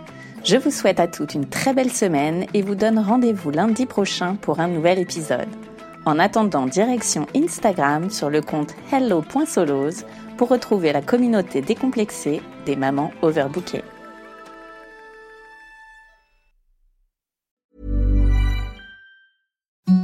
Je 0.44 0.58
vous 0.58 0.72
souhaite 0.72 1.00
à 1.00 1.08
toutes 1.08 1.36
une 1.36 1.48
très 1.48 1.74
belle 1.74 1.92
semaine 1.92 2.48
et 2.56 2.64
vous 2.64 2.74
donne 2.74 2.98
rendez-vous 2.98 3.52
lundi 3.52 3.86
prochain 3.86 4.36
pour 4.36 4.60
un 4.60 4.68
nouvel 4.68 4.98
épisode. 4.98 5.48
En 6.04 6.18
attendant, 6.18 6.66
direction 6.66 7.28
Instagram 7.36 8.10
sur 8.10 8.32
le 8.32 8.42
compte 8.42 8.74
hello.solos 8.92 10.04
pour 10.38 10.50
retrouver 10.50 10.94
la 10.94 11.04
communauté 11.04 11.62
décomplexée 11.62 12.42
des 12.66 12.76
mamans 12.76 13.12
overbookées. 13.22 13.84